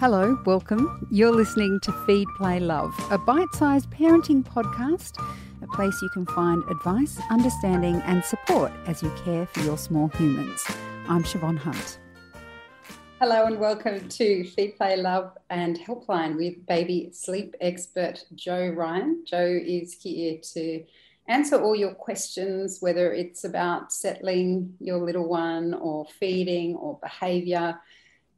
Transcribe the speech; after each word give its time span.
Hello, 0.00 0.38
welcome. 0.46 1.06
You're 1.10 1.30
listening 1.30 1.78
to 1.82 1.92
Feed, 2.06 2.26
Play, 2.38 2.58
Love, 2.58 2.94
a 3.10 3.18
bite 3.18 3.52
sized 3.52 3.90
parenting 3.90 4.42
podcast, 4.42 5.22
a 5.60 5.66
place 5.76 6.00
you 6.00 6.08
can 6.08 6.24
find 6.24 6.64
advice, 6.70 7.20
understanding, 7.28 7.96
and 8.06 8.24
support 8.24 8.72
as 8.86 9.02
you 9.02 9.12
care 9.26 9.44
for 9.44 9.60
your 9.60 9.76
small 9.76 10.08
humans. 10.08 10.64
I'm 11.06 11.22
Siobhan 11.22 11.58
Hunt. 11.58 11.98
Hello, 13.20 13.44
and 13.44 13.60
welcome 13.60 14.08
to 14.08 14.44
Feed, 14.44 14.78
Play, 14.78 14.96
Love, 14.96 15.36
and 15.50 15.78
Helpline 15.78 16.34
with 16.36 16.64
baby 16.64 17.10
sleep 17.12 17.54
expert 17.60 18.24
Jo 18.34 18.68
Ryan. 18.68 19.22
Jo 19.26 19.44
is 19.44 19.92
here 19.92 20.38
to 20.54 20.82
answer 21.28 21.60
all 21.60 21.76
your 21.76 21.92
questions, 21.92 22.78
whether 22.80 23.12
it's 23.12 23.44
about 23.44 23.92
settling 23.92 24.72
your 24.80 24.96
little 24.96 25.28
one 25.28 25.74
or 25.74 26.06
feeding 26.18 26.74
or 26.76 26.98
behavior 27.02 27.78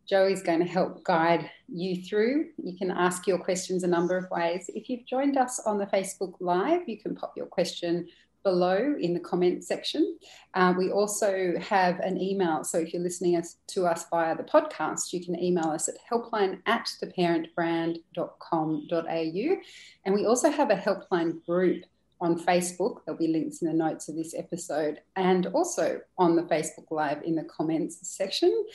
Joey's 0.09 0.43
going 0.43 0.61
to 0.61 0.67
help 0.67 1.05
guide 1.05 1.51
you 1.69 2.03
through. 2.03 2.47
You 2.63 2.77
can 2.77 2.91
ask 2.91 3.27
your 3.27 3.39
questions 3.39 3.85
a 3.85 3.89
number 3.89 4.17
of 4.17 4.31
ways. 4.31 4.69
If 4.75 4.89
you've 4.89 5.07
joined 5.07 5.37
us 5.37 5.61
on 5.65 5.79
the 5.79 5.87
Facebook 5.87 6.35
Live, 6.41 6.89
you 6.89 6.99
can 6.99 7.15
pop 7.15 7.35
your 7.37 7.47
question 7.47 8.09
below 8.43 8.97
in 8.99 9.15
the 9.15 9.21
comment 9.21 9.65
section. 9.65 10.19
Uh, 10.55 10.75
we 10.77 10.91
also 10.91 11.55
have 11.61 12.01
an 12.01 12.21
email. 12.21 12.65
So 12.65 12.79
if 12.79 12.93
you're 12.93 13.03
listening 13.03 13.41
to 13.69 13.87
us 13.87 14.05
via 14.11 14.37
the 14.37 14.43
podcast, 14.43 15.13
you 15.13 15.25
can 15.25 15.41
email 15.41 15.69
us 15.69 15.89
at 15.89 15.95
helpline 16.11 16.59
at 16.67 16.91
theparentbrand.com.au. 17.03 19.57
And 20.05 20.15
we 20.15 20.27
also 20.27 20.51
have 20.51 20.71
a 20.71 20.77
helpline 20.77 21.43
group 21.47 21.85
on 22.21 22.39
Facebook. 22.39 22.99
There'll 23.05 23.19
be 23.19 23.29
links 23.29 23.63
in 23.63 23.69
the 23.69 23.75
notes 23.75 24.09
of 24.09 24.17
this 24.17 24.35
episode 24.35 25.01
and 25.17 25.47
also 25.49 26.01
on 26.19 26.37
the 26.37 26.43
Facebook 26.43 26.91
Live 26.91 27.23
in 27.25 27.35
the 27.35 27.45
comments 27.45 27.99
section. 28.03 28.67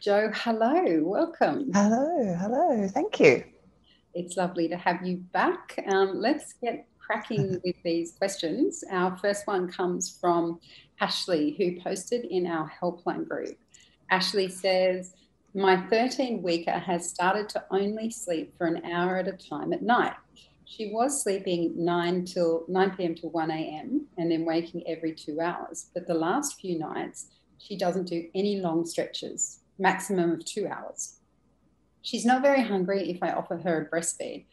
Jo, 0.00 0.30
hello, 0.32 1.02
welcome. 1.02 1.70
Hello, 1.72 2.36
hello, 2.38 2.88
thank 2.88 3.18
you. 3.18 3.44
It's 4.14 4.36
lovely 4.36 4.68
to 4.68 4.76
have 4.76 5.04
you 5.04 5.16
back. 5.32 5.78
Um, 5.88 6.20
let's 6.20 6.54
get 6.54 6.86
cracking 6.98 7.60
with 7.64 7.76
these 7.84 8.12
questions. 8.12 8.84
Our 8.90 9.16
first 9.16 9.46
one 9.46 9.70
comes 9.70 10.16
from 10.20 10.60
Ashley, 11.00 11.56
who 11.58 11.80
posted 11.80 12.24
in 12.24 12.46
our 12.46 12.70
helpline 12.80 13.28
group. 13.28 13.58
Ashley 14.10 14.48
says, 14.48 15.14
My 15.54 15.84
13 15.88 16.42
weeker 16.42 16.78
has 16.78 17.08
started 17.08 17.48
to 17.50 17.64
only 17.70 18.10
sleep 18.10 18.56
for 18.56 18.66
an 18.68 18.84
hour 18.84 19.16
at 19.16 19.28
a 19.28 19.32
time 19.32 19.72
at 19.72 19.82
night. 19.82 20.14
She 20.64 20.90
was 20.92 21.22
sleeping 21.22 21.72
9 21.76 22.24
till 22.24 22.64
9 22.68 22.96
p.m. 22.96 23.14
to 23.16 23.26
1 23.26 23.50
a.m. 23.50 24.06
and 24.16 24.30
then 24.30 24.44
waking 24.44 24.84
every 24.86 25.12
two 25.12 25.40
hours. 25.40 25.86
But 25.92 26.06
the 26.06 26.14
last 26.14 26.60
few 26.60 26.78
nights, 26.78 27.26
she 27.58 27.76
doesn't 27.76 28.08
do 28.08 28.28
any 28.34 28.60
long 28.60 28.86
stretches 28.86 29.61
maximum 29.78 30.32
of 30.32 30.44
two 30.44 30.66
hours. 30.66 31.18
She's 32.02 32.24
not 32.24 32.42
very 32.42 32.62
hungry 32.62 33.10
if 33.10 33.22
I 33.22 33.32
offer 33.32 33.56
her 33.58 33.82
a 33.82 33.94
breastfeed. 33.94 34.46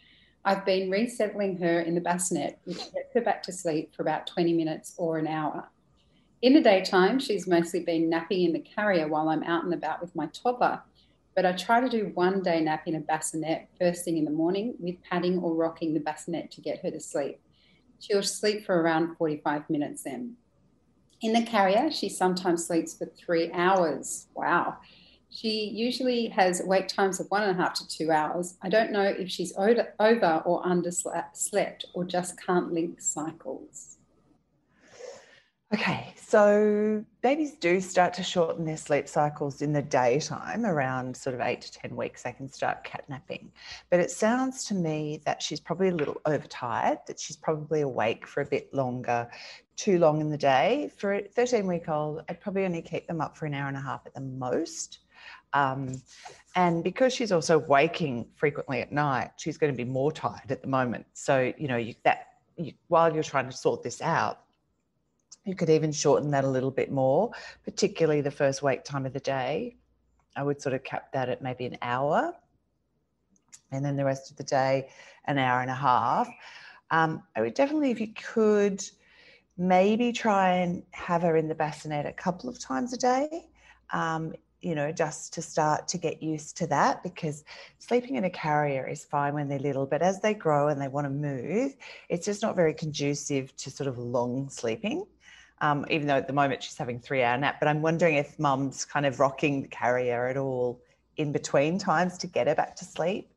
I've 0.45 0.65
been 0.65 0.89
resettling 0.89 1.57
her 1.57 1.81
in 1.81 1.95
the 1.95 2.01
bassinet, 2.01 2.59
which 2.63 2.77
gets 2.77 3.13
her 3.13 3.21
back 3.21 3.43
to 3.43 3.51
sleep 3.51 3.93
for 3.93 4.03
about 4.03 4.27
20 4.27 4.53
minutes 4.53 4.93
or 4.97 5.17
an 5.17 5.27
hour. 5.27 5.69
In 6.41 6.53
the 6.53 6.61
daytime, 6.61 7.19
she's 7.19 7.47
mostly 7.47 7.81
been 7.81 8.09
napping 8.09 8.45
in 8.45 8.53
the 8.53 8.59
carrier 8.59 9.07
while 9.07 9.27
I'm 9.27 9.43
out 9.43 9.65
and 9.65 9.73
about 9.73 10.01
with 10.01 10.15
my 10.15 10.27
toddler. 10.27 10.81
But 11.35 11.45
I 11.45 11.51
try 11.51 11.81
to 11.81 11.89
do 11.89 12.11
one 12.13 12.41
day 12.41 12.61
nap 12.61 12.87
in 12.87 12.95
a 12.95 12.99
bassinet 12.99 13.67
first 13.79 14.05
thing 14.05 14.17
in 14.17 14.25
the 14.25 14.31
morning 14.31 14.75
with 14.79 15.01
padding 15.03 15.39
or 15.39 15.53
rocking 15.53 15.93
the 15.93 15.99
bassinet 15.99 16.51
to 16.51 16.61
get 16.61 16.81
her 16.81 16.91
to 16.91 16.99
sleep. 16.99 17.39
She'll 17.99 18.23
sleep 18.23 18.65
for 18.65 18.81
around 18.81 19.17
45 19.17 19.69
minutes 19.69 20.03
then. 20.03 20.35
In 21.21 21.33
the 21.33 21.43
carrier, 21.43 21.91
she 21.91 22.07
sometimes 22.07 22.65
sleeps 22.65 22.97
for 22.97 23.05
three 23.05 23.51
hours. 23.51 24.27
Wow. 24.33 24.77
She 25.31 25.69
usually 25.69 26.27
has 26.29 26.61
wake 26.65 26.87
times 26.87 27.19
of 27.19 27.27
one 27.29 27.43
and 27.43 27.51
a 27.51 27.61
half 27.61 27.75
to 27.75 27.87
two 27.87 28.11
hours. 28.11 28.57
I 28.61 28.69
don't 28.69 28.91
know 28.91 29.03
if 29.03 29.29
she's 29.29 29.53
over, 29.55 30.41
or 30.45 30.63
underslept 30.63 31.85
or 31.93 32.03
just 32.03 32.41
can't 32.43 32.73
link 32.73 32.99
cycles. 32.99 33.97
Okay, 35.71 36.15
so 36.15 37.05
babies 37.21 37.51
do 37.51 37.79
start 37.79 38.15
to 38.15 38.23
shorten 38.23 38.65
their 38.65 38.75
sleep 38.75 39.07
cycles 39.07 39.61
in 39.61 39.71
the 39.71 39.83
daytime, 39.83 40.65
around 40.65 41.15
sort 41.15 41.35
of 41.35 41.41
eight 41.41 41.61
to 41.61 41.71
10 41.71 41.95
weeks, 41.95 42.23
they 42.23 42.31
can 42.31 42.49
start 42.49 42.83
catnapping. 42.83 43.49
But 43.91 43.99
it 43.99 44.09
sounds 44.09 44.63
to 44.65 44.73
me 44.73 45.21
that 45.25 45.43
she's 45.43 45.59
probably 45.59 45.89
a 45.89 45.95
little 45.95 46.19
overtired, 46.25 46.97
that 47.05 47.19
she's 47.19 47.37
probably 47.37 47.81
awake 47.81 48.25
for 48.25 48.41
a 48.41 48.47
bit 48.47 48.73
longer, 48.73 49.29
too 49.75 49.99
long 49.99 50.21
in 50.21 50.31
the 50.31 50.37
day. 50.39 50.91
For 50.97 51.13
a 51.13 51.21
13 51.21 51.67
week 51.67 51.87
old, 51.87 52.23
I'd 52.27 52.41
probably 52.41 52.65
only 52.65 52.81
keep 52.81 53.05
them 53.07 53.21
up 53.21 53.37
for 53.37 53.45
an 53.45 53.53
hour 53.53 53.67
and 53.67 53.77
a 53.77 53.81
half 53.81 54.01
at 54.07 54.15
the 54.15 54.21
most. 54.21 55.01
Um, 55.53 56.01
and 56.55 56.83
because 56.83 57.13
she's 57.13 57.31
also 57.31 57.59
waking 57.59 58.27
frequently 58.35 58.81
at 58.81 58.91
night, 58.91 59.31
she's 59.37 59.57
going 59.57 59.71
to 59.71 59.77
be 59.77 59.89
more 59.89 60.11
tired 60.11 60.49
at 60.49 60.61
the 60.61 60.67
moment. 60.67 61.05
So, 61.13 61.53
you 61.57 61.67
know, 61.67 61.77
you, 61.77 61.95
that 62.03 62.27
you, 62.57 62.73
while 62.87 63.13
you're 63.13 63.23
trying 63.23 63.49
to 63.49 63.55
sort 63.55 63.83
this 63.83 64.01
out, 64.01 64.41
you 65.45 65.55
could 65.55 65.69
even 65.69 65.91
shorten 65.91 66.31
that 66.31 66.43
a 66.43 66.49
little 66.49 66.71
bit 66.71 66.91
more, 66.91 67.31
particularly 67.63 68.21
the 68.21 68.31
first 68.31 68.61
wake 68.61 68.83
time 68.83 69.05
of 69.05 69.13
the 69.13 69.19
day. 69.19 69.77
I 70.35 70.43
would 70.43 70.61
sort 70.61 70.75
of 70.75 70.83
cap 70.83 71.11
that 71.13 71.29
at 71.29 71.41
maybe 71.41 71.65
an 71.65 71.77
hour. 71.81 72.35
And 73.71 73.83
then 73.85 73.95
the 73.95 74.05
rest 74.05 74.31
of 74.31 74.37
the 74.37 74.43
day, 74.43 74.89
an 75.25 75.37
hour 75.37 75.61
and 75.61 75.69
a 75.69 75.75
half. 75.75 76.27
Um, 76.91 77.23
I 77.35 77.41
would 77.41 77.53
definitely, 77.53 77.91
if 77.91 77.99
you 77.99 78.09
could, 78.13 78.83
maybe 79.57 80.11
try 80.11 80.53
and 80.53 80.83
have 80.91 81.21
her 81.21 81.35
in 81.35 81.47
the 81.47 81.55
bassinet 81.55 82.05
a 82.05 82.13
couple 82.13 82.49
of 82.49 82.59
times 82.59 82.93
a 82.93 82.97
day. 82.97 83.47
Um, 83.91 84.33
you 84.61 84.75
know, 84.75 84.91
just 84.91 85.33
to 85.33 85.41
start 85.41 85.87
to 85.87 85.97
get 85.97 86.21
used 86.21 86.57
to 86.57 86.67
that 86.67 87.01
because 87.01 87.43
sleeping 87.77 88.15
in 88.15 88.25
a 88.25 88.29
carrier 88.29 88.87
is 88.87 89.05
fine 89.05 89.33
when 89.33 89.47
they're 89.47 89.59
little, 89.59 89.85
but 89.85 90.01
as 90.01 90.19
they 90.19 90.33
grow 90.33 90.67
and 90.67 90.81
they 90.81 90.87
want 90.87 91.05
to 91.05 91.09
move, 91.09 91.75
it's 92.09 92.25
just 92.25 92.41
not 92.41 92.55
very 92.55 92.73
conducive 92.73 93.55
to 93.57 93.71
sort 93.71 93.87
of 93.87 93.97
long 93.97 94.49
sleeping. 94.49 95.05
Um, 95.61 95.85
even 95.89 96.07
though 96.07 96.15
at 96.15 96.27
the 96.27 96.33
moment 96.33 96.63
she's 96.63 96.77
having 96.77 96.99
three 96.99 97.21
hour 97.21 97.37
nap, 97.37 97.57
but 97.59 97.67
I'm 97.67 97.81
wondering 97.81 98.15
if 98.15 98.39
mum's 98.39 98.85
kind 98.85 99.05
of 99.05 99.19
rocking 99.19 99.61
the 99.61 99.67
carrier 99.67 100.27
at 100.27 100.37
all 100.37 100.81
in 101.17 101.33
between 101.33 101.77
times 101.77 102.17
to 102.19 102.27
get 102.27 102.47
her 102.47 102.55
back 102.55 102.77
to 102.77 102.85
sleep, 102.85 103.33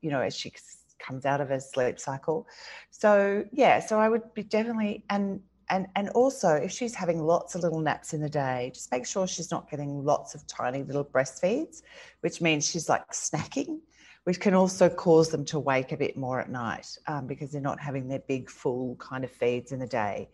you 0.00 0.10
know, 0.10 0.20
as 0.20 0.34
she 0.34 0.52
comes 0.98 1.26
out 1.26 1.40
of 1.40 1.50
her 1.50 1.60
sleep 1.60 2.00
cycle. 2.00 2.46
So 2.90 3.44
yeah, 3.52 3.80
so 3.80 4.00
I 4.00 4.08
would 4.08 4.32
be 4.32 4.42
definitely 4.42 5.04
and 5.10 5.40
and 5.68 5.86
and 5.96 6.08
also 6.10 6.54
if 6.54 6.70
she's 6.70 6.94
having 6.94 7.22
lots 7.22 7.54
of 7.54 7.62
little 7.62 7.80
naps 7.80 8.14
in 8.14 8.20
the 8.20 8.28
day 8.28 8.70
just 8.74 8.90
make 8.92 9.06
sure 9.06 9.26
she's 9.26 9.50
not 9.50 9.70
getting 9.70 10.04
lots 10.04 10.34
of 10.34 10.46
tiny 10.46 10.82
little 10.82 11.04
breastfeeds 11.04 11.82
which 12.20 12.40
means 12.40 12.68
she's 12.68 12.88
like 12.88 13.06
snacking 13.10 13.80
which 14.26 14.40
can 14.40 14.54
also 14.54 14.88
cause 14.88 15.28
them 15.28 15.44
to 15.44 15.60
wake 15.60 15.92
a 15.92 15.96
bit 15.96 16.16
more 16.16 16.40
at 16.40 16.50
night 16.50 16.98
um, 17.06 17.28
because 17.28 17.52
they're 17.52 17.60
not 17.60 17.78
having 17.78 18.08
their 18.08 18.18
big 18.26 18.50
full 18.50 18.96
kind 18.96 19.22
of 19.22 19.30
feeds 19.30 19.70
in 19.70 19.78
the 19.78 19.86
day. 19.86 20.28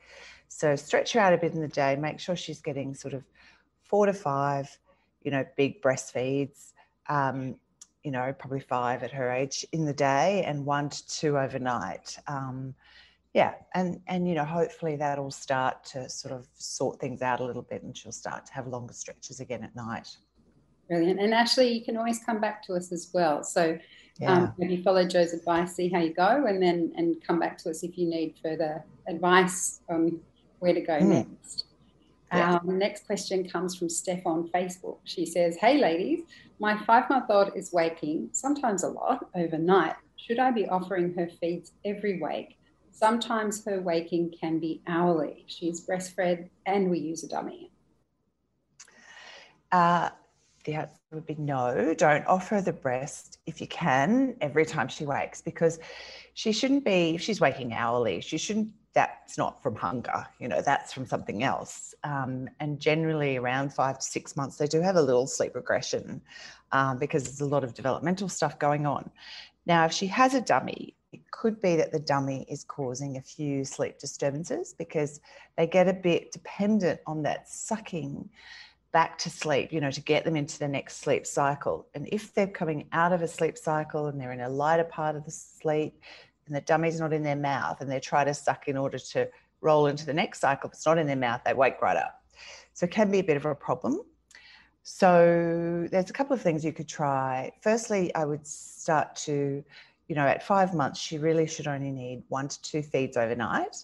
So 0.49 0.77
stretch 0.77 1.13
her 1.13 1.21
out 1.21 1.35
a 1.35 1.37
bit 1.37 1.53
in 1.53 1.61
the 1.61 1.69
day 1.69 1.95
make 1.97 2.19
sure 2.19 2.35
she's 2.35 2.63
getting 2.63 2.95
sort 2.95 3.13
of 3.13 3.23
four 3.83 4.07
to 4.07 4.15
five 4.15 4.79
you 5.23 5.31
know 5.31 5.45
big 5.59 5.83
breastfeeds 5.83 6.73
um, 7.11 7.57
you 8.03 8.11
know 8.11 8.35
probably 8.39 8.61
five 8.61 9.03
at 9.03 9.11
her 9.11 9.31
age 9.31 9.67
in 9.73 9.85
the 9.85 9.93
day 9.93 10.43
and 10.47 10.65
one 10.65 10.89
to 10.89 11.07
two 11.07 11.39
overnight 11.39 12.19
um, 12.29 12.75
yeah 13.35 13.55
and 13.75 14.01
and 14.07 14.29
you 14.29 14.35
know 14.35 14.45
hopefully 14.45 14.97
that'll 14.97 15.31
start 15.31 15.85
to 15.85 16.09
sort 16.09 16.33
of 16.33 16.47
sort 16.55 17.01
things 17.01 17.23
out 17.23 17.41
a 17.41 17.45
little 17.45 17.63
bit 17.63 17.83
and 17.83 17.97
she'll 17.97 18.13
start 18.13 18.47
to 18.47 18.53
have 18.53 18.67
longer 18.67 18.93
stretches 18.93 19.41
again 19.41 19.63
at 19.63 19.75
night 19.75 20.09
brilliant 20.89 21.21
and 21.21 21.33
actually 21.33 21.73
you 21.73 21.85
can 21.85 21.97
always 21.97 22.23
come 22.25 22.41
back 22.41 22.63
to 22.63 22.75
us 22.75 22.93
as 22.93 23.11
well 23.15 23.43
so 23.43 23.79
yeah. 24.21 24.33
um, 24.33 24.55
maybe 24.59 24.83
follow 24.83 25.07
jo's 25.07 25.33
advice 25.33 25.75
see 25.75 25.89
how 25.89 26.01
you 26.01 26.13
go 26.13 26.45
and 26.47 26.63
then 26.63 26.93
and 26.97 27.17
come 27.27 27.39
back 27.39 27.57
to 27.57 27.71
us 27.71 27.83
if 27.83 27.97
you 27.97 28.07
need 28.07 28.35
further 28.43 28.85
advice 29.09 29.81
on 29.89 30.21
where 30.59 30.75
to 30.75 30.81
go 30.81 30.99
mm. 30.99 31.09
next 31.09 31.65
yeah. 32.33 32.55
Um, 32.55 32.79
next 32.79 33.07
question 33.07 33.47
comes 33.47 33.75
from 33.75 33.91
Steph 33.91 34.25
on 34.25 34.49
Facebook. 34.49 35.01
She 35.05 35.27
says, 35.27 35.57
Hey 35.57 35.77
ladies, 35.77 36.21
my 36.59 36.83
five 36.85 37.11
month 37.11 37.27
old 37.29 37.51
is 37.55 37.75
waking, 37.75 38.31
sometimes 38.33 38.85
a 38.85 38.89
lot, 38.89 39.29
overnight. 39.35 39.97
Should 40.17 40.39
I 40.39 40.51
be 40.51 40.67
offering 40.67 41.13
her 41.15 41.29
feeds 41.41 41.73
every 41.85 42.21
wake? 42.21 42.57
Sometimes 42.93 43.65
her 43.65 43.81
waking 43.81 44.35
can 44.39 44.59
be 44.59 44.83
hourly. 44.87 45.45
She's 45.47 45.85
breastfed 45.85 46.49
and 46.67 46.91
we 46.91 46.99
use 46.99 47.25
a 47.25 47.29
dummy. 47.29 47.73
Uh, 49.73 50.11
the 50.65 50.75
answer 50.75 50.93
would 51.11 51.27
be 51.27 51.35
no. 51.37 51.95
Don't 51.95 52.27
offer 52.27 52.61
the 52.61 52.73
breast 52.73 53.39
if 53.47 53.61
you 53.61 53.67
can 53.67 54.37
every 54.41 54.67
time 54.67 54.89
she 54.89 55.07
wakes 55.07 55.41
because 55.41 55.81
she 56.35 56.53
shouldn't 56.53 56.85
be, 56.85 57.15
if 57.15 57.23
she's 57.23 57.41
waking 57.41 57.73
hourly, 57.73 58.21
she 58.21 58.37
shouldn't, 58.37 58.71
that's 58.93 59.39
not 59.39 59.63
from 59.63 59.75
hunger, 59.75 60.27
you 60.39 60.47
know, 60.47 60.61
that's 60.61 60.93
from 60.93 61.07
something 61.07 61.43
else. 61.43 61.95
Um, 62.05 62.49
and 62.61 62.79
generally 62.79 63.39
around 63.39 63.73
five 63.73 63.99
to 63.99 64.05
six 64.05 64.37
months, 64.37 64.59
they 64.59 64.67
do 64.67 64.83
have 64.83 64.97
a 64.97 65.03
little 65.03 65.27
sleep 65.27 65.55
regression 65.55 66.21
um, 66.73 66.99
because 66.99 67.25
there's 67.25 67.41
a 67.41 67.47
lot 67.47 67.65
of 67.65 67.73
developmental 67.73 68.29
stuff 68.29 68.59
going 68.59 68.85
on. 68.85 69.11
Now, 69.65 69.87
if 69.87 69.93
she 69.93 70.07
has 70.09 70.35
a 70.35 70.43
dummy, 70.43 70.95
could 71.33 71.61
be 71.61 71.75
that 71.77 71.91
the 71.91 71.99
dummy 71.99 72.47
is 72.49 72.63
causing 72.63 73.17
a 73.17 73.21
few 73.21 73.65
sleep 73.65 73.99
disturbances 73.99 74.75
because 74.79 75.21
they 75.57 75.67
get 75.67 75.89
a 75.89 75.93
bit 75.93 76.31
dependent 76.31 77.01
on 77.07 77.23
that 77.23 77.49
sucking 77.49 78.31
back 78.93 79.19
to 79.19 79.31
sleep, 79.31 79.73
you 79.73 79.81
know, 79.81 79.91
to 79.91 80.03
get 80.03 80.25
them 80.25 80.37
into 80.37 80.59
the 80.59 80.69
next 80.69 80.99
sleep 80.99 81.27
cycle. 81.27 81.89
And 81.95 82.09
if 82.13 82.33
they're 82.35 82.47
coming 82.47 82.87
out 82.93 83.13
of 83.13 83.23
a 83.23 83.29
sleep 83.29 83.59
cycle 83.59 84.07
and 84.07 84.21
they're 84.21 84.33
in 84.33 84.41
a 84.41 84.49
lighter 84.49 84.85
part 84.85 85.17
of 85.17 85.25
the 85.25 85.31
sleep 85.31 86.01
and 86.47 86.55
the 86.55 86.61
dummy's 86.61 87.01
not 87.01 87.13
in 87.13 87.23
their 87.23 87.37
mouth 87.37 87.81
and 87.81 87.91
they 87.91 88.01
try 88.01 88.23
to 88.23 88.35
suck 88.35 88.69
in 88.69 88.77
order 88.77 88.99
to 88.99 89.29
roll 89.63 89.87
into 89.87 90.05
the 90.05 90.13
next 90.13 90.41
cycle, 90.41 90.69
if 90.69 90.75
it's 90.75 90.87
not 90.87 90.99
in 90.99 91.07
their 91.07 91.17
mouth, 91.17 91.41
they 91.45 91.55
wake 91.55 91.81
right 91.81 91.97
up. 91.97 92.23
So 92.75 92.85
it 92.85 92.93
can 92.93 93.11
be 93.11 93.21
a 93.21 93.25
bit 93.25 93.37
of 93.37 93.47
a 93.47 93.55
problem. 93.55 94.03
So 94.83 95.87
there's 95.91 96.11
a 96.11 96.13
couple 96.13 96.35
of 96.35 96.43
things 96.43 96.65
you 96.65 96.73
could 96.73 96.89
try. 96.89 97.53
Firstly, 97.61 98.15
I 98.15 98.25
would 98.25 98.47
start 98.47 99.15
to, 99.17 99.65
you 100.13 100.17
know, 100.17 100.27
at 100.27 100.43
five 100.43 100.75
months, 100.75 101.01
she 101.01 101.17
really 101.17 101.47
should 101.47 101.67
only 101.67 101.91
need 101.91 102.23
one 102.29 102.47
to 102.47 102.61
two 102.61 102.83
feeds 102.83 103.17
overnight, 103.17 103.83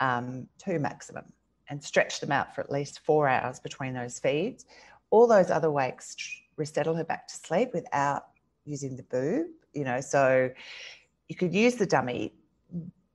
um, 0.00 0.48
two 0.56 0.78
maximum, 0.78 1.24
and 1.68 1.84
stretch 1.84 2.20
them 2.20 2.32
out 2.32 2.54
for 2.54 2.62
at 2.62 2.72
least 2.72 3.00
four 3.00 3.28
hours 3.28 3.60
between 3.60 3.92
those 3.92 4.18
feeds. 4.18 4.64
All 5.10 5.26
those 5.26 5.50
other 5.50 5.70
wakes 5.70 6.16
resettle 6.56 6.94
her 6.94 7.04
back 7.04 7.28
to 7.28 7.34
sleep 7.34 7.74
without 7.74 8.28
using 8.64 8.96
the 8.96 9.02
boob, 9.02 9.48
you 9.74 9.84
know. 9.84 10.00
So 10.00 10.48
you 11.28 11.36
could 11.36 11.52
use 11.52 11.74
the 11.74 11.84
dummy, 11.84 12.32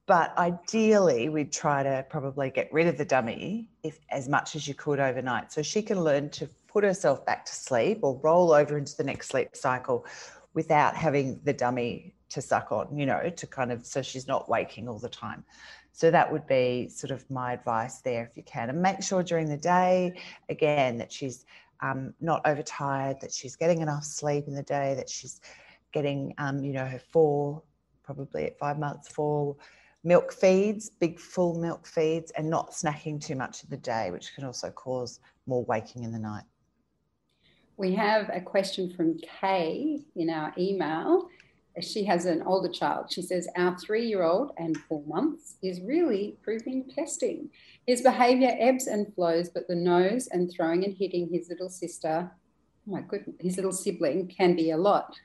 but 0.05 0.38
ideally 0.38 1.29
we'd 1.29 1.51
try 1.51 1.81
to 1.81 2.05
probably 2.07 2.51
get 2.51 2.71
rid 2.71 2.85
of 2.85 3.00
the 3.00 3.05
dummy 3.05 3.67
if 3.81 3.97
as 4.11 4.29
much 4.29 4.55
as 4.55 4.67
you 4.67 4.75
could 4.75 5.00
overnight 5.00 5.51
so 5.51 5.63
she 5.63 5.81
can 5.81 6.00
learn 6.03 6.29
to 6.29 6.47
put 6.67 6.83
herself 6.83 7.25
back 7.25 7.45
to 7.45 7.55
sleep 7.55 8.01
or 8.03 8.19
roll 8.21 8.51
over 8.53 8.77
into 8.77 8.95
the 8.95 9.03
next 9.03 9.29
sleep 9.29 9.55
cycle 9.55 10.05
without 10.53 10.95
having 10.95 11.39
the 11.45 11.53
dummy 11.53 12.13
to 12.33 12.41
suck 12.41 12.71
on, 12.71 12.97
you 12.97 13.06
know, 13.06 13.30
to 13.30 13.47
kind 13.47 13.71
of 13.71 13.85
so 13.85 14.01
she's 14.01 14.27
not 14.27 14.50
waking 14.50 14.89
all 14.89 15.00
the 15.00 15.09
time. 15.09 15.44
So 15.91 16.09
that 16.09 16.31
would 16.31 16.47
be 16.47 16.89
sort 16.89 17.12
of 17.12 17.30
my 17.30 17.53
advice 17.53 18.01
there 18.01 18.24
if 18.24 18.35
you 18.35 18.44
can. 18.44 18.69
And 18.69 18.81
make 18.81 19.03
sure 19.03 19.21
during 19.21 19.47
the 19.47 19.57
day, 19.57 20.19
again, 20.50 20.97
that 20.97 21.12
she's 21.12 21.45
um, 21.81 22.13
not 22.19 22.41
overtired, 22.45 23.21
that 23.21 23.31
she's 23.31 23.56
getting 23.56 23.81
enough 23.81 24.03
sleep 24.03 24.47
in 24.47 24.56
the 24.56 24.63
day, 24.63 24.95
that 24.95 25.09
she's 25.09 25.39
getting, 25.91 26.33
um, 26.39 26.63
you 26.63 26.74
know, 26.74 26.85
her 26.85 27.00
four, 27.00 27.62
probably 28.03 28.45
at 28.45 28.57
five 28.57 28.79
months, 28.79 29.07
four 29.07 29.56
milk 30.03 30.33
feeds, 30.33 30.89
big 30.89 31.19
full 31.19 31.59
milk 31.59 31.86
feeds, 31.86 32.31
and 32.31 32.50
not 32.50 32.71
snacking 32.71 33.24
too 33.24 33.36
much 33.36 33.63
in 33.63 33.69
the 33.69 33.77
day, 33.77 34.09
which 34.09 34.33
can 34.33 34.44
also 34.44 34.71
cause 34.71 35.19
more 35.45 35.63
waking 35.65 36.03
in 36.03 36.12
the 36.12 36.19
night. 36.19 36.44
We 37.77 37.94
have 37.95 38.29
a 38.33 38.41
question 38.41 38.89
from 38.89 39.18
Kay 39.18 40.01
in 40.15 40.29
our 40.29 40.53
email. 40.57 41.29
She 41.81 42.03
has 42.05 42.25
an 42.25 42.43
older 42.43 42.69
child. 42.69 43.11
She 43.11 43.21
says, 43.21 43.47
Our 43.55 43.77
three 43.77 44.05
year 44.05 44.23
old 44.23 44.51
and 44.57 44.77
four 44.77 45.03
months 45.07 45.55
is 45.63 45.81
really 45.81 46.37
proving 46.43 46.89
testing. 46.89 47.49
His 47.87 48.01
behavior 48.01 48.55
ebbs 48.59 48.87
and 48.87 49.13
flows, 49.15 49.49
but 49.49 49.67
the 49.67 49.75
nose 49.75 50.27
and 50.27 50.51
throwing 50.51 50.83
and 50.83 50.95
hitting 50.95 51.27
his 51.29 51.49
little 51.49 51.69
sister, 51.69 52.31
oh 52.87 52.91
my 52.91 53.01
goodness, 53.01 53.35
his 53.39 53.55
little 53.55 53.71
sibling 53.71 54.27
can 54.27 54.55
be 54.55 54.71
a 54.71 54.77
lot. 54.77 55.15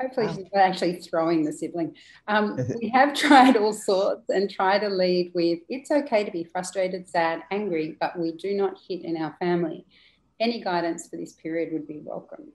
Hopefully, 0.00 0.26
wow. 0.26 0.34
she's 0.34 0.46
not 0.52 0.62
actually 0.62 0.96
throwing 0.96 1.44
the 1.44 1.52
sibling. 1.52 1.94
Um, 2.28 2.58
we 2.82 2.88
have 2.88 3.14
tried 3.14 3.56
all 3.56 3.72
sorts 3.72 4.28
and 4.28 4.50
try 4.50 4.78
to 4.78 4.88
lead 4.88 5.32
with 5.34 5.60
it's 5.68 5.90
okay 5.90 6.24
to 6.24 6.30
be 6.30 6.44
frustrated, 6.44 7.08
sad, 7.08 7.42
angry, 7.50 7.96
but 8.00 8.18
we 8.18 8.32
do 8.32 8.54
not 8.54 8.76
hit 8.86 9.02
in 9.04 9.16
our 9.16 9.34
family 9.38 9.86
any 10.40 10.60
guidance 10.60 11.08
for 11.08 11.16
this 11.16 11.32
period 11.32 11.72
would 11.72 11.86
be 11.86 12.00
welcome. 12.02 12.52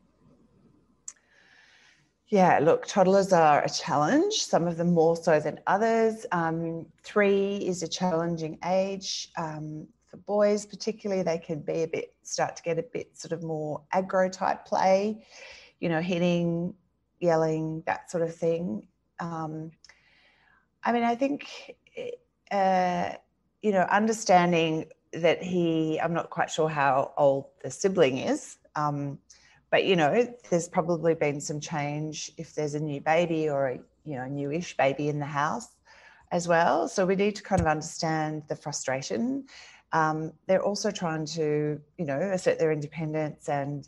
Yeah, 2.29 2.59
look, 2.59 2.85
toddlers 2.85 3.33
are 3.33 3.63
a 3.63 3.69
challenge, 3.69 4.35
some 4.35 4.67
of 4.67 4.77
them 4.77 4.93
more 4.93 5.17
so 5.17 5.39
than 5.39 5.59
others. 5.65 6.27
Um, 6.31 6.85
three 7.01 7.57
is 7.57 7.81
a 7.81 7.87
challenging 7.87 8.59
age. 8.63 9.29
Um, 9.35 9.87
for 10.05 10.17
boys, 10.17 10.67
particularly, 10.67 11.23
they 11.23 11.39
can 11.39 11.61
be 11.61 11.81
a 11.83 11.87
bit, 11.87 12.13
start 12.21 12.55
to 12.57 12.61
get 12.61 12.77
a 12.77 12.83
bit 12.83 13.17
sort 13.17 13.31
of 13.31 13.41
more 13.41 13.81
aggro 13.95 14.31
type 14.31 14.63
play, 14.63 15.25
you 15.79 15.89
know, 15.89 16.01
hitting, 16.01 16.75
yelling, 17.19 17.81
that 17.87 18.11
sort 18.11 18.21
of 18.21 18.35
thing. 18.35 18.83
Um, 19.19 19.71
I 20.83 20.91
mean, 20.91 21.03
I 21.03 21.15
think, 21.15 21.75
uh, 22.51 23.13
you 23.63 23.71
know, 23.71 23.87
understanding 23.89 24.85
that 25.13 25.41
he, 25.41 25.99
I'm 25.99 26.13
not 26.13 26.29
quite 26.29 26.51
sure 26.51 26.69
how 26.69 27.11
old 27.17 27.45
the 27.63 27.71
sibling 27.71 28.19
is, 28.19 28.57
um, 28.75 29.17
but 29.71 29.85
you 29.85 29.95
know, 29.95 30.33
there's 30.49 30.67
probably 30.67 31.13
been 31.13 31.39
some 31.39 31.59
change 31.59 32.31
if 32.37 32.55
there's 32.55 32.73
a 32.73 32.79
new 32.79 33.01
baby 33.01 33.49
or 33.49 33.67
a 33.67 33.79
you 34.05 34.15
know 34.15 34.25
newish 34.25 34.75
baby 34.77 35.09
in 35.09 35.19
the 35.19 35.25
house 35.25 35.67
as 36.31 36.47
well. 36.47 36.87
So 36.87 37.05
we 37.05 37.15
need 37.15 37.35
to 37.35 37.43
kind 37.43 37.61
of 37.61 37.67
understand 37.67 38.43
the 38.47 38.55
frustration. 38.55 39.45
Um, 39.91 40.33
they're 40.47 40.63
also 40.63 40.91
trying 40.91 41.25
to 41.27 41.79
you 41.97 42.05
know 42.05 42.19
assert 42.19 42.59
their 42.59 42.71
independence 42.71 43.49
and 43.49 43.87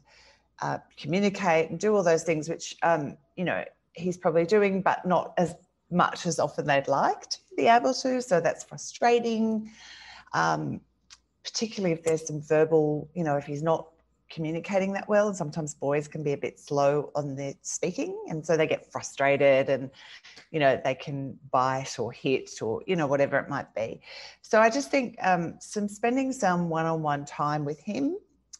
uh, 0.61 0.77
communicate 0.97 1.69
and 1.71 1.79
do 1.79 1.95
all 1.95 2.03
those 2.03 2.23
things, 2.23 2.47
which 2.47 2.75
um, 2.83 3.17
you 3.35 3.45
know 3.45 3.63
he's 3.93 4.17
probably 4.17 4.45
doing, 4.45 4.81
but 4.81 5.05
not 5.05 5.33
as 5.37 5.55
much 5.89 6.25
as 6.25 6.39
often 6.39 6.65
they'd 6.65 6.87
like 6.87 7.29
to 7.29 7.37
be 7.57 7.67
able 7.67 7.93
to. 7.93 8.21
So 8.21 8.39
that's 8.39 8.63
frustrating. 8.63 9.71
Um, 10.33 10.81
particularly 11.43 11.93
if 11.93 12.03
there's 12.03 12.25
some 12.25 12.41
verbal, 12.41 13.09
you 13.13 13.23
know, 13.23 13.35
if 13.35 13.45
he's 13.45 13.63
not 13.63 13.87
communicating 14.31 14.93
that 14.93 15.07
well. 15.07 15.27
And 15.27 15.35
sometimes 15.35 15.73
boys 15.73 16.07
can 16.07 16.23
be 16.23 16.33
a 16.33 16.37
bit 16.37 16.59
slow 16.59 17.11
on 17.15 17.35
their 17.35 17.53
speaking. 17.61 18.17
And 18.29 18.45
so 18.45 18.57
they 18.57 18.67
get 18.67 18.91
frustrated 18.91 19.69
and, 19.69 19.91
you 20.51 20.59
know, 20.59 20.79
they 20.83 20.95
can 20.95 21.37
bite 21.51 21.99
or 21.99 22.11
hit 22.11 22.61
or, 22.61 22.81
you 22.87 22.95
know, 22.95 23.07
whatever 23.07 23.37
it 23.37 23.49
might 23.49 23.73
be. 23.75 24.01
So 24.41 24.59
I 24.59 24.69
just 24.69 24.89
think 24.89 25.17
um, 25.21 25.55
some 25.59 25.87
spending 25.87 26.31
some 26.31 26.69
one 26.69 26.85
on 26.85 27.01
one 27.01 27.25
time 27.25 27.65
with 27.65 27.79
him 27.79 28.17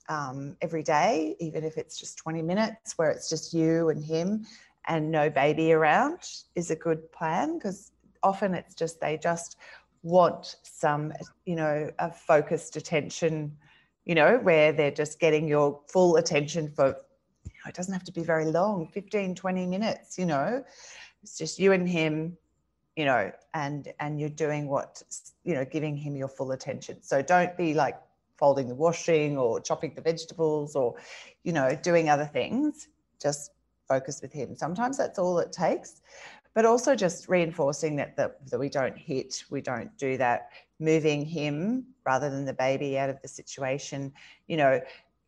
um, 0.10 0.58
every 0.62 0.84
day, 0.84 1.36
even 1.40 1.64
if 1.64 1.78
it's 1.78 1.98
just 1.98 2.18
20 2.18 2.42
minutes 2.42 2.98
where 2.98 3.10
it's 3.10 3.30
just 3.30 3.54
you 3.54 3.90
and 3.90 4.04
him 4.04 4.46
and 4.88 5.10
no 5.12 5.30
baby 5.30 5.72
around, 5.72 6.20
is 6.56 6.72
a 6.72 6.76
good 6.76 7.12
plan 7.12 7.58
because 7.58 7.92
often 8.24 8.54
it's 8.54 8.76
just 8.76 9.00
they 9.00 9.18
just 9.18 9.58
want 10.04 10.56
some, 10.64 11.14
you 11.46 11.56
know, 11.56 11.90
a 12.00 12.12
focused 12.12 12.76
attention, 12.76 13.56
you 14.06 14.16
know, 14.16 14.38
where 14.38 14.72
they're 14.72 14.92
just 14.92 15.20
getting 15.20 15.48
your 15.48 15.80
full 15.88 16.16
attention 16.18 16.72
for, 16.72 16.88
you 16.88 17.52
know, 17.64 17.70
it 17.70 17.76
doesn't 17.76 17.94
have 17.94 18.04
to 18.04 18.12
be 18.12 18.24
very 18.24 18.46
long 18.46 18.88
15, 18.88 19.36
20 19.36 19.68
minutes, 19.68 20.18
you 20.18 20.26
know, 20.26 20.64
it's 21.22 21.38
just 21.38 21.60
you 21.60 21.72
and 21.72 21.88
him, 21.88 22.38
you 22.96 23.06
know, 23.06 23.32
and 23.54 23.94
and 24.00 24.20
you're 24.20 24.30
doing 24.30 24.68
what, 24.68 25.02
you 25.44 25.54
know, 25.54 25.66
giving 25.66 25.96
him 25.96 26.16
your 26.16 26.28
full 26.28 26.52
attention. 26.52 27.02
So 27.02 27.22
don't 27.22 27.56
be 27.56 27.74
like 27.74 27.98
folding 28.38 28.68
the 28.68 28.76
washing 28.76 29.38
or 29.38 29.60
chopping 29.60 29.94
the 29.94 30.02
vegetables 30.02 30.76
or, 30.76 30.96
you 31.44 31.54
know, 31.54 31.78
doing 31.84 32.10
other 32.10 32.26
things. 32.26 32.88
Just 33.22 33.52
focus 33.88 34.22
with 34.22 34.34
him. 34.34 34.56
Sometimes 34.56 34.98
that's 34.98 35.20
all 35.20 35.38
it 35.40 35.52
takes 35.52 36.02
but 36.54 36.66
also 36.66 36.96
just 36.96 37.30
reinforcing 37.30 37.96
that, 37.96 38.16
that 38.18 38.46
that 38.50 38.60
we 38.60 38.70
don't 38.70 38.98
hit, 38.98 39.44
we 39.50 39.62
don't 39.62 39.96
do 39.98 40.18
that, 40.18 40.50
moving 40.80 41.26
him 41.26 41.86
rather 42.06 42.30
than 42.30 42.46
the 42.46 42.54
baby 42.54 42.98
out 42.98 43.10
of 43.10 43.22
the 43.22 43.28
situation, 43.28 44.12
you 44.48 44.58
know, 44.58 44.82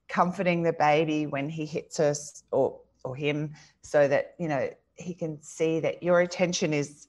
comforting 0.08 0.64
the 0.64 0.74
baby 0.74 1.26
when 1.26 1.50
he 1.50 1.66
hits 1.66 2.00
us 2.00 2.44
or 2.52 2.80
or 3.06 3.16
him 3.16 3.54
so 3.82 4.08
that, 4.08 4.36
you 4.40 4.48
know, 4.48 4.70
he 4.96 5.14
can 5.14 5.42
see 5.42 5.80
that 5.80 6.02
your 6.02 6.22
attention 6.22 6.74
is, 6.74 7.08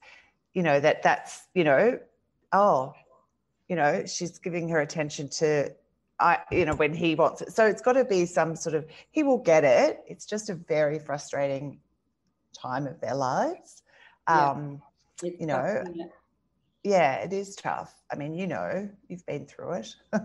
you 0.52 0.62
know, 0.62 0.80
that 0.80 1.02
that's, 1.02 1.47
you 1.54 1.64
know, 1.64 1.99
oh, 2.52 2.92
you 3.68 3.76
know, 3.76 4.04
she's 4.06 4.38
giving 4.38 4.68
her 4.68 4.80
attention 4.80 5.28
to 5.28 5.71
I, 6.21 6.38
you 6.52 6.64
know, 6.64 6.75
when 6.76 6.94
he 6.94 7.16
wants 7.16 7.42
it. 7.42 7.52
So 7.52 7.66
it's 7.66 7.83
got 7.83 7.94
to 7.94 8.04
be 8.04 8.25
some 8.25 8.54
sort 8.54 8.76
of, 8.76 8.87
he 9.11 9.25
will 9.25 9.38
get 9.38 9.64
it. 9.64 10.04
It's 10.06 10.26
just 10.26 10.49
a 10.49 10.54
very 10.54 11.00
frustrating 11.00 11.80
time 12.56 12.87
of 12.87 13.00
their 13.00 13.16
lives 13.16 13.83
um, 14.26 14.81
yeah. 15.23 15.31
you 15.38 15.47
know 15.47 15.83
tough, 15.85 16.09
yeah 16.83 17.14
it 17.16 17.33
is 17.33 17.57
tough 17.57 17.95
i 18.12 18.16
mean 18.16 18.35
you 18.35 18.47
know 18.47 18.88
you've 19.09 19.25
been 19.26 19.47
through 19.47 19.73
it 19.73 19.95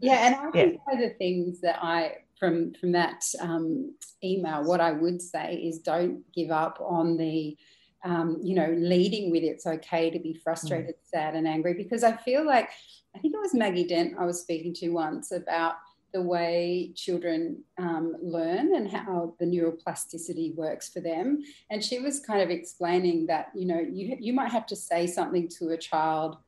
yeah 0.00 0.26
and 0.26 0.34
i 0.34 0.50
think 0.50 0.74
yeah. 0.74 0.78
one 0.84 1.02
of 1.02 1.08
the 1.08 1.14
things 1.16 1.60
that 1.60 1.78
i 1.82 2.14
from 2.38 2.74
from 2.74 2.92
that 2.92 3.24
um, 3.40 3.94
email 4.22 4.64
what 4.64 4.80
i 4.80 4.92
would 4.92 5.20
say 5.20 5.54
is 5.54 5.78
don't 5.78 6.22
give 6.32 6.50
up 6.50 6.78
on 6.80 7.16
the 7.16 7.56
um, 8.04 8.38
you 8.42 8.54
know 8.54 8.74
leading 8.76 9.30
with 9.30 9.42
it's 9.42 9.66
okay 9.66 10.10
to 10.10 10.18
be 10.18 10.34
frustrated 10.44 10.94
mm. 10.94 11.10
sad 11.10 11.34
and 11.34 11.48
angry 11.48 11.72
because 11.72 12.04
i 12.04 12.14
feel 12.18 12.44
like 12.46 12.68
i 13.16 13.18
think 13.18 13.34
it 13.34 13.40
was 13.40 13.54
maggie 13.54 13.86
dent 13.86 14.14
i 14.18 14.26
was 14.26 14.42
speaking 14.42 14.74
to 14.74 14.90
once 14.90 15.32
about 15.32 15.76
the 16.14 16.22
way 16.22 16.92
children 16.94 17.62
um, 17.76 18.16
learn 18.22 18.76
and 18.76 18.88
how 18.88 19.34
the 19.40 19.44
neuroplasticity 19.44 20.54
works 20.54 20.88
for 20.88 21.00
them. 21.00 21.42
And 21.70 21.84
she 21.84 21.98
was 21.98 22.20
kind 22.20 22.40
of 22.40 22.50
explaining 22.50 23.26
that, 23.26 23.48
you 23.54 23.66
know, 23.66 23.80
you, 23.80 24.16
you 24.20 24.32
might 24.32 24.52
have 24.52 24.64
to 24.66 24.76
say 24.76 25.08
something 25.08 25.48
to 25.58 25.70
a 25.70 25.76
child, 25.76 26.38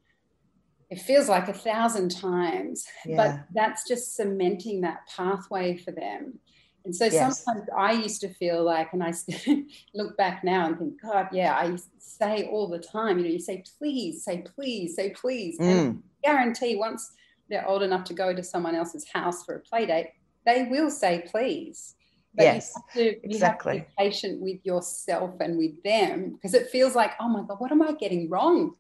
it 0.88 1.00
feels 1.00 1.28
like 1.28 1.49
a 1.49 1.52
thousand 1.52 2.11
times, 2.12 2.87
yeah. 3.04 3.16
but 3.16 3.40
that's 3.52 3.87
just 3.88 4.14
cementing 4.14 4.82
that 4.82 5.00
pathway 5.14 5.76
for 5.76 5.90
them. 5.90 6.38
And 6.85 6.94
so 6.94 7.06
yes. 7.06 7.42
sometimes 7.42 7.68
I 7.76 7.90
used 7.90 8.20
to 8.20 8.32
feel 8.35 8.62
like, 8.62 8.92
and 8.92 9.02
I 9.02 9.12
look 9.94 10.16
back 10.16 10.44
now 10.44 10.66
and 10.66 10.78
think, 10.78 11.02
God, 11.02 11.26
yeah, 11.32 11.54
I 11.54 11.76
say 11.99 12.49
all 12.49 12.68
the 12.68 12.78
time, 12.78 13.18
you 13.18 13.25
know, 13.25 13.30
you 13.30 13.40
say, 13.40 13.64
please, 13.78 14.23
say, 14.23 14.44
please, 14.54 14.94
say, 14.94 15.11
please. 15.11 15.58
Mm. 15.58 15.62
And 15.62 16.02
guarantee 16.23 16.76
once 16.76 17.11
they're 17.49 17.67
old 17.67 17.83
enough 17.83 18.05
to 18.05 18.15
go 18.15 18.35
to 18.35 18.43
someone 18.43 18.75
else's 18.75 19.07
house 19.12 19.45
for 19.45 19.57
a 19.57 19.61
play 19.61 19.87
date, 19.87 20.09
they 20.45 20.65
will 20.65 20.91
say 20.91 21.25
please. 21.31 21.95
But 22.35 22.43
yes, 22.45 22.73
you 22.75 22.83
have, 22.83 22.93
to, 22.95 23.05
you 23.05 23.21
exactly. 23.25 23.79
have 23.79 23.87
to 23.87 23.91
be 23.91 24.05
patient 24.05 24.41
with 24.43 24.59
yourself 24.65 25.35
and 25.41 25.57
with 25.57 25.83
them 25.83 26.33
because 26.33 26.55
it 26.55 26.69
feels 26.69 26.95
like, 26.95 27.12
oh 27.19 27.29
my 27.29 27.43
God, 27.43 27.59
what 27.59 27.73
am 27.73 27.83
I 27.83 27.93
getting 27.93 28.29
wrong? 28.29 28.75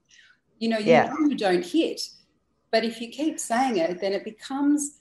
You 0.58 0.68
know, 0.68 0.78
you 0.78 0.92
Yeah. 0.92 1.06
know 1.06 1.28
you 1.28 1.36
don't 1.36 1.64
hit. 1.64 2.00
But 2.70 2.84
if 2.84 3.00
you 3.00 3.08
keep 3.08 3.40
saying 3.40 3.78
it, 3.78 4.00
then 4.00 4.12
it 4.12 4.24
becomes 4.24 5.00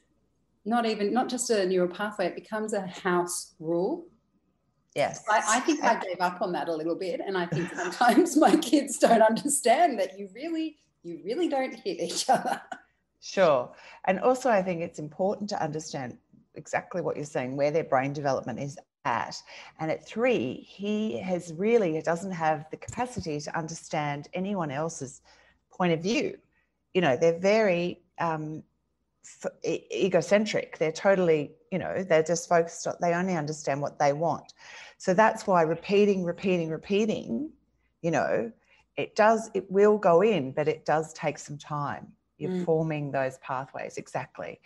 not 0.64 0.86
even, 0.86 1.14
not 1.14 1.28
just 1.28 1.50
a 1.50 1.66
neural 1.66 1.94
pathway, 1.94 2.28
it 2.28 2.36
becomes 2.36 2.74
a 2.74 2.82
house 2.88 3.56
rule. 3.60 4.06
Yes. 4.96 5.24
I, 5.30 5.58
I 5.58 5.60
think 5.60 5.84
I 5.84 6.00
gave 6.00 6.22
up 6.22 6.42
on 6.42 6.54
that 6.54 6.70
a 6.70 6.74
little 6.74 6.96
bit. 6.96 7.20
And 7.26 7.38
I 7.38 7.46
think 7.48 7.70
sometimes 7.74 8.38
my 8.48 8.56
kids 8.56 8.98
don't 8.98 9.22
understand 9.22 10.00
that 10.00 10.18
you 10.18 10.30
really, 10.34 10.78
you 11.04 11.22
really 11.26 11.50
don't 11.50 11.76
hit 11.76 12.00
each 12.00 12.30
other. 12.30 12.62
Sure. 13.22 13.72
And 14.06 14.20
also, 14.20 14.50
I 14.50 14.62
think 14.62 14.82
it's 14.82 15.00
important 15.00 15.50
to 15.50 15.62
understand 15.64 16.18
exactly 16.56 17.02
what 17.02 17.16
you're 17.16 17.26
saying, 17.26 17.56
where 17.58 17.72
their 17.72 17.84
brain 17.84 18.14
development 18.14 18.60
is 18.60 18.78
at. 19.04 19.42
And 19.80 19.92
at 19.92 20.06
three, 20.08 20.66
he 20.68 21.20
has 21.20 21.54
really 21.54 22.02
doesn't 22.02 22.32
have 22.32 22.66
the 22.72 22.78
capacity 22.78 23.40
to 23.40 23.58
understand 23.58 24.28
anyone 24.34 24.72
else's 24.72 25.22
point 25.72 25.94
of 25.94 26.02
view. 26.02 26.38
You 26.94 27.02
know, 27.02 27.18
they're 27.18 27.40
very 27.40 28.02
um, 28.20 28.64
f- 29.26 29.52
egocentric. 29.66 30.78
They're 30.78 30.92
totally, 30.92 31.52
you 31.72 31.80
know, 31.80 32.04
they're 32.04 32.24
just 32.24 32.48
focused 32.48 32.88
on, 32.88 32.96
they 33.02 33.14
only 33.14 33.36
understand 33.36 33.82
what 33.82 34.00
they 34.00 34.14
want. 34.14 34.54
So 34.98 35.14
that's 35.14 35.46
why 35.46 35.64
repeating, 35.64 36.24
repeating, 36.24 36.70
repeating, 36.70 37.52
you 38.02 38.12
know, 38.12 38.52
it 38.98 39.16
does, 39.16 39.50
it 39.54 39.70
will 39.70 39.98
go 39.98 40.22
in, 40.22 40.52
but 40.52 40.68
it 40.68 40.86
does 40.86 41.12
take 41.14 41.38
some 41.38 41.58
time. 41.58 42.14
You're 42.38 42.51
Mm. 42.51 42.65
forming 42.65 43.12
those 43.12 43.38
pathways 43.39 43.98
exactly, 43.98 44.60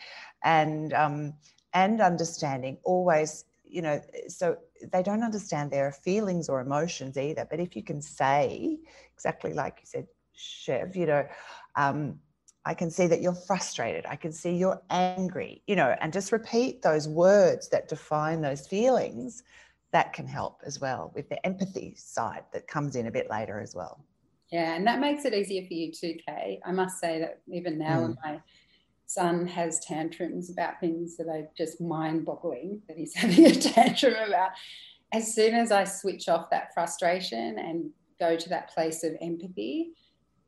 and 0.43 0.93
um, 0.93 1.33
and 1.73 2.01
understanding 2.01 2.77
always, 2.83 3.45
you 3.63 3.81
know, 3.81 4.01
so 4.27 4.57
they 4.91 5.03
don't 5.03 5.23
understand 5.23 5.71
their 5.71 5.91
feelings 5.91 6.49
or 6.49 6.61
emotions 6.61 7.17
either. 7.17 7.45
But 7.49 7.59
if 7.59 7.75
you 7.75 7.83
can 7.83 8.01
say 8.01 8.79
exactly 9.13 9.53
like 9.53 9.77
you 9.81 9.85
said, 9.85 10.07
Chev, 10.33 10.95
you 10.95 11.05
know, 11.05 11.27
um, 11.75 12.19
I 12.65 12.73
can 12.73 12.89
see 12.89 13.07
that 13.07 13.21
you're 13.21 13.33
frustrated. 13.35 14.05
I 14.07 14.15
can 14.15 14.31
see 14.31 14.55
you're 14.55 14.81
angry, 14.89 15.61
you 15.67 15.75
know, 15.75 15.95
and 16.01 16.11
just 16.11 16.31
repeat 16.31 16.81
those 16.81 17.07
words 17.07 17.69
that 17.69 17.88
define 17.88 18.41
those 18.41 18.67
feelings. 18.67 19.43
That 19.91 20.13
can 20.13 20.27
help 20.27 20.61
as 20.65 20.79
well 20.79 21.11
with 21.15 21.29
the 21.29 21.43
empathy 21.45 21.95
side 21.97 22.43
that 22.53 22.67
comes 22.67 22.95
in 22.95 23.07
a 23.07 23.11
bit 23.11 23.29
later 23.29 23.59
as 23.59 23.73
well. 23.75 24.05
Yeah, 24.51 24.75
and 24.75 24.88
that 24.88 25.00
makes 25.00 25.25
it 25.25 25.34
easier 25.34 25.65
for 25.68 25.74
you 25.74 25.91
too, 25.91 26.15
Kay. 26.25 26.60
I 26.65 26.72
must 26.72 27.00
say 27.00 27.20
that 27.20 27.41
even 27.51 27.77
now, 27.77 28.01
when 28.01 28.18
my 28.24 28.41
son 29.06 29.46
has 29.48 29.79
tantrums 29.79 30.50
about 30.50 30.79
things 30.79 31.18
that 31.18 31.27
are 31.27 31.48
just 31.58 31.79
mind 31.82 32.25
boggling 32.25 32.82
that 32.88 32.98
he's 32.98 33.15
having 33.22 33.46
a 33.46 33.53
tantrum 33.53 34.15
about, 34.15 34.51
as 35.13 35.34
soon 35.34 35.53
as 35.53 35.72
I 35.72 35.84
switch 35.84 36.29
off 36.29 36.50
that 36.50 36.74
frustration 36.74 37.58
and 37.60 37.91
go 38.20 38.36
to 38.36 38.50
that 38.50 38.74
place 38.74 39.03
of 39.03 39.13
empathy, 39.22 39.91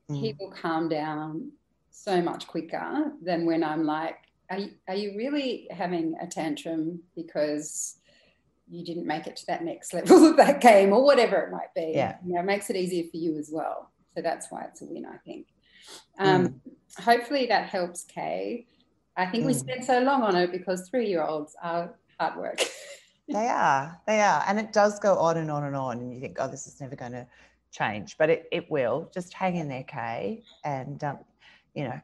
he 0.10 0.34
Mm. 0.34 0.40
will 0.40 0.52
calm 0.52 0.90
down 0.90 1.52
so 1.90 2.22
much 2.22 2.46
quicker 2.48 3.14
than 3.22 3.46
when 3.46 3.64
I'm 3.64 3.86
like, 3.86 4.18
are 4.50 4.58
you, 4.58 4.72
are 4.90 4.96
you 4.96 5.16
really 5.16 5.68
having 5.72 6.16
a 6.20 6.28
tantrum 6.28 7.02
because 7.16 8.01
you 8.72 8.86
didn't 8.86 9.06
make 9.06 9.28
it 9.28 9.36
to 9.38 9.46
that 9.48 9.64
next 9.64 9.94
level 9.98 10.26
of 10.26 10.38
that 10.38 10.62
game 10.62 10.94
or 10.94 11.04
whatever 11.04 11.38
it 11.38 11.52
might 11.52 11.74
be? 11.76 11.92
Yeah. 11.96 12.18
You 12.26 12.34
know, 12.34 12.40
it 12.40 12.46
makes 12.46 12.70
it 12.70 12.76
easier 12.76 13.04
for 13.12 13.18
you 13.18 13.38
as 13.38 13.50
well. 13.52 13.92
So 14.16 14.22
that's 14.22 14.48
why 14.50 14.64
it's 14.64 14.82
a 14.82 14.86
win, 14.86 15.06
I 15.06 15.18
think. 15.18 15.48
Um, 16.18 16.62
Hopefully 17.00 17.46
that 17.46 17.70
helps, 17.70 18.04
Kay. 18.04 18.68
I 19.16 19.26
think 19.26 19.46
we 19.46 19.54
Mm. 19.54 19.60
spent 19.60 19.84
so 19.86 20.00
long 20.00 20.24
on 20.24 20.36
it 20.36 20.52
because 20.52 20.90
three 20.90 21.08
year 21.08 21.24
olds 21.24 21.56
are 21.62 21.94
hard 22.20 22.38
work. 22.38 22.60
They 23.28 23.48
are, 23.48 23.98
they 24.08 24.20
are. 24.20 24.44
And 24.46 24.60
it 24.60 24.74
does 24.74 25.00
go 25.00 25.18
on 25.18 25.38
and 25.38 25.50
on 25.50 25.64
and 25.64 25.74
on. 25.76 26.00
And 26.00 26.14
you 26.14 26.20
think, 26.20 26.36
oh, 26.38 26.50
this 26.50 26.68
is 26.68 26.82
never 26.82 26.98
going 26.98 27.14
to 27.14 27.26
change, 27.72 28.18
but 28.18 28.30
it, 28.30 28.46
it 28.52 28.70
will. 28.70 29.10
Just 29.14 29.32
hang 29.34 29.56
in 29.56 29.70
there, 29.70 29.84
Kay. 29.84 30.44
And, 30.66 31.02
um, 31.02 31.20
you 31.74 31.86
know, 31.86 31.98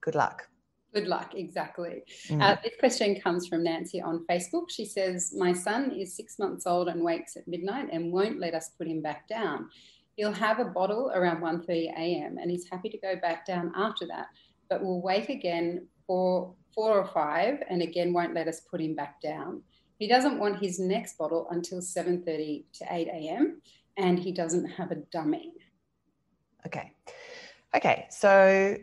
good 0.00 0.16
luck. 0.16 0.48
Good 0.94 1.08
luck, 1.08 1.34
exactly. 1.34 2.04
Mm. 2.28 2.42
Uh, 2.42 2.56
this 2.62 2.72
question 2.78 3.20
comes 3.20 3.46
from 3.46 3.64
Nancy 3.64 4.00
on 4.00 4.24
Facebook. 4.30 4.70
She 4.70 4.84
says, 4.84 5.34
My 5.36 5.52
son 5.52 5.90
is 5.92 6.16
six 6.16 6.38
months 6.38 6.66
old 6.66 6.88
and 6.88 7.02
wakes 7.02 7.36
at 7.36 7.46
midnight 7.46 7.88
and 7.92 8.12
won't 8.12 8.40
let 8.40 8.54
us 8.54 8.70
put 8.78 8.86
him 8.86 9.02
back 9.02 9.28
down. 9.28 9.68
He'll 10.16 10.32
have 10.32 10.58
a 10.58 10.64
bottle 10.64 11.12
around 11.14 11.42
1.30 11.42 11.92
a.m. 11.98 12.38
and 12.38 12.50
he's 12.50 12.68
happy 12.70 12.88
to 12.88 12.98
go 12.98 13.16
back 13.16 13.44
down 13.44 13.72
after 13.76 14.06
that, 14.06 14.28
but 14.70 14.82
will 14.82 15.02
wake 15.02 15.28
again 15.28 15.86
for 16.06 16.54
four 16.74 16.98
or 16.98 17.06
five 17.08 17.62
and 17.68 17.82
again 17.82 18.12
won't 18.12 18.34
let 18.34 18.48
us 18.48 18.60
put 18.60 18.80
him 18.80 18.94
back 18.94 19.20
down. 19.20 19.62
He 19.98 20.08
doesn't 20.08 20.38
want 20.38 20.60
his 20.60 20.78
next 20.78 21.18
bottle 21.18 21.48
until 21.50 21.80
7.30 21.80 22.64
to 22.74 22.86
8 22.90 23.08
a.m. 23.08 23.60
and 23.96 24.18
he 24.18 24.32
doesn't 24.32 24.66
have 24.66 24.90
a 24.90 24.96
dummy. 25.12 25.52
Okay. 26.66 26.92
Okay. 27.76 28.06
So 28.08 28.74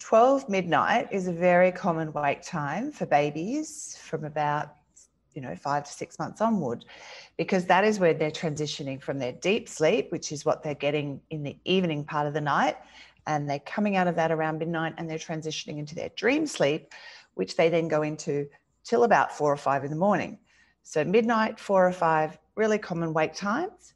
12 0.00 0.50
midnight 0.50 1.08
is 1.10 1.28
a 1.28 1.32
very 1.32 1.72
common 1.72 2.12
wake 2.12 2.42
time 2.42 2.92
for 2.92 3.06
babies 3.06 3.98
from 4.02 4.24
about, 4.24 4.74
you 5.34 5.40
know, 5.40 5.56
five 5.56 5.84
to 5.84 5.90
six 5.90 6.18
months 6.18 6.42
onward, 6.42 6.84
because 7.38 7.64
that 7.66 7.84
is 7.84 7.98
where 7.98 8.12
they're 8.12 8.30
transitioning 8.30 9.00
from 9.00 9.18
their 9.18 9.32
deep 9.32 9.66
sleep, 9.66 10.12
which 10.12 10.30
is 10.30 10.44
what 10.44 10.62
they're 10.62 10.74
getting 10.74 11.22
in 11.30 11.42
the 11.42 11.56
evening 11.64 12.04
part 12.04 12.26
of 12.26 12.34
the 12.34 12.40
night. 12.42 12.76
And 13.26 13.48
they're 13.48 13.60
coming 13.60 13.96
out 13.96 14.08
of 14.08 14.16
that 14.16 14.30
around 14.30 14.58
midnight 14.58 14.92
and 14.98 15.08
they're 15.08 15.16
transitioning 15.16 15.78
into 15.78 15.94
their 15.94 16.10
dream 16.10 16.46
sleep, 16.46 16.92
which 17.32 17.56
they 17.56 17.70
then 17.70 17.88
go 17.88 18.02
into 18.02 18.46
till 18.84 19.04
about 19.04 19.32
four 19.32 19.50
or 19.50 19.56
five 19.56 19.84
in 19.84 19.90
the 19.90 19.96
morning. 19.96 20.38
So 20.82 21.02
midnight, 21.02 21.58
four 21.58 21.88
or 21.88 21.92
five, 21.92 22.38
really 22.56 22.76
common 22.76 23.14
wake 23.14 23.32
times 23.32 23.94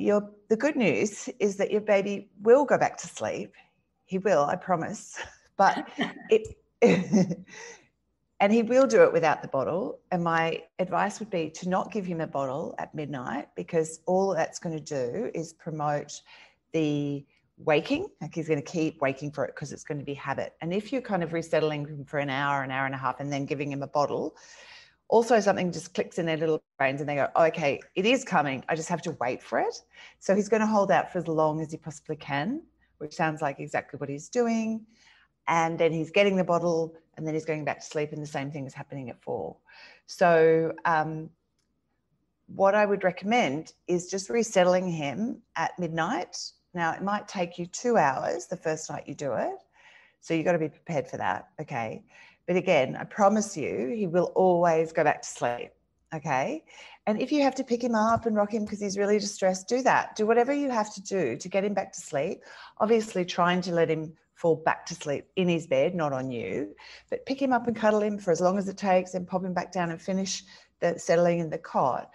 your 0.00 0.30
the 0.48 0.56
good 0.56 0.76
news 0.76 1.28
is 1.38 1.56
that 1.56 1.70
your 1.70 1.80
baby 1.80 2.30
will 2.42 2.64
go 2.64 2.78
back 2.78 2.96
to 2.98 3.06
sleep. 3.06 3.54
He 4.06 4.18
will 4.18 4.44
i 4.44 4.56
promise. 4.56 5.18
But 5.56 5.90
it 6.30 6.56
and 8.40 8.50
he 8.52 8.62
will 8.62 8.86
do 8.86 9.02
it 9.02 9.12
without 9.12 9.42
the 9.42 9.48
bottle. 9.48 10.00
And 10.10 10.24
my 10.24 10.62
advice 10.78 11.20
would 11.20 11.28
be 11.28 11.50
to 11.50 11.68
not 11.68 11.92
give 11.92 12.06
him 12.06 12.22
a 12.22 12.26
bottle 12.26 12.74
at 12.78 12.94
midnight 12.94 13.48
because 13.54 14.00
all 14.06 14.34
that's 14.34 14.58
going 14.58 14.76
to 14.76 14.82
do 14.82 15.30
is 15.34 15.52
promote 15.52 16.22
the 16.72 17.26
waking. 17.58 18.08
Like 18.22 18.34
he's 18.34 18.48
going 18.48 18.62
to 18.62 18.72
keep 18.72 19.02
waking 19.02 19.32
for 19.32 19.44
it 19.44 19.54
because 19.54 19.72
it's 19.72 19.84
going 19.84 19.98
to 19.98 20.04
be 20.04 20.14
habit. 20.14 20.54
And 20.62 20.72
if 20.72 20.92
you're 20.92 21.02
kind 21.02 21.22
of 21.22 21.34
resettling 21.34 21.86
him 21.86 22.04
for 22.06 22.18
an 22.18 22.30
hour 22.30 22.62
an 22.62 22.70
hour 22.70 22.86
and 22.86 22.94
a 22.94 22.98
half 22.98 23.20
and 23.20 23.30
then 23.30 23.44
giving 23.44 23.70
him 23.70 23.82
a 23.82 23.86
bottle 23.86 24.34
also 25.10 25.40
something 25.40 25.72
just 25.72 25.92
clicks 25.92 26.18
in 26.18 26.26
their 26.26 26.36
little 26.36 26.62
brains 26.78 27.00
and 27.00 27.08
they 27.08 27.16
go, 27.16 27.28
oh, 27.34 27.44
okay, 27.46 27.80
it 27.96 28.06
is 28.06 28.24
coming. 28.24 28.64
I 28.68 28.76
just 28.76 28.88
have 28.88 29.02
to 29.02 29.10
wait 29.20 29.42
for 29.42 29.58
it. 29.58 29.74
So 30.20 30.36
he's 30.36 30.48
going 30.48 30.60
to 30.60 30.66
hold 30.66 30.92
out 30.92 31.12
for 31.12 31.18
as 31.18 31.26
long 31.26 31.60
as 31.60 31.72
he 31.72 31.76
possibly 31.76 32.14
can, 32.14 32.62
which 32.98 33.12
sounds 33.12 33.42
like 33.42 33.58
exactly 33.58 33.98
what 33.98 34.08
he's 34.08 34.28
doing. 34.28 34.86
And 35.48 35.76
then 35.78 35.92
he's 35.92 36.12
getting 36.12 36.36
the 36.36 36.44
bottle 36.44 36.94
and 37.16 37.26
then 37.26 37.34
he's 37.34 37.44
going 37.44 37.64
back 37.64 37.80
to 37.80 37.86
sleep 37.86 38.12
and 38.12 38.22
the 38.22 38.26
same 38.26 38.52
thing 38.52 38.66
is 38.66 38.72
happening 38.72 39.10
at 39.10 39.20
four. 39.20 39.56
So 40.06 40.72
um, 40.84 41.28
what 42.46 42.76
I 42.76 42.86
would 42.86 43.02
recommend 43.02 43.72
is 43.88 44.08
just 44.08 44.30
resettling 44.30 44.88
him 44.88 45.42
at 45.56 45.76
midnight. 45.76 46.36
Now 46.72 46.92
it 46.92 47.02
might 47.02 47.26
take 47.26 47.58
you 47.58 47.66
two 47.66 47.96
hours 47.96 48.46
the 48.46 48.56
first 48.56 48.88
night 48.88 49.08
you 49.08 49.16
do 49.16 49.32
it. 49.32 49.56
So 50.20 50.34
you've 50.34 50.44
got 50.44 50.52
to 50.52 50.58
be 50.58 50.68
prepared 50.68 51.08
for 51.08 51.16
that. 51.16 51.48
Okay. 51.60 52.04
But 52.50 52.56
again, 52.56 52.96
I 52.96 53.04
promise 53.04 53.56
you, 53.56 53.94
he 53.94 54.08
will 54.08 54.32
always 54.34 54.90
go 54.90 55.04
back 55.04 55.22
to 55.22 55.28
sleep. 55.28 55.70
Okay. 56.12 56.64
And 57.06 57.22
if 57.22 57.30
you 57.30 57.42
have 57.44 57.54
to 57.54 57.62
pick 57.62 57.80
him 57.80 57.94
up 57.94 58.26
and 58.26 58.34
rock 58.34 58.52
him 58.52 58.64
because 58.64 58.80
he's 58.80 58.98
really 58.98 59.20
distressed, 59.20 59.68
do 59.68 59.82
that. 59.82 60.16
Do 60.16 60.26
whatever 60.26 60.52
you 60.52 60.68
have 60.68 60.92
to 60.94 61.00
do 61.00 61.36
to 61.36 61.48
get 61.48 61.62
him 61.62 61.74
back 61.74 61.92
to 61.92 62.00
sleep. 62.00 62.42
Obviously, 62.78 63.24
trying 63.24 63.60
to 63.60 63.72
let 63.72 63.88
him 63.88 64.14
fall 64.34 64.56
back 64.56 64.84
to 64.86 64.96
sleep 64.96 65.26
in 65.36 65.48
his 65.48 65.68
bed, 65.68 65.94
not 65.94 66.12
on 66.12 66.32
you, 66.32 66.74
but 67.08 67.24
pick 67.24 67.40
him 67.40 67.52
up 67.52 67.68
and 67.68 67.76
cuddle 67.76 68.02
him 68.02 68.18
for 68.18 68.32
as 68.32 68.40
long 68.40 68.58
as 68.58 68.68
it 68.68 68.76
takes 68.76 69.14
and 69.14 69.28
pop 69.28 69.44
him 69.44 69.54
back 69.54 69.70
down 69.70 69.92
and 69.92 70.02
finish 70.02 70.42
the 70.80 70.98
settling 70.98 71.38
in 71.38 71.50
the 71.50 71.58
cot. 71.58 72.10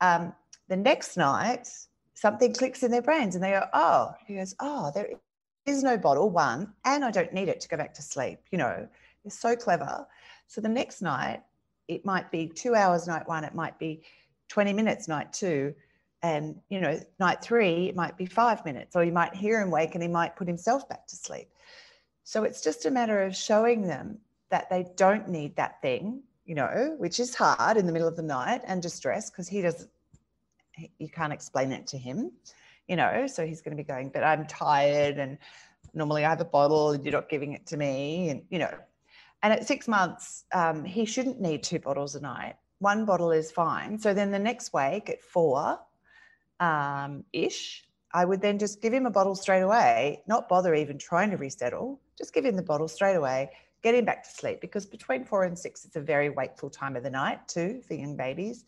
Um, 0.00 0.32
the 0.68 0.76
next 0.76 1.18
night, 1.18 1.68
something 2.14 2.54
clicks 2.54 2.82
in 2.82 2.90
their 2.90 3.02
brains 3.02 3.34
and 3.34 3.44
they 3.44 3.50
go, 3.50 3.66
Oh, 3.74 4.14
he 4.26 4.36
goes, 4.36 4.54
Oh, 4.58 4.90
there 4.94 5.10
is 5.66 5.82
no 5.82 5.98
bottle, 5.98 6.30
one, 6.30 6.72
and 6.86 7.04
I 7.04 7.10
don't 7.10 7.34
need 7.34 7.50
it 7.50 7.60
to 7.60 7.68
go 7.68 7.76
back 7.76 7.92
to 7.92 8.02
sleep. 8.02 8.38
You 8.50 8.56
know, 8.56 8.88
they're 9.26 9.30
so 9.32 9.56
clever. 9.56 10.06
So 10.46 10.60
the 10.60 10.68
next 10.68 11.02
night, 11.02 11.42
it 11.88 12.04
might 12.04 12.30
be 12.30 12.46
two 12.46 12.74
hours 12.74 13.08
night 13.08 13.26
one, 13.26 13.42
it 13.44 13.54
might 13.54 13.78
be 13.78 14.02
20 14.48 14.72
minutes 14.72 15.08
night 15.08 15.32
two. 15.32 15.74
And, 16.22 16.56
you 16.70 16.80
know, 16.80 16.98
night 17.18 17.42
three, 17.42 17.88
it 17.88 17.96
might 17.96 18.16
be 18.16 18.26
five 18.26 18.64
minutes, 18.64 18.96
or 18.96 19.04
you 19.04 19.12
might 19.12 19.34
hear 19.34 19.60
him 19.60 19.70
wake 19.70 19.94
and 19.94 20.02
he 20.02 20.08
might 20.08 20.36
put 20.36 20.46
himself 20.46 20.88
back 20.88 21.06
to 21.08 21.16
sleep. 21.16 21.48
So 22.24 22.44
it's 22.44 22.62
just 22.62 22.86
a 22.86 22.90
matter 22.90 23.22
of 23.22 23.36
showing 23.36 23.82
them 23.82 24.18
that 24.50 24.70
they 24.70 24.86
don't 24.96 25.28
need 25.28 25.56
that 25.56 25.82
thing, 25.82 26.22
you 26.44 26.54
know, 26.54 26.94
which 26.98 27.20
is 27.20 27.34
hard 27.34 27.76
in 27.76 27.86
the 27.86 27.92
middle 27.92 28.08
of 28.08 28.16
the 28.16 28.22
night 28.22 28.62
and 28.66 28.80
distress 28.80 29.30
because 29.30 29.48
he 29.48 29.60
doesn't, 29.60 29.90
you 30.98 31.08
can't 31.08 31.32
explain 31.32 31.72
it 31.72 31.86
to 31.88 31.98
him, 31.98 32.32
you 32.88 32.96
know. 32.96 33.26
So 33.26 33.44
he's 33.44 33.60
going 33.60 33.76
to 33.76 33.82
be 33.82 33.86
going, 33.86 34.10
but 34.10 34.22
I'm 34.22 34.46
tired 34.46 35.18
and 35.18 35.38
normally 35.94 36.24
I 36.24 36.30
have 36.30 36.40
a 36.40 36.44
bottle 36.44 36.92
and 36.92 37.04
you're 37.04 37.12
not 37.12 37.28
giving 37.28 37.52
it 37.52 37.66
to 37.66 37.76
me. 37.76 38.30
And, 38.30 38.42
you 38.50 38.58
know, 38.58 38.74
And 39.42 39.52
at 39.52 39.66
six 39.66 39.86
months, 39.86 40.44
um, 40.52 40.84
he 40.84 41.04
shouldn't 41.04 41.40
need 41.40 41.62
two 41.62 41.78
bottles 41.78 42.14
a 42.14 42.20
night. 42.20 42.56
One 42.78 43.04
bottle 43.04 43.30
is 43.32 43.50
fine. 43.50 43.98
So 43.98 44.12
then 44.12 44.30
the 44.30 44.38
next 44.38 44.72
week 44.72 45.08
at 45.08 45.22
four 45.22 45.78
um, 46.60 47.24
ish, 47.32 47.84
I 48.12 48.24
would 48.24 48.40
then 48.40 48.58
just 48.58 48.80
give 48.80 48.92
him 48.92 49.06
a 49.06 49.10
bottle 49.10 49.34
straight 49.34 49.60
away, 49.60 50.22
not 50.26 50.48
bother 50.48 50.74
even 50.74 50.98
trying 50.98 51.30
to 51.30 51.36
resettle, 51.36 52.00
just 52.16 52.32
give 52.32 52.44
him 52.44 52.56
the 52.56 52.62
bottle 52.62 52.88
straight 52.88 53.16
away, 53.16 53.50
get 53.82 53.94
him 53.94 54.04
back 54.04 54.24
to 54.24 54.30
sleep 54.30 54.60
because 54.60 54.86
between 54.86 55.24
four 55.24 55.44
and 55.44 55.58
six, 55.58 55.84
it's 55.84 55.96
a 55.96 56.00
very 56.00 56.30
wakeful 56.30 56.70
time 56.70 56.96
of 56.96 57.02
the 57.02 57.10
night 57.10 57.46
too 57.46 57.82
for 57.86 57.94
young 57.94 58.16
babies. 58.16 58.64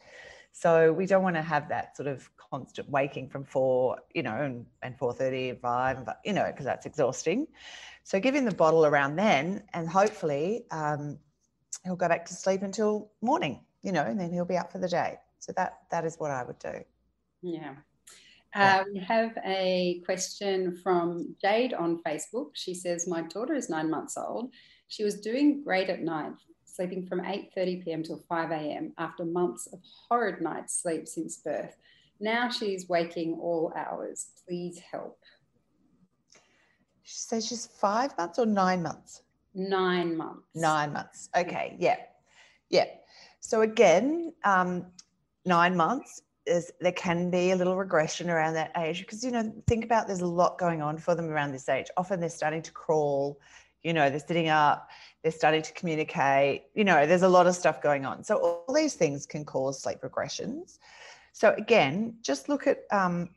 So 0.52 0.92
we 0.92 1.06
don't 1.06 1.22
want 1.22 1.36
to 1.36 1.42
have 1.42 1.68
that 1.68 1.96
sort 1.96 2.08
of 2.08 2.28
constant 2.50 2.88
waking 2.90 3.28
from 3.28 3.44
four, 3.44 3.98
you 4.14 4.22
know, 4.22 4.36
and, 4.36 4.66
and 4.82 4.98
4.30 4.98 5.50
and 5.50 5.60
5, 5.60 6.08
you 6.24 6.32
know, 6.32 6.46
because 6.46 6.64
that's 6.64 6.86
exhausting. 6.86 7.46
So 8.04 8.18
give 8.20 8.34
him 8.34 8.44
the 8.44 8.54
bottle 8.54 8.86
around 8.86 9.16
then 9.16 9.62
and 9.74 9.88
hopefully 9.88 10.64
um, 10.70 11.18
he'll 11.84 11.96
go 11.96 12.08
back 12.08 12.24
to 12.26 12.34
sleep 12.34 12.62
until 12.62 13.10
morning, 13.20 13.60
you 13.82 13.92
know, 13.92 14.02
and 14.02 14.18
then 14.18 14.32
he'll 14.32 14.44
be 14.44 14.56
up 14.56 14.72
for 14.72 14.78
the 14.78 14.88
day. 14.88 15.18
So 15.40 15.52
that 15.56 15.78
that 15.90 16.04
is 16.04 16.16
what 16.16 16.30
I 16.30 16.42
would 16.42 16.58
do. 16.58 16.84
Yeah. 17.42 17.74
Uh, 18.54 18.82
we 18.92 18.98
have 18.98 19.36
a 19.44 20.00
question 20.04 20.76
from 20.82 21.36
Jade 21.40 21.74
on 21.74 22.00
Facebook. 22.06 22.50
She 22.54 22.74
says, 22.74 23.06
My 23.06 23.22
daughter 23.22 23.54
is 23.54 23.68
nine 23.68 23.90
months 23.90 24.16
old. 24.16 24.52
She 24.88 25.04
was 25.04 25.20
doing 25.20 25.62
great 25.62 25.90
at 25.90 26.00
night, 26.00 26.32
sleeping 26.64 27.06
from 27.06 27.20
8.30 27.20 27.84
p.m. 27.84 28.02
till 28.02 28.24
5 28.28 28.50
a.m. 28.50 28.94
after 28.96 29.24
months 29.24 29.68
of 29.72 29.80
horrid 30.08 30.40
night 30.40 30.70
sleep 30.70 31.06
since 31.06 31.36
birth. 31.36 31.76
Now 32.20 32.50
she's 32.50 32.88
waking 32.88 33.38
all 33.40 33.72
hours. 33.76 34.28
Please 34.46 34.78
help. 34.78 35.18
She 37.02 37.16
says 37.16 37.46
she's 37.46 37.66
five 37.66 38.16
months 38.18 38.38
or 38.38 38.46
nine 38.46 38.82
months? 38.82 39.22
Nine 39.54 40.16
months. 40.16 40.42
Nine 40.54 40.92
months. 40.92 41.30
Okay. 41.36 41.76
Yeah. 41.78 41.96
Yeah. 42.68 42.86
So 43.40 43.62
again, 43.62 44.32
um, 44.44 44.86
nine 45.44 45.76
months 45.76 46.22
is 46.46 46.72
there 46.80 46.92
can 46.92 47.30
be 47.30 47.50
a 47.50 47.56
little 47.56 47.76
regression 47.76 48.30
around 48.30 48.54
that 48.54 48.72
age 48.76 49.00
because 49.00 49.22
you 49.22 49.30
know 49.30 49.52
think 49.66 49.84
about 49.84 50.06
there's 50.06 50.20
a 50.20 50.26
lot 50.26 50.58
going 50.58 50.82
on 50.82 50.98
for 50.98 51.14
them 51.14 51.28
around 51.30 51.52
this 51.52 51.68
age. 51.68 51.86
Often 51.96 52.20
they're 52.20 52.28
starting 52.28 52.62
to 52.62 52.72
crawl, 52.72 53.38
you 53.82 53.92
know, 53.92 54.10
they're 54.10 54.18
sitting 54.18 54.48
up, 54.48 54.88
they're 55.22 55.32
starting 55.32 55.62
to 55.62 55.72
communicate. 55.72 56.64
You 56.74 56.84
know, 56.84 57.06
there's 57.06 57.22
a 57.22 57.28
lot 57.28 57.46
of 57.46 57.54
stuff 57.54 57.80
going 57.80 58.04
on. 58.04 58.24
So 58.24 58.36
all 58.36 58.74
these 58.74 58.94
things 58.94 59.26
can 59.26 59.44
cause 59.44 59.82
sleep 59.82 59.98
regressions. 60.02 60.78
So 61.38 61.54
again, 61.56 62.16
just 62.20 62.48
look 62.48 62.66
at 62.66 62.78
um, 62.90 63.28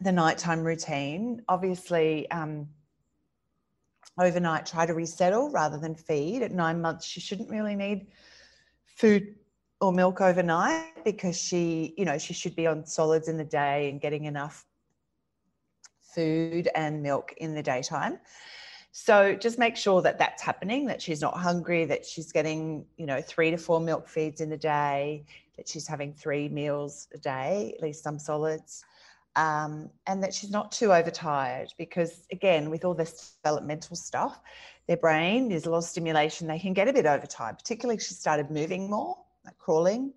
the 0.00 0.12
nighttime 0.12 0.62
routine. 0.62 1.42
Obviously, 1.48 2.30
um, 2.30 2.68
overnight, 4.16 4.64
try 4.64 4.86
to 4.86 4.94
resettle 4.94 5.50
rather 5.50 5.76
than 5.76 5.96
feed. 5.96 6.42
At 6.42 6.52
nine 6.52 6.80
months, 6.80 7.04
she 7.04 7.18
shouldn't 7.18 7.50
really 7.50 7.74
need 7.74 8.06
food 8.86 9.34
or 9.80 9.90
milk 9.92 10.20
overnight 10.20 11.04
because 11.04 11.36
she, 11.36 11.94
you 11.98 12.04
know, 12.04 12.16
she 12.16 12.32
should 12.32 12.54
be 12.54 12.68
on 12.68 12.86
solids 12.86 13.26
in 13.26 13.38
the 13.38 13.44
day 13.44 13.90
and 13.90 14.00
getting 14.00 14.26
enough 14.26 14.64
food 16.00 16.68
and 16.76 17.02
milk 17.02 17.34
in 17.38 17.56
the 17.56 17.62
daytime. 17.62 18.20
So 18.92 19.34
just 19.34 19.58
make 19.58 19.76
sure 19.76 20.00
that 20.02 20.20
that's 20.20 20.40
happening, 20.40 20.86
that 20.86 21.02
she's 21.02 21.20
not 21.20 21.36
hungry, 21.36 21.86
that 21.86 22.06
she's 22.06 22.30
getting, 22.30 22.86
you 22.96 23.06
know, 23.06 23.20
three 23.20 23.50
to 23.50 23.56
four 23.56 23.80
milk 23.80 24.08
feeds 24.08 24.40
in 24.40 24.52
a 24.52 24.56
day, 24.56 25.24
that 25.56 25.68
she's 25.68 25.86
having 25.86 26.12
three 26.12 26.48
meals 26.48 27.08
a 27.14 27.18
day, 27.18 27.74
at 27.76 27.82
least 27.82 28.02
some 28.02 28.18
solids, 28.18 28.84
um, 29.36 29.90
and 30.06 30.22
that 30.22 30.34
she's 30.34 30.50
not 30.50 30.72
too 30.72 30.92
overtired 30.92 31.72
because, 31.78 32.26
again, 32.30 32.70
with 32.70 32.84
all 32.84 32.94
this 32.94 33.34
developmental 33.42 33.96
stuff, 33.96 34.40
their 34.86 34.96
brain, 34.96 35.48
there's 35.48 35.66
a 35.66 35.70
lot 35.70 35.78
of 35.78 35.84
stimulation, 35.84 36.46
they 36.46 36.58
can 36.58 36.72
get 36.72 36.88
a 36.88 36.92
bit 36.92 37.06
overtired, 37.06 37.58
particularly 37.58 37.96
if 37.96 38.02
she 38.02 38.14
started 38.14 38.50
moving 38.50 38.88
more, 38.88 39.16
like 39.44 39.58
crawling. 39.58 40.12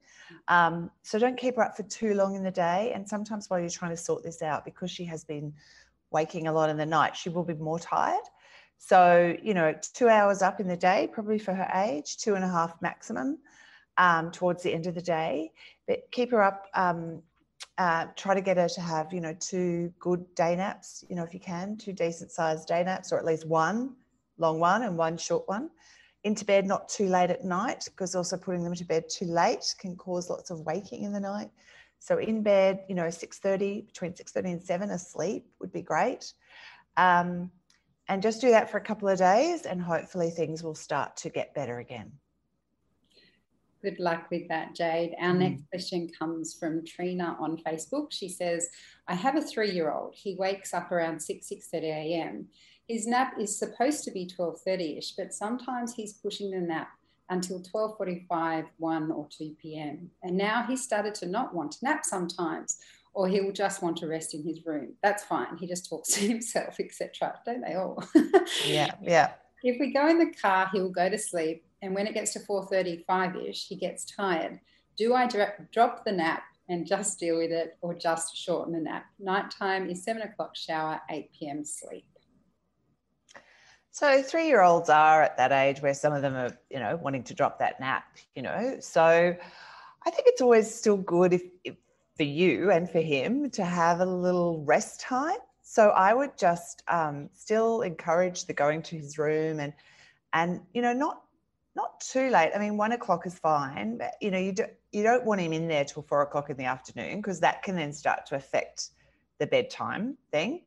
Um, 0.50 0.92
so 1.04 1.18
don't 1.20 1.38
keep 1.38 1.56
her 1.56 1.64
up 1.64 1.78
for 1.78 1.84
too 1.84 2.14
long 2.14 2.36
in 2.36 2.44
the 2.44 2.52
day. 2.52 2.92
And 2.94 3.08
sometimes 3.08 3.50
while 3.50 3.60
you're 3.60 3.70
trying 3.70 3.92
to 3.92 3.98
sort 3.98 4.24
this 4.24 4.42
out, 4.42 4.66
because 4.66 4.92
she 4.92 5.06
has 5.06 5.24
been 5.24 5.54
waking 6.12 6.48
a 6.48 6.54
lot 6.54 6.70
in 6.70 6.78
the 6.78 6.86
night, 6.86 7.16
she 7.16 7.30
will 7.30 7.44
be 7.44 7.54
more 7.54 7.80
tired. 7.80 8.24
So, 8.78 9.36
you 9.42 9.54
know, 9.54 9.74
two 9.94 10.08
hours 10.08 10.42
up 10.42 10.60
in 10.60 10.68
the 10.68 10.78
day, 10.78 11.10
probably 11.12 11.40
for 11.40 11.54
her 11.54 11.70
age, 11.74 12.18
two 12.18 12.36
and 12.36 12.44
a 12.44 12.48
half 12.48 12.80
maximum 12.82 13.40
um, 13.98 14.32
towards 14.32 14.64
the 14.64 14.74
end 14.74 14.88
of 14.88 14.96
the 14.96 15.02
day. 15.02 15.52
But 15.88 16.10
keep 16.12 16.32
her 16.32 16.44
up. 16.44 16.68
Um, 16.74 17.22
uh, 17.78 18.08
try 18.16 18.34
to 18.34 18.42
get 18.42 18.58
her 18.58 18.68
to 18.68 18.82
have, 18.82 19.14
you 19.14 19.22
know, 19.22 19.36
two 19.40 19.94
good 20.00 20.24
day 20.34 20.56
naps, 20.56 21.06
you 21.10 21.16
know, 21.16 21.24
if 21.24 21.34
you 21.34 21.40
can, 21.40 21.78
two 21.78 21.94
decent 21.94 22.32
sized 22.32 22.68
day 22.68 22.84
naps, 22.84 23.12
or 23.12 23.20
at 23.20 23.26
least 23.26 23.46
one 23.46 23.96
long 24.38 24.60
one 24.60 24.84
and 24.84 24.98
one 24.98 25.18
short 25.18 25.48
one. 25.48 25.70
Into 26.24 26.44
bed 26.44 26.66
not 26.66 26.90
too 26.90 27.08
late 27.08 27.30
at 27.30 27.46
night, 27.46 27.86
because 27.86 28.16
also 28.16 28.38
putting 28.38 28.64
them 28.64 28.74
to 28.74 28.84
bed 28.84 29.06
too 29.10 29.26
late 29.26 29.76
can 29.80 29.96
cause 29.96 30.30
lots 30.30 30.50
of 30.50 30.62
waking 30.62 31.04
in 31.04 31.14
the 31.14 31.20
night. 31.20 31.50
So 32.00 32.18
in 32.18 32.44
bed, 32.44 32.84
you 32.90 32.96
know, 32.96 33.06
6.30, 33.06 33.88
between 33.88 34.14
6.30 34.14 34.46
and 34.46 34.64
7 34.64 34.90
asleep 34.92 35.46
would 35.60 35.72
be 35.72 35.82
great. 35.82 36.34
Um, 36.96 37.52
and 38.10 38.22
just 38.22 38.42
do 38.42 38.50
that 38.52 38.70
for 38.70 38.78
a 38.78 38.82
couple 38.82 39.08
of 39.08 39.18
days 39.18 39.64
and 39.64 39.82
hopefully 39.82 40.30
things 40.30 40.64
will 40.64 40.76
start 40.76 41.16
to 41.18 41.30
get 41.30 41.54
better 41.54 41.80
again. 41.80 42.12
Good 43.88 44.00
luck 44.02 44.26
with 44.30 44.50
that, 44.50 44.76
Jade. 44.76 45.16
Our 45.18 45.34
mm. 45.34 45.38
next 45.38 45.64
question 45.70 46.10
comes 46.20 46.54
from 46.54 46.84
Trina 46.84 47.38
on 47.40 47.56
Facebook. 47.56 48.08
She 48.12 48.28
says, 48.28 48.68
I 49.08 49.16
have 49.16 49.38
a 49.38 49.42
three-year-old. 49.42 50.14
He 50.14 50.36
wakes 50.36 50.74
up 50.74 50.92
around 50.92 51.22
6, 51.22 51.50
6.30 51.50 51.84
a.m. 51.84 52.48
His 52.90 53.08
nap 53.08 53.36
is 53.40 53.58
supposed 53.58 54.04
to 54.04 54.12
be 54.12 54.30
12.30ish, 54.38 55.14
but 55.18 55.34
sometimes 55.34 55.94
he's 55.94 56.12
pushing 56.12 56.52
the 56.52 56.60
nap 56.60 56.90
until 57.30 57.62
12.45, 57.62 58.66
1 58.78 59.12
or 59.12 59.26
2 59.30 59.56
p.m. 59.62 60.12
And 60.22 60.36
now 60.36 60.66
he's 60.68 60.84
started 60.84 61.16
to 61.16 61.26
not 61.26 61.56
want 61.56 61.72
to 61.74 61.86
nap 61.86 62.04
sometimes, 62.04 62.80
or 63.14 63.30
he 63.30 63.40
will 63.40 63.54
just 63.54 63.82
want 63.82 63.96
to 64.00 64.08
rest 64.08 64.34
in 64.34 64.44
his 64.44 64.66
room. 64.66 64.96
That's 65.02 65.24
fine. 65.24 65.56
He 65.58 65.66
just 65.66 65.88
talks 65.88 66.10
to 66.16 66.28
himself, 66.28 66.82
etc. 66.82 67.40
Don't 67.46 67.62
they 67.62 67.76
all? 67.76 68.04
yeah, 68.66 68.92
yeah. 69.02 69.32
If 69.64 69.80
we 69.80 69.94
go 69.94 70.10
in 70.10 70.20
the 70.20 70.34
car, 70.34 70.70
he 70.74 70.82
will 70.82 70.92
go 70.92 71.10
to 71.10 71.18
sleep 71.18 71.64
and 71.82 71.94
when 71.94 72.08
it 72.08 72.14
gets 72.14 72.34
to 72.34 72.40
4.35ish, 72.40 73.68
he 73.68 73.76
gets 73.76 74.06
tired. 74.06 74.60
Do 74.98 75.14
I 75.14 75.28
drop 75.72 76.06
the 76.06 76.12
nap 76.12 76.44
and 76.70 76.86
just 76.86 77.20
deal 77.20 77.38
with 77.38 77.52
it 77.52 77.78
or 77.82 77.94
just 77.94 78.36
shorten 78.36 78.74
the 78.74 78.80
nap? 78.80 79.06
Nighttime 79.20 79.90
is 79.90 80.04
7 80.04 80.22
o'clock 80.24 80.56
shower, 80.56 81.00
8 81.10 81.32
p.m. 81.38 81.64
sleep. 81.64 82.06
So 83.92 84.22
three 84.22 84.48
year 84.48 84.62
olds 84.62 84.90
are 84.90 85.24
at 85.24 85.38
that 85.38 85.52
age 85.52 85.82
where 85.82 85.94
some 85.94 86.14
of 86.14 86.22
them 86.22 86.36
are, 86.36 86.56
you 86.70 86.80
know, 86.80 86.98
wanting 86.98 87.24
to 87.24 87.34
drop 87.34 87.60
that 87.60 87.80
nap, 87.80 88.06
you 88.36 88.44
know. 88.44 88.78
So 88.80 89.04
I 89.04 90.10
think 90.10 90.28
it's 90.28 90.42
always 90.42 90.74
still 90.74 90.98
good 90.98 91.34
if, 91.34 91.42
if 91.64 91.76
for 92.16 92.24
you 92.24 92.72
and 92.72 92.90
for 92.90 93.00
him 93.00 93.50
to 93.52 93.64
have 93.64 94.00
a 94.00 94.06
little 94.06 94.64
rest 94.66 95.00
time. 95.00 95.38
So 95.62 95.90
I 95.90 96.14
would 96.14 96.38
just 96.38 96.84
um, 96.88 97.30
still 97.34 97.82
encourage 97.82 98.46
the 98.46 98.54
going 98.54 98.82
to 98.84 98.98
his 98.98 99.18
room 99.18 99.60
and 99.60 99.74
and 100.34 100.62
you 100.74 100.82
know 100.82 100.94
not 100.94 101.24
not 101.78 102.02
too 102.02 102.30
late. 102.32 102.52
I 102.54 102.58
mean, 102.58 102.76
one 102.76 102.92
o'clock 102.92 103.28
is 103.28 103.38
fine, 103.38 103.98
but 103.98 104.16
you 104.20 104.32
know, 104.32 104.40
you 104.40 104.52
don't 104.52 104.72
you 104.92 105.04
don't 105.04 105.24
want 105.24 105.40
him 105.40 105.54
in 105.54 105.68
there 105.68 105.86
till 105.86 106.02
four 106.02 106.24
o'clock 106.24 106.50
in 106.50 106.58
the 106.58 106.66
afternoon 106.66 107.18
because 107.18 107.40
that 107.42 107.62
can 107.62 107.76
then 107.76 107.94
start 107.94 108.26
to 108.26 108.36
affect 108.36 108.90
the 109.38 109.46
bedtime 109.46 110.18
thing. 110.32 110.64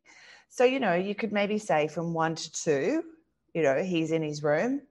So, 0.47 0.63
you 0.63 0.79
know, 0.79 0.95
you 0.95 1.13
could 1.13 1.33
maybe 1.33 1.57
say 1.57 1.89
from 1.89 2.13
one 2.13 2.35
to 2.35 2.51
two, 2.51 3.03
you 3.53 3.61
know, 3.61 3.83
he's 3.83 4.11
in 4.11 4.23
his 4.23 4.41
room. 4.41 4.81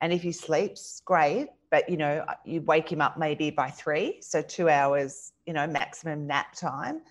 And 0.00 0.12
if 0.12 0.22
he 0.22 0.32
sleeps, 0.32 1.02
great. 1.04 1.48
But 1.70 1.88
you 1.88 1.96
know, 1.96 2.24
uh, 2.26 2.34
you 2.44 2.62
wake 2.62 2.90
him 2.90 3.00
up 3.00 3.16
maybe 3.16 3.50
by 3.50 3.70
three. 3.70 4.18
So 4.22 4.42
two 4.42 4.68
hours, 4.68 5.32
you 5.46 5.52
know, 5.52 5.68
maximum 5.68 6.26
nap 6.26 6.54
time. 6.56 7.02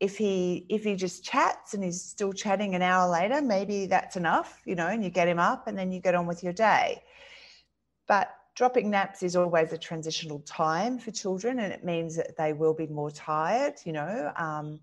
If 0.00 0.18
he 0.18 0.66
if 0.68 0.84
he 0.84 0.96
just 0.96 1.24
chats 1.24 1.72
and 1.72 1.82
he's 1.82 2.02
still 2.02 2.34
chatting 2.34 2.74
an 2.74 2.82
hour 2.82 3.08
later, 3.10 3.40
maybe 3.40 3.86
that's 3.86 4.16
enough, 4.16 4.60
you 4.66 4.74
know, 4.74 4.88
and 4.88 5.02
you 5.02 5.08
get 5.08 5.28
him 5.28 5.38
up 5.38 5.66
and 5.66 5.78
then 5.78 5.92
you 5.92 6.00
get 6.00 6.14
on 6.14 6.26
with 6.26 6.42
your 6.42 6.52
day 6.52 7.02
but 8.12 8.36
dropping 8.54 8.90
naps 8.90 9.22
is 9.22 9.36
always 9.36 9.72
a 9.72 9.78
transitional 9.78 10.40
time 10.40 10.98
for 10.98 11.10
children, 11.10 11.60
and 11.60 11.72
it 11.72 11.82
means 11.82 12.14
that 12.14 12.36
they 12.36 12.52
will 12.52 12.74
be 12.74 12.86
more 12.86 13.10
tired, 13.10 13.72
you 13.86 13.92
know. 13.94 14.30
Um, 14.36 14.80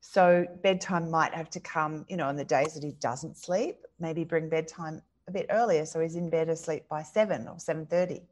so 0.00 0.44
bedtime 0.64 1.08
might 1.08 1.32
have 1.32 1.48
to 1.50 1.60
come, 1.60 2.04
you 2.08 2.16
know, 2.16 2.26
on 2.26 2.34
the 2.34 2.44
days 2.44 2.74
that 2.74 2.82
he 2.82 2.90
doesn't 2.98 3.36
sleep. 3.36 3.76
Maybe 4.00 4.24
bring 4.24 4.48
bedtime 4.48 5.00
a 5.28 5.30
bit 5.30 5.46
earlier, 5.50 5.86
so 5.86 6.00
he's 6.00 6.16
in 6.16 6.28
bed 6.28 6.48
asleep 6.48 6.88
by 6.88 7.04
seven 7.04 7.46
or 7.46 7.60
seven 7.60 7.86
thirty. 7.86 8.22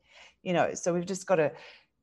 You 0.42 0.52
know, 0.52 0.74
so 0.74 0.92
we've 0.92 1.06
just 1.06 1.28
got 1.28 1.36
to 1.36 1.52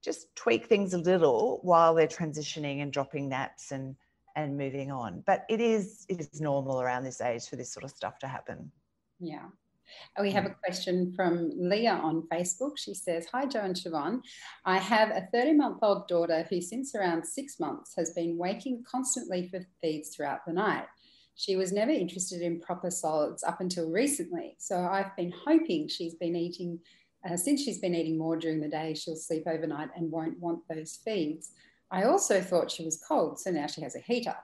just 0.02 0.34
tweak 0.38 0.68
things 0.68 0.94
a 0.94 1.00
little 1.00 1.60
while 1.64 1.94
they're 1.94 2.08
transitioning 2.08 2.82
and 2.82 2.94
dropping 2.94 3.28
naps 3.28 3.74
and 3.74 3.94
and 4.38 4.56
moving 4.56 4.90
on. 4.90 5.22
But 5.28 5.44
it 5.50 5.60
is 5.60 6.06
it 6.08 6.22
is 6.22 6.40
normal 6.40 6.82
around 6.82 7.04
this 7.04 7.20
age 7.20 7.46
for 7.50 7.58
this 7.58 7.74
sort 7.74 7.84
of 7.84 7.92
stuff 7.92 8.20
to 8.20 8.28
happen. 8.28 8.72
Yeah. 9.20 9.48
We 10.20 10.32
have 10.32 10.46
a 10.46 10.56
question 10.64 11.14
from 11.16 11.52
Leah 11.56 12.00
on 12.04 12.28
Facebook. 12.32 12.78
She 12.78 12.94
says, 12.94 13.28
Hi, 13.32 13.46
Jo 13.46 13.62
and 13.62 13.76
Siobhan. 13.76 14.22
I 14.66 14.78
have 14.78 15.10
a 15.10 15.28
30 15.32 15.54
month 15.54 15.80
old 15.82 16.08
daughter 16.08 16.46
who, 16.50 16.62
since 16.62 16.96
around 16.96 17.26
six 17.26 17.60
months, 17.60 17.94
has 17.98 18.12
been 18.12 18.38
waking 18.38 18.84
constantly 18.90 19.48
for 19.48 19.66
feeds 19.82 20.16
throughout 20.16 20.46
the 20.46 20.54
night. 20.54 20.86
She 21.36 21.56
was 21.56 21.72
never 21.72 21.92
interested 21.92 22.42
in 22.42 22.60
proper 22.60 22.90
solids 22.90 23.44
up 23.44 23.62
until 23.62 23.92
recently. 23.92 24.56
So 24.58 24.80
I've 24.80 25.16
been 25.16 25.32
hoping 25.46 25.88
she's 25.88 26.16
been 26.16 26.36
eating, 26.36 26.80
uh, 27.30 27.38
since 27.38 27.64
she's 27.64 27.80
been 27.80 27.94
eating 27.94 28.18
more 28.18 28.38
during 28.38 28.60
the 28.60 28.68
day, 28.68 28.96
she'll 28.96 29.16
sleep 29.16 29.44
overnight 29.46 29.90
and 29.96 30.12
won't 30.12 30.40
want 30.40 30.68
those 30.68 31.00
feeds. 31.06 31.52
I 31.90 32.04
also 32.04 32.42
thought 32.42 32.72
she 32.72 32.84
was 32.84 33.02
cold, 33.08 33.40
so 33.40 33.50
now 33.50 33.68
she 33.68 33.82
has 33.82 33.96
a 33.96 34.00
heater. 34.00 34.36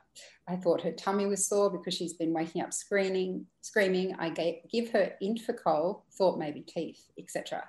I 0.47 0.55
thought 0.55 0.81
her 0.81 0.91
tummy 0.91 1.25
was 1.25 1.47
sore 1.47 1.69
because 1.69 1.93
she's 1.93 2.13
been 2.13 2.33
waking 2.33 2.61
up 2.61 2.73
screaming. 2.73 3.45
Screaming. 3.61 4.15
I 4.17 4.29
gave, 4.29 4.55
give 4.71 4.89
her 4.91 5.13
Infacol, 5.21 6.01
thought 6.17 6.39
maybe 6.39 6.61
teeth, 6.61 7.09
etc. 7.19 7.63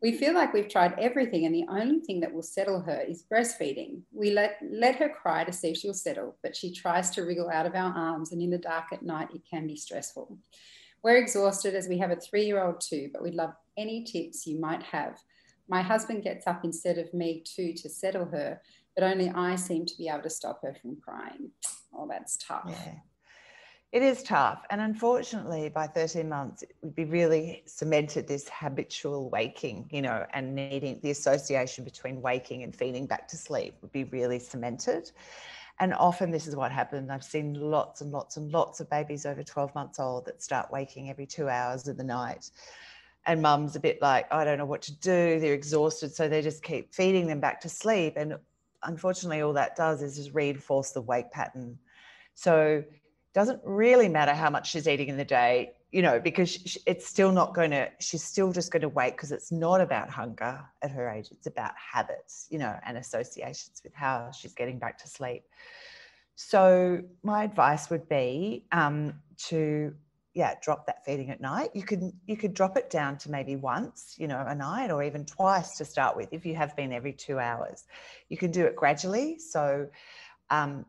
We 0.00 0.12
feel 0.12 0.34
like 0.34 0.52
we've 0.52 0.68
tried 0.68 0.98
everything, 0.98 1.46
and 1.46 1.54
the 1.54 1.66
only 1.68 2.00
thing 2.00 2.20
that 2.20 2.32
will 2.32 2.42
settle 2.42 2.80
her 2.80 3.02
is 3.06 3.24
breastfeeding. 3.30 4.00
We 4.12 4.30
let 4.30 4.56
let 4.70 4.96
her 4.96 5.08
cry 5.08 5.44
to 5.44 5.52
see 5.52 5.70
if 5.70 5.76
she'll 5.76 5.94
settle, 5.94 6.36
but 6.42 6.56
she 6.56 6.74
tries 6.74 7.10
to 7.10 7.22
wriggle 7.22 7.50
out 7.50 7.66
of 7.66 7.74
our 7.74 7.92
arms, 7.94 8.32
and 8.32 8.42
in 8.42 8.50
the 8.50 8.58
dark 8.58 8.86
at 8.92 9.02
night, 9.02 9.28
it 9.34 9.42
can 9.48 9.66
be 9.66 9.76
stressful. 9.76 10.38
We're 11.04 11.16
exhausted 11.16 11.74
as 11.74 11.88
we 11.88 11.98
have 11.98 12.10
a 12.10 12.16
three-year-old 12.16 12.80
too, 12.80 13.10
but 13.12 13.22
we'd 13.22 13.34
love 13.34 13.54
any 13.76 14.04
tips 14.04 14.46
you 14.46 14.58
might 14.58 14.82
have. 14.82 15.18
My 15.68 15.82
husband 15.82 16.22
gets 16.22 16.46
up 16.46 16.64
instead 16.64 16.98
of 16.98 17.14
me 17.14 17.42
too 17.44 17.72
to 17.74 17.88
settle 17.88 18.26
her, 18.26 18.60
but 18.94 19.04
only 19.04 19.30
I 19.30 19.56
seem 19.56 19.86
to 19.86 19.96
be 19.96 20.08
able 20.08 20.22
to 20.22 20.30
stop 20.30 20.60
her 20.62 20.74
from 20.80 20.96
crying. 20.96 21.50
Oh, 21.94 22.06
that's 22.08 22.36
tough. 22.36 22.64
Yeah. 22.68 22.94
It 23.92 24.02
is 24.02 24.22
tough. 24.22 24.62
And 24.70 24.80
unfortunately, 24.80 25.68
by 25.68 25.86
13 25.86 26.26
months, 26.26 26.62
it 26.62 26.74
would 26.80 26.94
be 26.94 27.04
really 27.04 27.62
cemented 27.66 28.26
this 28.26 28.48
habitual 28.50 29.28
waking, 29.28 29.86
you 29.92 30.00
know, 30.00 30.24
and 30.32 30.54
needing 30.54 30.98
the 31.02 31.10
association 31.10 31.84
between 31.84 32.22
waking 32.22 32.62
and 32.62 32.74
feeding 32.74 33.04
back 33.04 33.28
to 33.28 33.36
sleep 33.36 33.74
would 33.82 33.92
be 33.92 34.04
really 34.04 34.38
cemented. 34.38 35.10
And 35.78 35.92
often 35.92 36.30
this 36.30 36.46
is 36.46 36.56
what 36.56 36.72
happens. 36.72 37.10
I've 37.10 37.24
seen 37.24 37.52
lots 37.52 38.00
and 38.00 38.10
lots 38.10 38.38
and 38.38 38.50
lots 38.50 38.80
of 38.80 38.88
babies 38.88 39.26
over 39.26 39.42
12 39.42 39.74
months 39.74 39.98
old 39.98 40.24
that 40.24 40.42
start 40.42 40.70
waking 40.72 41.10
every 41.10 41.26
two 41.26 41.50
hours 41.50 41.86
of 41.86 41.98
the 41.98 42.04
night. 42.04 42.50
And 43.26 43.42
mum's 43.42 43.76
a 43.76 43.80
bit 43.80 44.00
like, 44.00 44.32
I 44.32 44.44
don't 44.44 44.58
know 44.58 44.64
what 44.64 44.82
to 44.82 44.98
do. 45.00 45.38
They're 45.38 45.52
exhausted. 45.52 46.14
So 46.14 46.28
they 46.28 46.40
just 46.40 46.62
keep 46.62 46.94
feeding 46.94 47.26
them 47.26 47.40
back 47.40 47.60
to 47.60 47.68
sleep. 47.68 48.14
And 48.16 48.36
unfortunately, 48.84 49.40
all 49.40 49.52
that 49.54 49.76
does 49.76 50.02
is 50.02 50.16
just 50.16 50.34
reinforce 50.34 50.90
the 50.90 51.00
wake 51.00 51.30
pattern. 51.30 51.78
So 52.34 52.84
it 52.84 53.34
doesn't 53.34 53.60
really 53.64 54.08
matter 54.08 54.34
how 54.34 54.50
much 54.50 54.70
she's 54.70 54.88
eating 54.88 55.08
in 55.08 55.16
the 55.16 55.24
day, 55.24 55.72
you 55.90 56.02
know, 56.02 56.20
because 56.20 56.78
it's 56.86 57.06
still 57.06 57.32
not 57.32 57.54
going 57.54 57.70
to, 57.70 57.90
she's 58.00 58.22
still 58.22 58.52
just 58.52 58.72
going 58.72 58.82
to 58.82 58.88
wait 58.88 59.12
because 59.12 59.32
it's 59.32 59.52
not 59.52 59.80
about 59.80 60.10
hunger 60.10 60.60
at 60.82 60.90
her 60.90 61.08
age. 61.08 61.28
It's 61.30 61.46
about 61.46 61.72
habits, 61.76 62.46
you 62.50 62.58
know, 62.58 62.76
and 62.86 62.96
associations 62.96 63.80
with 63.84 63.94
how 63.94 64.30
she's 64.32 64.54
getting 64.54 64.78
back 64.78 64.98
to 64.98 65.08
sleep. 65.08 65.44
So 66.34 67.02
my 67.22 67.44
advice 67.44 67.90
would 67.90 68.08
be 68.08 68.64
um, 68.72 69.14
to 69.48 69.94
yeah 70.34 70.54
drop 70.62 70.86
that 70.86 71.04
feeding 71.04 71.30
at 71.30 71.40
night. 71.40 71.70
You 71.74 71.82
could 71.82 72.12
you 72.26 72.36
could 72.36 72.54
drop 72.54 72.76
it 72.76 72.90
down 72.90 73.18
to 73.18 73.30
maybe 73.30 73.56
once 73.56 74.14
you 74.18 74.28
know 74.28 74.44
a 74.46 74.54
night 74.54 74.90
or 74.90 75.02
even 75.02 75.24
twice 75.24 75.76
to 75.78 75.84
start 75.84 76.16
with 76.16 76.32
if 76.32 76.46
you 76.46 76.54
have 76.54 76.74
been 76.76 76.92
every 76.92 77.12
two 77.12 77.38
hours. 77.38 77.84
You 78.28 78.36
can 78.36 78.50
do 78.50 78.64
it 78.64 78.76
gradually. 78.76 79.38
So 79.38 79.88
um, 80.50 80.84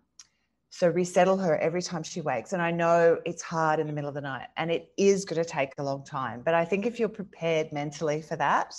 so 0.69 0.89
resettle 0.89 1.37
her 1.37 1.55
every 1.57 1.83
time 1.83 2.01
she 2.01 2.19
wakes. 2.19 2.51
And 2.51 2.61
i 2.61 2.71
know 2.71 3.19
it's 3.25 3.43
hard 3.43 3.79
in 3.79 3.85
the 3.85 3.93
middle 3.93 4.07
of 4.07 4.15
the 4.15 4.21
night 4.21 4.47
and 4.57 4.71
it 4.71 4.91
is 4.97 5.23
going 5.23 5.41
to 5.41 5.47
take 5.47 5.69
a 5.77 5.83
long 5.83 6.03
time 6.03 6.41
but 6.43 6.55
i 6.55 6.65
think 6.65 6.85
if 6.85 6.99
you're 6.99 7.09
prepared 7.09 7.71
mentally 7.71 8.21
for 8.21 8.35
that 8.37 8.73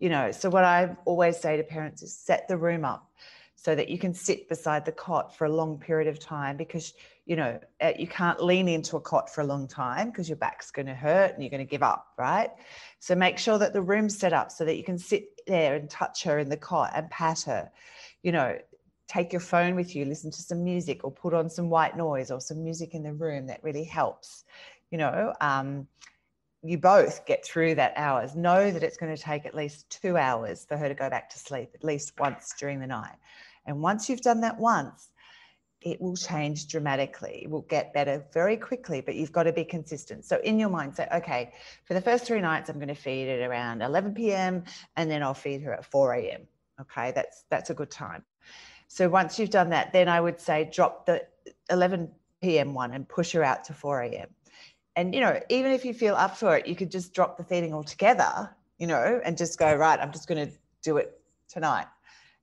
you 0.00 0.08
know 0.08 0.32
so 0.32 0.50
what 0.50 0.64
i 0.64 0.96
always 1.04 1.36
say 1.36 1.56
to 1.56 1.62
parents 1.62 2.02
is 2.02 2.12
set 2.12 2.48
the 2.48 2.56
room 2.56 2.84
up 2.84 3.08
so 3.54 3.74
that 3.74 3.88
you 3.88 3.98
can 3.98 4.14
sit 4.14 4.48
beside 4.48 4.84
the 4.84 4.92
cot 4.92 5.36
for 5.36 5.44
a 5.46 5.52
long 5.52 5.78
period 5.78 6.08
of 6.08 6.18
time 6.18 6.56
because 6.56 6.94
you 7.28 7.36
know, 7.36 7.60
uh, 7.82 7.92
you 7.98 8.06
can't 8.06 8.42
lean 8.42 8.68
into 8.68 8.96
a 8.96 9.00
cot 9.00 9.28
for 9.28 9.42
a 9.42 9.44
long 9.44 9.68
time 9.68 10.08
because 10.08 10.30
your 10.30 10.36
back's 10.36 10.70
going 10.70 10.86
to 10.86 10.94
hurt 10.94 11.34
and 11.34 11.42
you're 11.42 11.50
going 11.50 11.64
to 11.64 11.70
give 11.70 11.82
up, 11.82 12.06
right? 12.16 12.48
So 13.00 13.14
make 13.14 13.36
sure 13.36 13.58
that 13.58 13.74
the 13.74 13.82
room's 13.82 14.18
set 14.18 14.32
up 14.32 14.50
so 14.50 14.64
that 14.64 14.78
you 14.78 14.82
can 14.82 14.96
sit 14.96 15.28
there 15.46 15.74
and 15.74 15.90
touch 15.90 16.22
her 16.22 16.38
in 16.38 16.48
the 16.48 16.56
cot 16.56 16.92
and 16.94 17.10
pat 17.10 17.42
her. 17.42 17.70
You 18.22 18.32
know, 18.32 18.58
take 19.08 19.30
your 19.30 19.42
phone 19.42 19.76
with 19.76 19.94
you, 19.94 20.06
listen 20.06 20.30
to 20.30 20.40
some 20.40 20.64
music 20.64 21.04
or 21.04 21.10
put 21.12 21.34
on 21.34 21.50
some 21.50 21.68
white 21.68 21.98
noise 21.98 22.30
or 22.30 22.40
some 22.40 22.64
music 22.64 22.94
in 22.94 23.02
the 23.02 23.12
room 23.12 23.46
that 23.48 23.62
really 23.62 23.84
helps. 23.84 24.44
You 24.90 24.96
know, 24.96 25.34
um, 25.42 25.86
you 26.62 26.78
both 26.78 27.26
get 27.26 27.44
through 27.44 27.74
that 27.74 27.92
hours. 27.96 28.36
Know 28.36 28.70
that 28.70 28.82
it's 28.82 28.96
going 28.96 29.14
to 29.14 29.22
take 29.22 29.44
at 29.44 29.54
least 29.54 29.90
two 29.90 30.16
hours 30.16 30.64
for 30.66 30.78
her 30.78 30.88
to 30.88 30.94
go 30.94 31.10
back 31.10 31.28
to 31.28 31.38
sleep, 31.38 31.72
at 31.74 31.84
least 31.84 32.18
once 32.18 32.54
during 32.58 32.80
the 32.80 32.86
night. 32.86 33.16
And 33.66 33.82
once 33.82 34.08
you've 34.08 34.22
done 34.22 34.40
that 34.40 34.58
once, 34.58 35.10
it 35.80 36.00
will 36.00 36.16
change 36.16 36.66
dramatically. 36.66 37.40
It 37.44 37.50
will 37.50 37.62
get 37.62 37.92
better 37.92 38.24
very 38.32 38.56
quickly, 38.56 39.00
but 39.00 39.14
you've 39.14 39.32
got 39.32 39.44
to 39.44 39.52
be 39.52 39.64
consistent. 39.64 40.24
So 40.24 40.40
in 40.42 40.58
your 40.58 40.70
mind, 40.70 40.96
say, 40.96 41.06
okay, 41.14 41.52
for 41.84 41.94
the 41.94 42.00
first 42.00 42.24
three 42.24 42.40
nights, 42.40 42.68
I'm 42.68 42.76
going 42.76 42.88
to 42.88 42.94
feed 42.94 43.28
it 43.28 43.42
around 43.46 43.82
11 43.82 44.14
p.m. 44.14 44.64
and 44.96 45.10
then 45.10 45.22
I'll 45.22 45.34
feed 45.34 45.62
her 45.62 45.72
at 45.72 45.84
4 45.84 46.14
a.m. 46.14 46.40
Okay, 46.80 47.12
that's 47.14 47.44
that's 47.50 47.70
a 47.70 47.74
good 47.74 47.90
time. 47.90 48.24
So 48.88 49.08
once 49.08 49.38
you've 49.38 49.50
done 49.50 49.70
that, 49.70 49.92
then 49.92 50.08
I 50.08 50.20
would 50.20 50.40
say 50.40 50.68
drop 50.72 51.06
the 51.06 51.26
11 51.70 52.10
p.m. 52.40 52.74
one 52.74 52.92
and 52.92 53.08
push 53.08 53.32
her 53.32 53.44
out 53.44 53.64
to 53.64 53.74
4 53.74 54.02
a.m. 54.02 54.28
And 54.96 55.14
you 55.14 55.20
know, 55.20 55.38
even 55.48 55.72
if 55.72 55.84
you 55.84 55.94
feel 55.94 56.14
up 56.14 56.36
for 56.36 56.56
it, 56.56 56.66
you 56.66 56.74
could 56.74 56.90
just 56.90 57.14
drop 57.14 57.36
the 57.36 57.44
feeding 57.44 57.72
altogether, 57.72 58.50
you 58.78 58.86
know, 58.86 59.20
and 59.24 59.36
just 59.36 59.58
go 59.58 59.72
right. 59.74 59.98
I'm 60.00 60.12
just 60.12 60.26
going 60.26 60.48
to 60.48 60.52
do 60.82 60.96
it 60.96 61.20
tonight. 61.48 61.86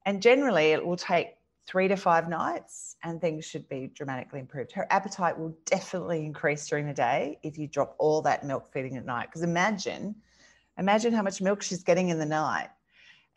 And 0.06 0.22
generally, 0.22 0.72
it 0.72 0.86
will 0.86 0.98
take 0.98 1.36
three 1.68 1.88
to 1.88 1.96
five 1.96 2.30
nights 2.30 2.96
and 3.04 3.20
things 3.20 3.46
should 3.46 3.68
be 3.68 3.92
dramatically 3.94 4.40
improved. 4.40 4.72
Her 4.72 4.88
appetite 4.92 5.38
will 5.38 5.58
definitely 5.66 6.26
increase 6.26 6.68
during 6.68 6.86
the 6.86 6.94
day 6.94 7.40
if 7.44 7.58
you 7.58 7.68
drop 7.68 7.96
all 7.98 8.22
that 8.22 8.46
milk 8.46 8.72
feeding 8.72 8.98
at 8.98 9.06
night. 9.06 9.28
Because 9.30 9.42
imagine, 9.42 10.16
imagine 10.78 11.14
how 11.14 11.24
much 11.24 11.42
milk 11.42 11.62
she's 11.62 11.84
getting 11.84 12.10
in 12.10 12.20
the 12.20 12.26
night. 12.26 12.70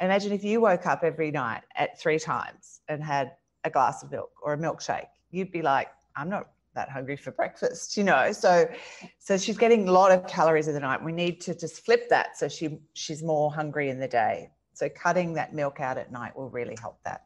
Imagine 0.00 0.32
if 0.32 0.44
you 0.44 0.60
woke 0.60 0.86
up 0.86 1.02
every 1.02 1.30
night 1.30 1.62
at 1.74 1.98
three 1.98 2.18
times 2.18 2.80
and 2.88 3.02
had 3.02 3.32
a 3.64 3.70
glass 3.70 4.02
of 4.02 4.10
milk 4.10 4.30
or 4.42 4.52
a 4.52 4.58
milkshake. 4.58 5.08
You'd 5.30 5.50
be 5.50 5.62
like, 5.62 5.88
I'm 6.14 6.28
not 6.28 6.48
that 6.74 6.90
hungry 6.90 7.16
for 7.16 7.32
breakfast, 7.32 7.96
you 7.96 8.04
know. 8.04 8.30
So 8.30 8.70
so 9.18 9.36
she's 9.36 9.58
getting 9.58 9.88
a 9.88 9.92
lot 9.92 10.12
of 10.12 10.26
calories 10.26 10.68
in 10.68 10.74
the 10.74 10.80
night. 10.80 11.02
We 11.02 11.12
need 11.12 11.40
to 11.42 11.54
just 11.54 11.84
flip 11.84 12.08
that 12.10 12.36
so 12.36 12.48
she 12.48 12.78
she's 12.92 13.22
more 13.22 13.52
hungry 13.52 13.88
in 13.90 13.98
the 13.98 14.06
day. 14.06 14.50
So 14.74 14.88
cutting 14.88 15.34
that 15.34 15.54
milk 15.54 15.80
out 15.80 15.98
at 15.98 16.12
night 16.12 16.36
will 16.36 16.50
really 16.50 16.76
help 16.80 17.00
that. 17.04 17.24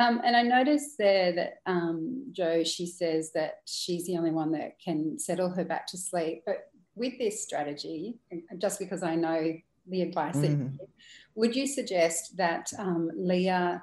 Um, 0.00 0.22
and 0.24 0.34
I 0.34 0.42
noticed 0.42 0.96
there 0.96 1.32
that 1.34 1.58
um, 1.66 2.24
Jo, 2.32 2.64
she 2.64 2.86
says 2.86 3.32
that 3.34 3.60
she's 3.66 4.06
the 4.06 4.16
only 4.16 4.30
one 4.30 4.50
that 4.52 4.80
can 4.82 5.18
settle 5.18 5.50
her 5.50 5.64
back 5.64 5.86
to 5.88 5.98
sleep. 5.98 6.42
But 6.46 6.70
with 6.94 7.18
this 7.18 7.42
strategy, 7.42 8.14
just 8.56 8.78
because 8.78 9.02
I 9.02 9.14
know 9.14 9.52
the 9.86 10.02
advice, 10.02 10.36
mm. 10.36 10.78
that, 10.78 10.88
would 11.34 11.54
you 11.54 11.66
suggest 11.66 12.38
that 12.38 12.72
um, 12.78 13.10
Leah 13.14 13.82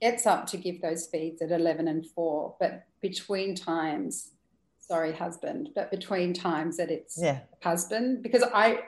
gets 0.00 0.26
up 0.26 0.46
to 0.46 0.56
give 0.56 0.80
those 0.80 1.06
feeds 1.06 1.42
at 1.42 1.50
11 1.50 1.86
and 1.86 2.06
4, 2.06 2.56
but 2.58 2.84
between 3.02 3.54
times, 3.54 4.30
sorry, 4.78 5.12
husband, 5.12 5.68
but 5.74 5.90
between 5.90 6.32
times 6.32 6.78
that 6.78 6.90
it's 6.90 7.18
yeah. 7.20 7.40
husband? 7.62 8.22
Because 8.22 8.42
I, 8.54 8.80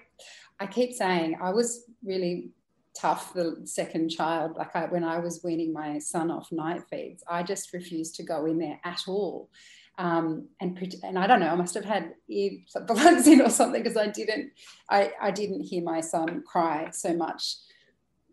I 0.58 0.66
keep 0.66 0.94
saying 0.94 1.36
I 1.42 1.50
was 1.50 1.84
really 2.02 2.52
tough 2.94 3.34
the 3.34 3.60
second 3.64 4.08
child 4.08 4.56
like 4.56 4.74
I, 4.74 4.86
when 4.86 5.04
i 5.04 5.18
was 5.18 5.42
weaning 5.42 5.72
my 5.72 5.98
son 5.98 6.30
off 6.30 6.52
night 6.52 6.82
feeds 6.88 7.24
i 7.28 7.42
just 7.42 7.72
refused 7.72 8.14
to 8.16 8.22
go 8.22 8.46
in 8.46 8.58
there 8.58 8.80
at 8.84 9.02
all. 9.08 9.50
Um, 9.96 10.48
and 10.60 10.76
and 11.04 11.16
i 11.16 11.26
don't 11.28 11.38
know 11.38 11.50
i 11.50 11.54
must 11.54 11.74
have 11.74 11.84
had 11.84 12.14
earplugs 12.28 13.26
in 13.32 13.40
or 13.40 13.50
something 13.50 13.80
because 13.80 13.96
i 13.96 14.08
didn't 14.08 14.50
I, 14.90 15.12
I 15.20 15.30
didn't 15.30 15.60
hear 15.60 15.82
my 15.82 16.00
son 16.00 16.42
cry 16.44 16.90
so 16.90 17.14
much. 17.14 17.56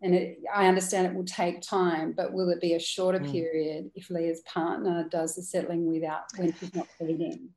And 0.02 0.12
it, 0.16 0.38
i 0.52 0.66
understand 0.66 1.06
it 1.06 1.14
will 1.14 1.24
take 1.24 1.60
time 1.60 2.14
but 2.16 2.32
will 2.32 2.48
it 2.50 2.60
be 2.60 2.74
a 2.74 2.80
shorter 2.80 3.20
mm. 3.20 3.30
period 3.30 3.92
if 3.94 4.10
leah's 4.10 4.40
partner 4.40 5.06
does 5.08 5.36
the 5.36 5.42
settling 5.42 5.86
without 5.86 6.24
when 6.36 6.52
she's 6.58 6.74
not 6.74 6.88
feeding 6.98 7.50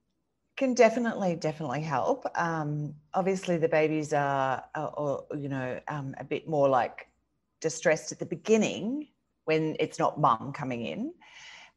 can 0.57 0.73
definitely 0.73 1.35
definitely 1.35 1.81
help. 1.81 2.25
Um, 2.35 2.95
obviously 3.13 3.57
the 3.57 3.67
babies 3.67 4.13
are, 4.13 4.63
are 4.73 4.87
or, 4.89 5.25
you 5.37 5.49
know 5.49 5.79
um, 5.87 6.15
a 6.17 6.23
bit 6.23 6.47
more 6.47 6.69
like 6.69 7.07
distressed 7.61 8.11
at 8.11 8.19
the 8.19 8.25
beginning 8.25 9.07
when 9.45 9.75
it's 9.79 9.99
not 9.99 10.19
mum 10.19 10.53
coming 10.53 10.85
in. 10.85 11.13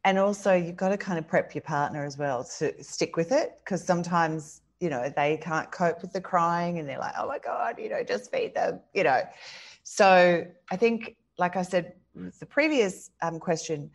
And 0.05 0.17
also 0.17 0.53
you've 0.53 0.77
got 0.77 0.89
to 0.89 0.97
kind 0.97 1.19
of 1.19 1.27
prep 1.27 1.53
your 1.53 1.61
partner 1.61 2.05
as 2.05 2.17
well 2.17 2.43
to 2.59 2.83
stick 2.83 3.17
with 3.17 3.31
it 3.31 3.59
because 3.63 3.83
sometimes 3.83 4.61
you 4.79 4.89
know 4.89 5.11
they 5.13 5.37
can't 5.37 5.69
cope 5.71 6.01
with 6.01 6.13
the 6.13 6.21
crying 6.21 6.79
and 6.79 6.87
they're 6.87 6.99
like 6.99 7.13
oh 7.19 7.27
my 7.27 7.37
god 7.37 7.75
you 7.77 7.89
know 7.89 8.01
just 8.01 8.31
feed 8.31 8.55
them 8.55 8.79
you 8.93 9.03
know. 9.03 9.21
So 9.83 10.45
i 10.71 10.75
think 10.75 11.17
like 11.37 11.55
i 11.57 11.63
said 11.63 11.93
the 12.39 12.45
previous 12.45 13.11
um, 13.21 13.39
question 13.39 13.91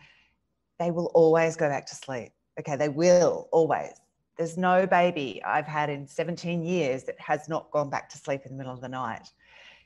they 0.78 0.90
will 0.90 1.10
always 1.14 1.56
go 1.56 1.68
back 1.68 1.86
to 1.86 1.94
sleep. 1.94 2.32
Okay 2.58 2.76
they 2.76 2.90
will 2.90 3.48
always 3.50 3.92
there's 4.36 4.56
no 4.56 4.86
baby 4.86 5.42
I've 5.44 5.66
had 5.66 5.90
in 5.90 6.06
17 6.06 6.62
years 6.62 7.04
that 7.04 7.18
has 7.20 7.48
not 7.48 7.70
gone 7.70 7.90
back 7.90 8.08
to 8.10 8.18
sleep 8.18 8.42
in 8.44 8.52
the 8.52 8.58
middle 8.58 8.72
of 8.72 8.80
the 8.80 8.88
night. 8.88 9.30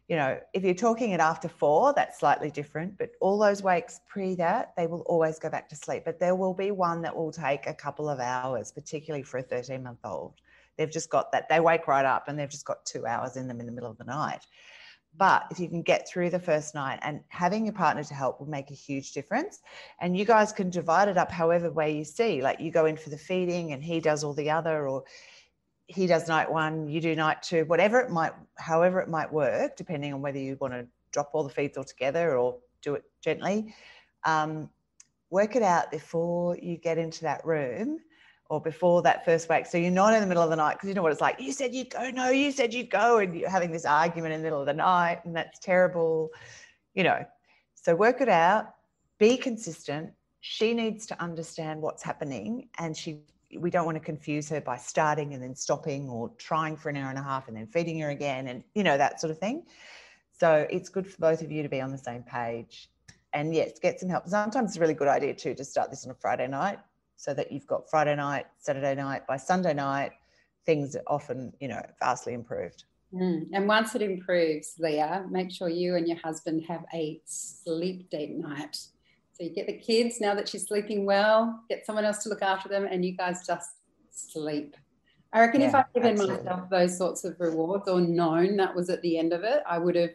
you 0.08 0.16
know, 0.16 0.40
if 0.54 0.64
you're 0.64 0.72
talking 0.72 1.10
it 1.10 1.20
after 1.20 1.48
four, 1.48 1.92
that's 1.92 2.18
slightly 2.18 2.50
different. 2.50 2.96
But 2.96 3.10
all 3.20 3.38
those 3.38 3.62
wakes 3.62 4.00
pre 4.08 4.34
that, 4.36 4.72
they 4.74 4.86
will 4.86 5.02
always 5.02 5.38
go 5.38 5.50
back 5.50 5.68
to 5.68 5.76
sleep. 5.76 6.04
But 6.06 6.18
there 6.18 6.34
will 6.34 6.54
be 6.54 6.70
one 6.70 7.02
that 7.02 7.14
will 7.14 7.30
take 7.30 7.66
a 7.66 7.74
couple 7.74 8.08
of 8.08 8.18
hours, 8.18 8.72
particularly 8.72 9.22
for 9.22 9.36
a 9.38 9.42
13 9.42 9.82
month 9.82 9.98
old. 10.04 10.34
They've 10.78 10.90
just 10.90 11.10
got 11.10 11.30
that, 11.32 11.48
they 11.50 11.60
wake 11.60 11.88
right 11.88 12.06
up 12.06 12.28
and 12.28 12.38
they've 12.38 12.48
just 12.48 12.64
got 12.64 12.86
two 12.86 13.04
hours 13.04 13.36
in 13.36 13.48
them 13.48 13.60
in 13.60 13.66
the 13.66 13.72
middle 13.72 13.90
of 13.90 13.98
the 13.98 14.04
night. 14.04 14.46
But 15.18 15.46
if 15.50 15.58
you 15.58 15.68
can 15.68 15.82
get 15.82 16.08
through 16.08 16.30
the 16.30 16.38
first 16.38 16.76
night 16.76 17.00
and 17.02 17.20
having 17.28 17.66
your 17.66 17.74
partner 17.74 18.04
to 18.04 18.14
help 18.14 18.38
will 18.38 18.48
make 18.48 18.70
a 18.70 18.74
huge 18.74 19.12
difference. 19.12 19.60
And 20.00 20.16
you 20.16 20.24
guys 20.24 20.52
can 20.52 20.70
divide 20.70 21.08
it 21.08 21.18
up 21.18 21.30
however 21.30 21.70
way 21.72 21.96
you 21.96 22.04
see. 22.04 22.40
Like 22.40 22.60
you 22.60 22.70
go 22.70 22.86
in 22.86 22.96
for 22.96 23.10
the 23.10 23.18
feeding 23.18 23.72
and 23.72 23.82
he 23.82 23.98
does 23.98 24.22
all 24.22 24.32
the 24.32 24.50
other, 24.50 24.88
or 24.88 25.02
he 25.86 26.06
does 26.06 26.28
night 26.28 26.50
one, 26.50 26.88
you 26.88 27.00
do 27.00 27.16
night 27.16 27.42
two, 27.42 27.64
whatever 27.64 27.98
it 28.00 28.10
might, 28.10 28.32
however 28.58 29.00
it 29.00 29.08
might 29.08 29.32
work, 29.32 29.76
depending 29.76 30.14
on 30.14 30.22
whether 30.22 30.38
you 30.38 30.56
want 30.60 30.72
to 30.72 30.86
drop 31.10 31.30
all 31.32 31.42
the 31.42 31.50
feeds 31.50 31.76
altogether 31.76 32.38
or 32.38 32.58
do 32.80 32.94
it 32.94 33.02
gently. 33.20 33.74
Um, 34.24 34.70
work 35.30 35.56
it 35.56 35.62
out 35.62 35.90
before 35.90 36.56
you 36.62 36.76
get 36.76 36.96
into 36.96 37.22
that 37.22 37.44
room 37.44 37.98
or 38.48 38.60
before 38.60 39.02
that 39.02 39.24
first 39.24 39.48
wake. 39.48 39.66
So 39.66 39.76
you're 39.76 39.90
not 39.90 40.14
in 40.14 40.20
the 40.20 40.26
middle 40.26 40.42
of 40.42 40.50
the 40.50 40.56
night 40.56 40.74
because 40.74 40.88
you 40.88 40.94
know 40.94 41.02
what 41.02 41.12
it's 41.12 41.20
like. 41.20 41.40
You 41.40 41.52
said 41.52 41.74
you'd 41.74 41.90
go, 41.90 42.10
no, 42.10 42.30
you 42.30 42.50
said 42.50 42.72
you'd 42.72 42.90
go, 42.90 43.18
and 43.18 43.34
you're 43.34 43.50
having 43.50 43.70
this 43.70 43.84
argument 43.84 44.32
in 44.32 44.40
the 44.40 44.44
middle 44.44 44.60
of 44.60 44.66
the 44.66 44.74
night, 44.74 45.20
and 45.24 45.36
that's 45.36 45.58
terrible, 45.58 46.30
you 46.94 47.04
know. 47.04 47.24
So 47.74 47.94
work 47.94 48.20
it 48.20 48.28
out, 48.28 48.74
be 49.18 49.36
consistent. 49.36 50.10
She 50.40 50.72
needs 50.72 51.06
to 51.06 51.22
understand 51.22 51.82
what's 51.82 52.02
happening, 52.02 52.68
and 52.78 52.96
she 52.96 53.20
we 53.56 53.70
don't 53.70 53.86
want 53.86 53.96
to 53.96 54.04
confuse 54.04 54.48
her 54.50 54.60
by 54.60 54.76
starting 54.76 55.32
and 55.32 55.42
then 55.42 55.54
stopping 55.54 56.08
or 56.08 56.30
trying 56.36 56.76
for 56.76 56.90
an 56.90 56.96
hour 56.96 57.08
and 57.08 57.18
a 57.18 57.22
half 57.22 57.48
and 57.48 57.56
then 57.56 57.66
feeding 57.66 57.98
her 57.98 58.10
again 58.10 58.48
and 58.48 58.62
you 58.74 58.82
know 58.82 58.98
that 58.98 59.20
sort 59.20 59.30
of 59.30 59.38
thing 59.38 59.62
so 60.38 60.66
it's 60.70 60.88
good 60.88 61.06
for 61.06 61.16
both 61.18 61.40
of 61.40 61.50
you 61.50 61.62
to 61.62 61.68
be 61.68 61.80
on 61.80 61.90
the 61.90 61.98
same 61.98 62.22
page 62.22 62.90
and 63.32 63.54
yes 63.54 63.78
get 63.78 63.98
some 63.98 64.08
help 64.08 64.28
sometimes 64.28 64.70
it's 64.70 64.76
a 64.76 64.80
really 64.80 64.94
good 64.94 65.08
idea 65.08 65.32
too 65.32 65.54
to 65.54 65.64
start 65.64 65.88
this 65.88 66.04
on 66.04 66.10
a 66.10 66.14
friday 66.14 66.46
night 66.46 66.78
so 67.18 67.34
that 67.34 67.52
you've 67.52 67.66
got 67.66 67.88
friday 67.90 68.16
night 68.16 68.46
saturday 68.58 68.94
night 68.94 69.26
by 69.26 69.36
sunday 69.36 69.74
night 69.74 70.12
things 70.64 70.96
are 70.96 71.02
often 71.06 71.52
you 71.60 71.68
know 71.68 71.82
vastly 72.00 72.32
improved 72.32 72.84
mm. 73.12 73.46
and 73.52 73.68
once 73.68 73.94
it 73.94 74.00
improves 74.00 74.74
leah 74.78 75.26
make 75.30 75.50
sure 75.50 75.68
you 75.68 75.96
and 75.96 76.08
your 76.08 76.18
husband 76.18 76.64
have 76.66 76.84
a 76.94 77.20
sleep 77.26 78.08
date 78.08 78.34
night 78.36 78.78
so 79.38 79.44
you 79.44 79.50
get 79.50 79.68
the 79.68 79.78
kids 79.78 80.20
now 80.20 80.34
that 80.34 80.48
she's 80.48 80.66
sleeping 80.66 81.06
well, 81.06 81.62
get 81.68 81.86
someone 81.86 82.04
else 82.04 82.24
to 82.24 82.28
look 82.28 82.42
after 82.42 82.68
them, 82.68 82.88
and 82.90 83.04
you 83.04 83.12
guys 83.12 83.46
just 83.46 83.70
sleep. 84.10 84.76
I 85.32 85.40
reckon 85.40 85.60
yeah, 85.60 85.68
if 85.68 85.74
I'd 85.76 85.84
given 85.94 86.12
absolutely. 86.12 86.44
myself 86.44 86.70
those 86.70 86.98
sorts 86.98 87.24
of 87.24 87.36
rewards 87.38 87.88
or 87.88 88.00
known 88.00 88.56
that 88.56 88.74
was 88.74 88.90
at 88.90 89.00
the 89.02 89.16
end 89.16 89.32
of 89.32 89.44
it, 89.44 89.62
I 89.64 89.78
would 89.78 89.94
have 89.94 90.10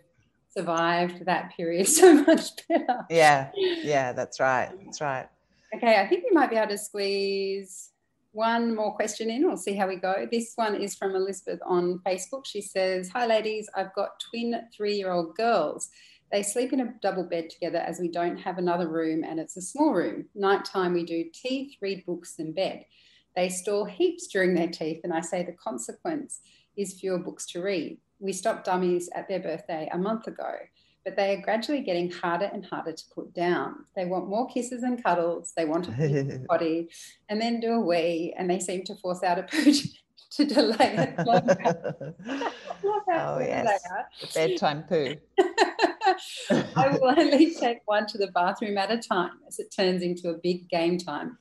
survived 0.49 1.25
that 1.25 1.55
period 1.55 1.87
so 1.87 2.21
much 2.25 2.67
better. 2.67 3.05
Yeah, 3.09 3.51
yeah, 3.55 4.11
that's 4.11 4.41
right. 4.41 4.71
That's 4.83 4.99
right. 4.99 5.29
Okay, 5.75 5.99
I 5.99 6.07
think 6.07 6.23
we 6.23 6.29
might 6.31 6.51
be 6.51 6.55
able 6.55 6.69
to 6.69 6.77
squeeze 6.77 7.89
one 8.31 8.75
more 8.75 8.95
question 8.95 9.31
in. 9.31 9.47
We'll 9.47 9.57
see 9.57 9.75
how 9.75 9.87
we 9.87 9.95
go. 9.95 10.27
This 10.31 10.53
one 10.55 10.75
is 10.75 10.95
from 10.95 11.15
Elizabeth 11.15 11.59
on 11.65 11.99
Facebook. 12.05 12.45
She 12.45 12.61
says, 12.61 13.09
Hi, 13.09 13.25
ladies. 13.25 13.67
I've 13.75 13.93
got 13.95 14.19
twin 14.19 14.55
three 14.75 14.95
year 14.95 15.11
old 15.11 15.35
girls. 15.35 15.89
They 16.31 16.43
sleep 16.43 16.73
in 16.73 16.79
a 16.79 16.93
double 17.01 17.23
bed 17.23 17.49
together 17.49 17.79
as 17.79 17.99
we 17.99 18.07
don't 18.07 18.37
have 18.37 18.59
another 18.59 18.87
room 18.87 19.23
and 19.23 19.39
it's 19.39 19.57
a 19.57 19.61
small 19.61 19.93
room. 19.93 20.25
Nighttime, 20.35 20.93
we 20.93 21.05
do 21.05 21.25
teeth, 21.33 21.75
read 21.81 22.05
books, 22.05 22.35
and 22.37 22.53
bed. 22.53 22.85
They 23.35 23.49
store 23.49 23.87
heaps 23.87 24.27
during 24.27 24.53
their 24.53 24.67
teeth, 24.67 25.01
and 25.03 25.11
I 25.11 25.21
say 25.21 25.43
the 25.43 25.53
consequence 25.53 26.41
is 26.77 26.99
fewer 26.99 27.17
books 27.17 27.47
to 27.47 27.63
read. 27.63 27.99
We 28.19 28.31
stopped 28.31 28.65
dummies 28.65 29.09
at 29.15 29.27
their 29.27 29.39
birthday 29.39 29.89
a 29.91 29.97
month 29.97 30.27
ago, 30.27 30.53
but 31.03 31.15
they 31.15 31.35
are 31.35 31.41
gradually 31.41 31.81
getting 31.81 32.09
harder 32.09 32.49
and 32.51 32.65
harder 32.65 32.93
to 32.93 33.03
put 33.13 33.33
down. 33.33 33.85
They 33.95 34.05
want 34.05 34.29
more 34.29 34.47
kisses 34.47 34.83
and 34.83 35.03
cuddles. 35.03 35.53
They 35.55 35.65
want 35.65 35.85
to 35.85 36.39
body 36.49 36.89
and 37.29 37.41
then 37.41 37.59
do 37.59 37.73
a 37.73 37.79
wee, 37.79 38.33
and 38.37 38.49
they 38.49 38.59
seem 38.59 38.83
to 38.85 38.95
force 38.95 39.23
out 39.23 39.39
a 39.39 39.43
pooch 39.43 39.87
to 40.31 40.45
delay 40.45 40.75
it 40.79 41.19
longer. 41.25 42.05
oh, 43.09 43.39
yes. 43.39 43.81
Bedtime 44.33 44.83
poo. 44.83 45.15
I 46.75 46.97
will 46.99 47.13
only 47.17 47.53
take 47.53 47.79
one 47.85 48.07
to 48.07 48.17
the 48.17 48.27
bathroom 48.27 48.77
at 48.77 48.91
a 48.91 48.97
time 48.97 49.39
as 49.47 49.59
it 49.59 49.73
turns 49.75 50.01
into 50.01 50.29
a 50.29 50.37
big 50.37 50.69
game 50.69 50.97
time. 50.97 51.37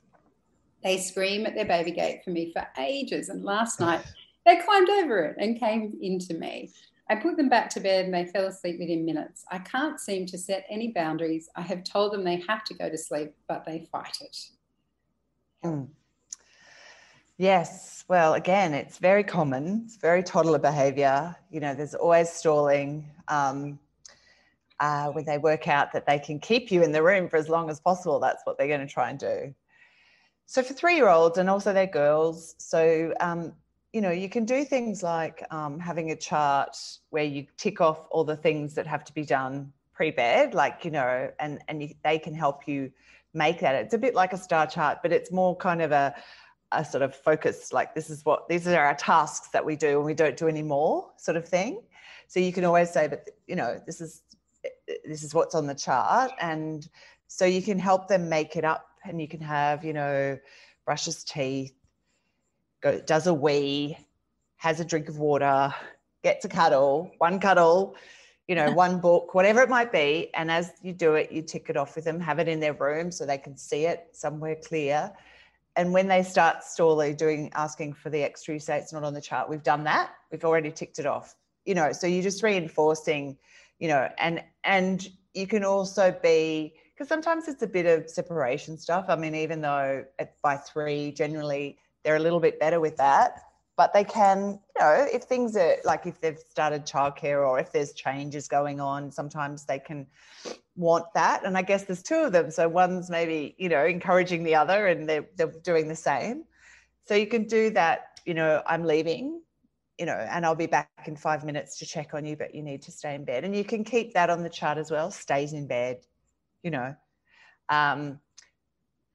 They 0.82 0.98
scream 0.98 1.46
at 1.46 1.54
their 1.54 1.64
baby 1.64 1.92
gate 1.92 2.22
for 2.24 2.30
me 2.30 2.52
for 2.52 2.66
ages, 2.78 3.28
and 3.28 3.44
last 3.44 3.78
night 3.78 4.04
they 4.44 4.56
climbed 4.56 4.90
over 4.90 5.20
it 5.20 5.36
and 5.38 5.58
came 5.58 5.96
into 6.00 6.34
me. 6.34 6.70
I 7.12 7.14
put 7.14 7.36
them 7.36 7.50
back 7.50 7.68
to 7.70 7.80
bed 7.80 8.06
and 8.06 8.14
they 8.14 8.24
fell 8.24 8.46
asleep 8.46 8.78
within 8.80 9.04
minutes. 9.04 9.44
I 9.50 9.58
can't 9.58 10.00
seem 10.00 10.24
to 10.26 10.38
set 10.38 10.64
any 10.70 10.88
boundaries. 10.88 11.50
I 11.54 11.60
have 11.60 11.84
told 11.84 12.14
them 12.14 12.24
they 12.24 12.42
have 12.48 12.64
to 12.64 12.74
go 12.74 12.88
to 12.88 12.96
sleep, 12.96 13.34
but 13.46 13.66
they 13.66 13.86
fight 13.92 14.16
it. 14.22 14.36
Mm. 15.62 15.88
Yes. 17.36 18.06
Well, 18.08 18.32
again, 18.32 18.72
it's 18.72 18.96
very 18.96 19.24
common. 19.24 19.82
It's 19.84 19.96
very 19.96 20.22
toddler 20.22 20.58
behavior. 20.58 21.36
You 21.50 21.60
know, 21.60 21.74
there's 21.74 21.94
always 21.94 22.30
stalling. 22.30 23.10
Um, 23.28 23.78
uh, 24.80 25.08
when 25.10 25.26
they 25.26 25.36
work 25.36 25.68
out 25.68 25.92
that 25.92 26.06
they 26.06 26.18
can 26.18 26.40
keep 26.40 26.72
you 26.72 26.82
in 26.82 26.92
the 26.92 27.02
room 27.02 27.28
for 27.28 27.36
as 27.36 27.50
long 27.50 27.68
as 27.68 27.78
possible, 27.78 28.20
that's 28.20 28.40
what 28.44 28.56
they're 28.56 28.68
going 28.68 28.80
to 28.80 28.86
try 28.86 29.10
and 29.10 29.18
do. 29.18 29.54
So 30.46 30.62
for 30.62 30.72
three-year-olds 30.72 31.36
and 31.36 31.50
also 31.50 31.74
their 31.74 31.86
girls, 31.86 32.54
so 32.56 33.12
um, 33.20 33.52
you 33.92 34.00
know 34.00 34.10
you 34.10 34.28
can 34.28 34.44
do 34.44 34.64
things 34.64 35.02
like 35.02 35.44
um, 35.50 35.78
having 35.78 36.10
a 36.10 36.16
chart 36.16 36.76
where 37.10 37.24
you 37.24 37.46
tick 37.56 37.80
off 37.80 38.06
all 38.10 38.24
the 38.24 38.36
things 38.36 38.74
that 38.74 38.86
have 38.86 39.04
to 39.04 39.12
be 39.14 39.24
done 39.24 39.72
pre-bed, 39.94 40.54
like 40.54 40.84
you 40.84 40.90
know, 40.90 41.30
and 41.38 41.60
and 41.68 41.82
you, 41.82 41.94
they 42.02 42.18
can 42.18 42.34
help 42.34 42.66
you 42.66 42.90
make 43.34 43.60
that. 43.60 43.74
It's 43.76 43.94
a 43.94 43.98
bit 43.98 44.14
like 44.14 44.32
a 44.32 44.38
star 44.38 44.66
chart, 44.66 44.98
but 45.02 45.12
it's 45.12 45.30
more 45.30 45.56
kind 45.56 45.82
of 45.82 45.92
a 45.92 46.14
a 46.72 46.84
sort 46.84 47.02
of 47.02 47.14
focus 47.14 47.70
like 47.72 47.94
this 47.94 48.08
is 48.08 48.24
what 48.24 48.48
these 48.48 48.66
are 48.66 48.82
our 48.82 48.94
tasks 48.94 49.48
that 49.50 49.62
we 49.62 49.76
do 49.76 49.98
and 49.98 50.06
we 50.06 50.14
don't 50.14 50.38
do 50.38 50.48
anymore 50.48 51.10
sort 51.18 51.36
of 51.36 51.46
thing 51.46 51.82
so 52.28 52.40
you 52.40 52.50
can 52.50 52.64
always 52.64 52.90
say 52.90 53.06
but 53.06 53.28
you 53.46 53.54
know 53.54 53.78
this 53.84 54.00
is 54.00 54.22
this 55.04 55.22
is 55.22 55.34
what's 55.34 55.54
on 55.54 55.66
the 55.66 55.74
chart 55.74 56.30
and 56.40 56.88
so 57.28 57.44
you 57.44 57.60
can 57.60 57.78
help 57.78 58.08
them 58.08 58.26
make 58.26 58.56
it 58.56 58.64
up 58.64 58.86
and 59.04 59.20
you 59.20 59.28
can 59.28 59.38
have 59.38 59.84
you 59.84 59.92
know 59.92 60.38
brushes 60.86 61.22
teeth 61.24 61.74
go 62.82 63.00
does 63.00 63.26
a 63.26 63.34
wee 63.34 63.96
has 64.56 64.80
a 64.80 64.84
drink 64.84 65.08
of 65.08 65.18
water 65.18 65.74
gets 66.22 66.44
a 66.44 66.48
cuddle 66.48 67.10
one 67.18 67.40
cuddle 67.40 67.96
you 68.46 68.54
know 68.54 68.70
one 68.84 69.00
book 69.00 69.34
whatever 69.34 69.62
it 69.62 69.68
might 69.68 69.92
be. 69.92 70.30
And 70.34 70.50
as 70.50 70.72
you 70.82 70.92
do 70.92 71.14
it 71.14 71.32
you 71.32 71.42
tick 71.42 71.66
it 71.68 71.76
off 71.76 71.96
with 71.96 72.04
them 72.04 72.20
have 72.20 72.38
it 72.38 72.48
in 72.48 72.60
their 72.60 72.74
room 72.74 73.10
so 73.10 73.24
they 73.24 73.38
can 73.38 73.56
see 73.56 73.86
it 73.86 74.08
somewhere 74.12 74.56
clear. 74.56 75.12
And 75.74 75.94
when 75.94 76.06
they 76.06 76.22
start 76.22 76.64
stalling 76.64 77.16
doing 77.16 77.50
asking 77.54 77.94
for 77.94 78.10
the 78.10 78.22
extra 78.22 78.54
you 78.54 78.60
say 78.60 78.78
it's 78.78 78.92
not 78.92 79.04
on 79.04 79.14
the 79.14 79.20
chart 79.20 79.48
we've 79.48 79.62
done 79.62 79.84
that. 79.84 80.10
We've 80.30 80.44
already 80.44 80.70
ticked 80.70 80.98
it 80.98 81.06
off. 81.06 81.34
You 81.64 81.74
know 81.74 81.92
so 81.92 82.06
you're 82.06 82.22
just 82.22 82.42
reinforcing 82.42 83.38
you 83.82 83.88
know, 83.88 84.08
and 84.18 84.44
and 84.62 85.08
you 85.34 85.48
can 85.48 85.64
also 85.64 86.16
be 86.22 86.72
because 86.94 87.08
sometimes 87.08 87.48
it's 87.48 87.64
a 87.64 87.66
bit 87.66 87.84
of 87.84 88.08
separation 88.08 88.78
stuff. 88.78 89.06
I 89.08 89.16
mean, 89.16 89.34
even 89.34 89.60
though 89.60 90.04
at, 90.20 90.40
by 90.40 90.56
three, 90.56 91.10
generally 91.10 91.78
they're 92.04 92.16
a 92.16 92.20
little 92.20 92.40
bit 92.40 92.58
better 92.58 92.80
with 92.80 92.96
that, 92.96 93.42
but 93.76 93.92
they 93.92 94.04
can, 94.04 94.58
you 94.76 94.82
know, 94.82 95.06
if 95.12 95.24
things 95.24 95.56
are 95.56 95.76
like 95.84 96.06
if 96.06 96.20
they've 96.20 96.38
started 96.38 96.86
childcare 96.86 97.46
or 97.46 97.58
if 97.58 97.72
there's 97.72 97.92
changes 97.92 98.48
going 98.48 98.80
on, 98.80 99.10
sometimes 99.10 99.64
they 99.64 99.78
can 99.78 100.06
want 100.76 101.06
that. 101.14 101.44
And 101.44 101.56
I 101.56 101.62
guess 101.62 101.84
there's 101.84 102.02
two 102.02 102.16
of 102.16 102.32
them, 102.32 102.50
so 102.50 102.68
one's 102.68 103.10
maybe 103.10 103.54
you 103.58 103.68
know 103.68 103.84
encouraging 103.84 104.44
the 104.44 104.54
other, 104.54 104.88
and 104.88 105.08
they're 105.08 105.26
they're 105.36 105.52
doing 105.62 105.88
the 105.88 105.96
same. 105.96 106.44
So 107.06 107.14
you 107.14 107.26
can 107.26 107.44
do 107.44 107.70
that. 107.70 108.20
You 108.24 108.34
know, 108.34 108.62
I'm 108.66 108.84
leaving 108.84 109.42
you 109.98 110.06
know, 110.06 110.14
and 110.14 110.44
I'll 110.44 110.54
be 110.54 110.66
back 110.66 110.88
in 111.06 111.14
five 111.14 111.44
minutes 111.44 111.78
to 111.78 111.86
check 111.86 112.14
on 112.14 112.24
you, 112.24 112.36
but 112.36 112.54
you 112.54 112.62
need 112.62 112.82
to 112.82 112.90
stay 112.90 113.14
in 113.14 113.24
bed. 113.24 113.44
And 113.44 113.54
you 113.54 113.64
can 113.64 113.84
keep 113.84 114.14
that 114.14 114.30
on 114.30 114.42
the 114.42 114.48
chart 114.48 114.78
as 114.78 114.90
well, 114.90 115.12
stays 115.12 115.52
in 115.52 115.66
bed, 115.68 115.98
you 116.64 116.72
know. 116.72 116.96
Um, 117.68 118.18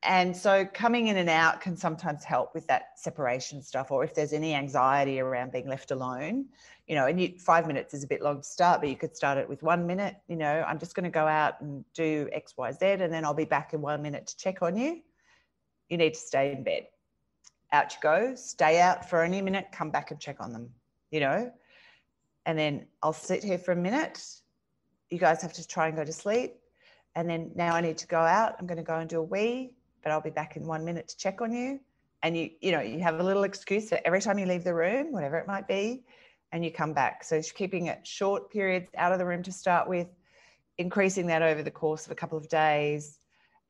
and 0.08 0.36
so 0.36 0.66
coming 0.66 1.08
in 1.08 1.18
and 1.18 1.30
out 1.30 1.62
can 1.62 1.78
sometimes 1.78 2.24
help 2.24 2.56
with 2.56 2.66
that 2.68 2.98
separation 2.98 3.62
stuff, 3.62 3.92
or 3.92 4.04
if 4.04 4.16
there's 4.16 4.34
any 4.34 4.56
anxiety 4.56 5.20
around 5.20 5.52
being 5.52 5.68
left 5.68 5.92
alone, 5.92 6.46
you 6.88 6.96
know, 6.96 7.06
and 7.06 7.22
you, 7.22 7.34
five 7.38 7.68
minutes 7.68 7.94
is 7.94 8.04
a 8.04 8.08
bit 8.08 8.22
long 8.22 8.38
to 8.38 8.48
start, 8.48 8.80
but 8.80 8.90
you 8.90 8.96
could 8.96 9.16
start 9.16 9.38
it 9.38 9.48
with 9.48 9.62
one 9.62 9.86
minute, 9.86 10.16
you 10.28 10.38
know, 10.38 10.64
I'm 10.68 10.80
just 10.80 10.96
going 10.96 11.04
to 11.04 11.10
go 11.10 11.28
out 11.28 11.60
and 11.62 11.84
do 11.94 12.30
X, 12.32 12.56
Y, 12.58 12.72
Z, 12.72 12.86
and 12.86 13.14
then 13.14 13.26
I'll 13.26 13.34
be 13.34 13.46
back 13.46 13.74
in 13.74 13.82
one 13.82 14.02
minute 14.02 14.28
to 14.28 14.38
check 14.38 14.62
on 14.62 14.78
you. 14.78 15.02
You 15.90 15.98
need 15.98 16.14
to 16.14 16.20
stay 16.20 16.54
in 16.54 16.64
bed 16.64 16.88
out 17.72 17.94
you 17.94 18.00
go, 18.02 18.34
stay 18.36 18.80
out 18.80 19.10
for 19.10 19.24
any 19.24 19.42
minute, 19.42 19.68
come 19.72 19.90
back 19.90 20.12
and 20.12 20.20
check 20.20 20.38
on 20.40 20.54
them, 20.54 20.70
you 21.12 21.20
know? 21.20 21.52
And 22.46 22.58
then 22.58 22.88
I'll 23.04 23.14
sit 23.14 23.44
here 23.44 23.58
for 23.58 23.74
a 23.74 23.76
minute. 23.76 24.24
You 25.10 25.18
guys 25.18 25.42
have 25.42 25.54
to 25.54 25.68
try 25.68 25.88
and 25.88 25.96
go 25.96 26.06
to 26.06 26.14
sleep. 26.14 26.56
And 27.16 27.30
then 27.30 27.52
now 27.56 27.76
I 27.76 27.82
need 27.82 27.98
to 28.00 28.08
go 28.08 28.20
out. 28.20 28.56
I'm 28.60 28.68
going 28.68 28.78
to 28.78 28.84
go 28.84 28.96
and 28.96 29.10
do 29.10 29.20
a 29.20 29.24
wee, 29.24 29.72
but 30.04 30.12
I'll 30.12 30.22
be 30.22 30.30
back 30.30 30.56
in 30.58 30.66
one 30.66 30.86
minute 30.86 31.08
to 31.10 31.18
check 31.18 31.42
on 31.42 31.52
you. 31.52 31.80
And 32.24 32.36
you, 32.38 32.50
you 32.62 32.72
know, 32.72 32.82
you 32.82 33.00
have 33.00 33.20
a 33.20 33.24
little 33.24 33.44
excuse 33.44 33.90
for 33.90 34.00
every 34.04 34.22
time 34.22 34.40
you 34.40 34.46
leave 34.46 34.64
the 34.64 34.74
room, 34.74 35.12
whatever 35.12 35.38
it 35.38 35.48
might 35.48 35.68
be. 35.68 36.04
and 36.52 36.64
you 36.64 36.72
come 36.72 36.94
back. 36.94 37.24
So 37.24 37.36
it's 37.36 37.52
keeping 37.52 37.88
it 37.88 38.06
short 38.06 38.50
periods 38.50 38.90
out 38.98 39.12
of 39.12 39.20
the 39.20 39.26
room 39.26 39.44
to 39.44 39.52
start 39.52 39.88
with, 39.88 40.08
increasing 40.78 41.28
that 41.28 41.42
over 41.42 41.64
the 41.64 41.72
course 41.72 42.06
of 42.06 42.12
a 42.12 42.16
couple 42.16 42.38
of 42.38 42.48
days. 42.48 43.20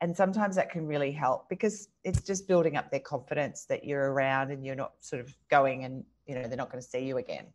And 0.00 0.16
sometimes 0.16 0.54
that 0.56 0.70
can 0.70 0.86
really 0.86 1.10
help 1.10 1.48
because 1.48 1.88
it's 2.04 2.22
just 2.22 2.46
building 2.46 2.76
up 2.76 2.90
their 2.90 3.00
confidence 3.00 3.64
that 3.64 3.84
you're 3.84 4.12
around 4.12 4.52
and 4.52 4.64
you're 4.64 4.76
not 4.76 4.92
sort 5.00 5.20
of 5.20 5.34
going 5.50 5.84
and, 5.84 6.04
you 6.26 6.36
know, 6.36 6.46
they're 6.46 6.56
not 6.56 6.70
going 6.70 6.82
to 6.82 6.88
see 6.88 7.04
you 7.04 7.18
again. 7.18 7.46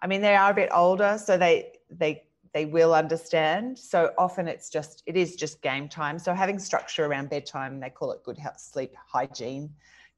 I 0.00 0.06
mean, 0.06 0.20
they 0.20 0.36
are 0.36 0.50
a 0.50 0.54
bit 0.54 0.68
older, 0.72 1.18
so 1.18 1.38
they 1.38 1.72
they 1.90 2.24
they 2.56 2.64
will 2.64 2.94
understand. 2.94 3.78
So 3.78 4.12
often 4.16 4.48
it's 4.48 4.70
just 4.70 5.02
it 5.04 5.14
is 5.14 5.36
just 5.36 5.60
game 5.60 5.88
time. 5.88 6.18
So 6.18 6.32
having 6.32 6.58
structure 6.58 7.04
around 7.04 7.28
bedtime, 7.28 7.80
they 7.80 7.90
call 7.90 8.12
it 8.12 8.24
good 8.24 8.38
sleep 8.56 8.94
hygiene 9.06 9.70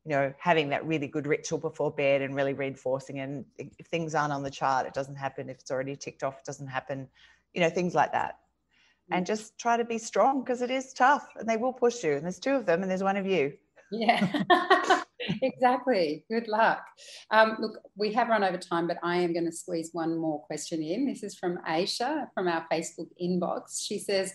you 0.05 0.15
know, 0.15 0.33
having 0.39 0.71
that 0.71 0.87
really 0.87 1.07
good 1.07 1.27
ritual 1.27 1.59
before 1.59 1.91
bed 1.91 2.23
and 2.23 2.35
really 2.35 2.55
reinforcing. 2.55 3.21
And 3.21 3.45
if 3.59 3.87
things 3.89 4.15
aren't 4.15 4.33
on 4.33 4.43
the 4.43 4.51
chart, 4.51 4.87
it 4.87 4.95
doesn't 4.95 5.17
happen. 5.17 5.51
If 5.51 5.59
it's 5.59 5.71
already 5.71 5.97
ticked 5.97 6.23
off, 6.23 6.39
it 6.39 6.47
doesn't 6.47 6.69
happen. 6.69 7.09
You 7.53 7.61
know, 7.61 7.69
things 7.69 7.95
like 7.95 8.13
that. 8.13 8.39
And 9.11 9.25
mm. 9.25 9.27
just 9.27 9.59
try 9.59 9.77
to 9.77 9.85
be 9.85 9.99
strong 9.99 10.41
because 10.41 10.63
it 10.63 10.71
is 10.71 10.95
tough 10.95 11.29
and 11.37 11.47
they 11.47 11.59
will 11.59 11.75
push 11.75 12.03
you. 12.03 12.15
And 12.15 12.25
there's 12.25 12.39
two 12.39 12.55
of 12.55 12.65
them 12.65 12.81
and 12.81 12.91
there's 12.91 13.03
one 13.03 13.19
of 13.19 13.27
you. 13.27 13.53
Yeah, 13.91 14.45
exactly. 15.43 16.25
Good 16.31 16.49
luck. 16.49 16.85
Um, 17.31 17.57
look, 17.61 17.79
we 17.97 18.13
have 18.13 18.29
run 18.29 18.45
over 18.45 18.59
time, 18.59 18.87
but 18.87 18.99
I 19.03 19.17
am 19.17 19.33
going 19.33 19.47
to 19.47 19.53
squeeze 19.53 19.91
one 19.93 20.17
more 20.19 20.41
question 20.43 20.83
in. 20.83 21.07
This 21.07 21.23
is 21.23 21.37
from 21.37 21.59
Aisha 21.69 22.27
from 22.35 22.49
our 22.49 22.67
Facebook 22.73 23.09
inbox. 23.23 23.85
She 23.85 23.99
says, 23.99 24.33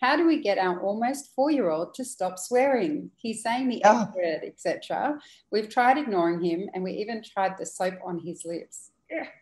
how 0.00 0.16
do 0.16 0.26
we 0.26 0.40
get 0.40 0.58
our 0.58 0.80
almost 0.80 1.34
four-year-old 1.36 1.92
to 1.94 2.04
stop 2.04 2.38
swearing? 2.38 3.10
He's 3.16 3.42
saying 3.42 3.68
the 3.68 3.82
oh. 3.84 4.02
F 4.02 4.14
word, 4.14 4.40
etc. 4.44 5.18
We've 5.52 5.68
tried 5.68 5.98
ignoring 5.98 6.42
him, 6.42 6.70
and 6.72 6.82
we 6.82 6.92
even 6.92 7.22
tried 7.22 7.58
the 7.58 7.66
soap 7.66 7.94
on 8.04 8.18
his 8.18 8.44
lips. 8.46 8.90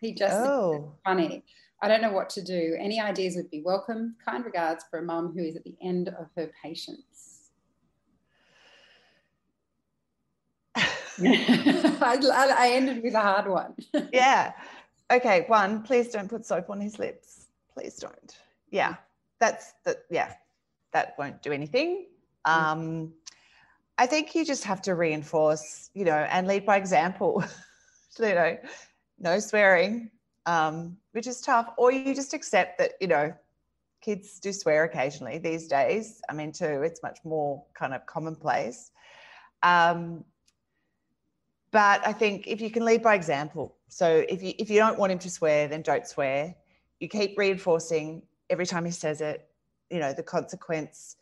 He 0.01 0.15
just 0.15 0.35
oh. 0.35 0.95
funny. 1.05 1.45
I 1.81 1.87
don't 1.87 2.03
know 2.03 2.13
what 2.13 2.31
to 2.31 2.43
do. 2.43 2.77
Any 2.79 3.01
ideas 3.01 3.37
would 3.37 3.51
be 3.51 3.63
welcome. 3.65 4.17
Kind 4.25 4.45
regards 4.45 4.85
for 4.91 4.99
a 4.99 5.03
mum 5.03 5.33
who 5.37 5.45
is 5.45 5.55
at 5.55 5.63
the 5.63 5.77
end 5.81 6.09
of 6.09 6.27
her 6.37 6.51
patience. 6.61 7.38
I, 11.25 12.55
I 12.57 12.71
ended 12.73 13.03
with 13.03 13.15
a 13.15 13.21
hard 13.21 13.49
one. 13.49 13.75
yeah. 14.13 14.53
Okay. 15.11 15.45
One, 15.49 15.83
please 15.83 16.09
don't 16.09 16.29
put 16.29 16.47
soap 16.47 16.71
on 16.71 16.81
his 16.81 16.99
lips. 16.99 17.47
Please 17.73 17.97
don't. 17.97 18.37
Yeah. 18.71 18.97
That's 19.41 19.75
the, 19.85 19.99
yeah 20.11 20.35
that 20.93 21.15
won't 21.19 21.43
do 21.43 21.53
anything. 21.53 22.07
Mm. 22.47 22.53
Um, 22.53 23.13
I 23.99 24.07
think 24.07 24.35
you 24.35 24.45
just 24.45 24.65
have 24.65 24.81
to 24.83 24.95
reinforce, 24.95 25.91
you 25.95 26.05
know, 26.05 26.17
and 26.17 26.47
lead 26.47 26.65
by 26.65 26.77
example. 26.77 27.43
you 28.19 28.35
know, 28.35 28.57
no 29.19 29.39
swearing, 29.41 30.11
um, 30.47 30.97
which 31.13 31.27
is 31.27 31.41
tough, 31.41 31.71
or 31.77 31.91
you 31.91 32.15
just 32.15 32.35
accept 32.35 32.79
that, 32.79 32.93
you 33.01 33.09
know, 33.09 33.35
kids 34.01 34.39
do 34.39 34.53
swear 34.53 34.85
occasionally 34.85 35.39
these 35.39 35.67
days. 35.67 36.21
I 36.29 36.33
mean, 36.33 36.53
too, 36.53 36.83
it's 36.83 37.03
much 37.03 37.19
more 37.25 37.65
kind 37.75 37.93
of 37.93 38.07
commonplace. 38.07 38.93
Um, 39.63 40.25
but 41.71 42.07
I 42.07 42.13
think 42.13 42.47
if 42.47 42.61
you 42.61 42.71
can 42.71 42.85
lead 42.85 43.03
by 43.03 43.15
example, 43.15 43.77
so 43.89 44.25
if 44.29 44.43
you 44.43 44.55
if 44.59 44.71
you 44.71 44.79
don't 44.79 44.99
want 44.99 45.13
him 45.13 45.19
to 45.21 45.31
swear, 45.31 45.69
then 45.69 45.83
don't 45.83 46.07
swear. 46.07 46.55
You 47.01 47.09
keep 47.09 47.39
reinforcing 47.39 48.23
every 48.51 48.67
time 48.67 48.85
he 48.85 48.91
says 48.91 49.21
it 49.21 49.49
you 49.91 49.99
know 49.99 50.13
the 50.13 50.23
consequence 50.23 51.17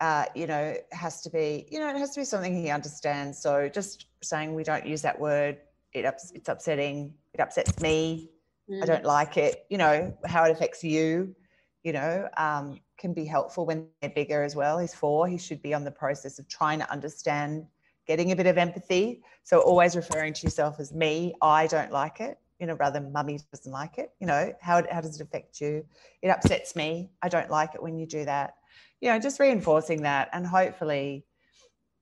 uh, 0.00 0.24
you 0.34 0.46
know 0.46 0.74
has 0.92 1.20
to 1.20 1.30
be 1.30 1.66
you 1.70 1.78
know 1.78 1.88
it 1.88 1.96
has 1.96 2.10
to 2.10 2.20
be 2.20 2.24
something 2.24 2.54
he 2.54 2.70
understands. 2.70 3.38
So 3.38 3.68
just 3.68 4.06
saying 4.22 4.54
we 4.54 4.64
don't 4.64 4.86
use 4.86 5.02
that 5.02 5.18
word 5.18 5.58
it 5.92 6.04
ups, 6.04 6.32
it's 6.34 6.48
upsetting 6.48 7.12
it 7.34 7.40
upsets 7.40 7.80
me. 7.80 8.30
Mm. 8.70 8.82
i 8.82 8.86
don't 8.86 9.04
like 9.04 9.36
it. 9.36 9.66
You 9.68 9.78
know 9.78 10.16
how 10.24 10.44
it 10.44 10.50
affects 10.50 10.82
you 10.82 11.34
you 11.82 11.92
know 11.92 12.28
um, 12.36 12.80
can 12.98 13.12
be 13.12 13.24
helpful 13.24 13.66
when 13.66 13.88
they're 14.00 14.10
bigger 14.10 14.42
as 14.42 14.56
well. 14.56 14.78
He's 14.78 14.94
four. 14.94 15.28
He 15.28 15.38
should 15.38 15.60
be 15.62 15.74
on 15.74 15.84
the 15.84 15.90
process 15.90 16.38
of 16.38 16.48
trying 16.48 16.78
to 16.78 16.90
understand 16.90 17.66
getting 18.10 18.32
a 18.32 18.36
bit 18.36 18.48
of 18.52 18.58
empathy 18.66 19.22
so 19.44 19.60
always 19.60 19.96
referring 20.02 20.32
to 20.32 20.42
yourself 20.46 20.80
as 20.80 20.92
me 20.92 21.34
i 21.40 21.66
don't 21.66 21.92
like 21.92 22.20
it 22.20 22.36
you 22.60 22.66
know, 22.66 22.74
rather 22.74 23.00
mummy 23.00 23.40
doesn't 23.52 23.72
like 23.72 23.98
it. 23.98 24.12
You 24.20 24.26
know, 24.26 24.52
how, 24.60 24.84
how 24.92 25.00
does 25.00 25.18
it 25.18 25.24
affect 25.24 25.60
you? 25.60 25.84
It 26.20 26.28
upsets 26.28 26.76
me. 26.76 27.10
I 27.22 27.28
don't 27.28 27.50
like 27.50 27.74
it 27.74 27.82
when 27.82 27.98
you 27.98 28.06
do 28.06 28.26
that. 28.26 28.54
You 29.00 29.08
know, 29.08 29.18
just 29.18 29.40
reinforcing 29.40 30.02
that 30.02 30.28
and 30.34 30.46
hopefully, 30.46 31.24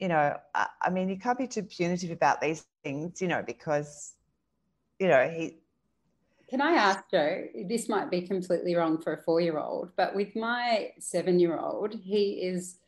you 0.01 0.09
know, 0.09 0.37
I, 0.55 0.67
I 0.83 0.91
mean, 0.91 1.09
you 1.09 1.17
can't 1.17 1.39
be 1.39 1.47
too 1.47 1.63
punitive 1.63 2.11
about 2.11 2.41
these 2.41 2.67
things, 2.83 3.23
you 3.23 3.29
know, 3.29 3.43
because, 3.47 4.15
you 4.99 5.07
know, 5.07 5.29
he. 5.29 5.59
Can 6.51 6.61
I 6.61 6.73
ask 6.73 7.05
Jo? 7.11 7.45
This 7.69 7.89
might 7.89 8.11
be 8.11 8.23
completely 8.23 8.75
wrong 8.75 9.01
for 9.01 9.13
a 9.13 9.23
four 9.23 9.41
year 9.41 9.59
old, 9.59 9.91
but 9.97 10.15
with 10.17 10.35
my 10.35 10.91
seven 10.99 11.39
year 11.39 11.57
old, 11.57 11.95
he 11.95 12.43
is 12.43 12.79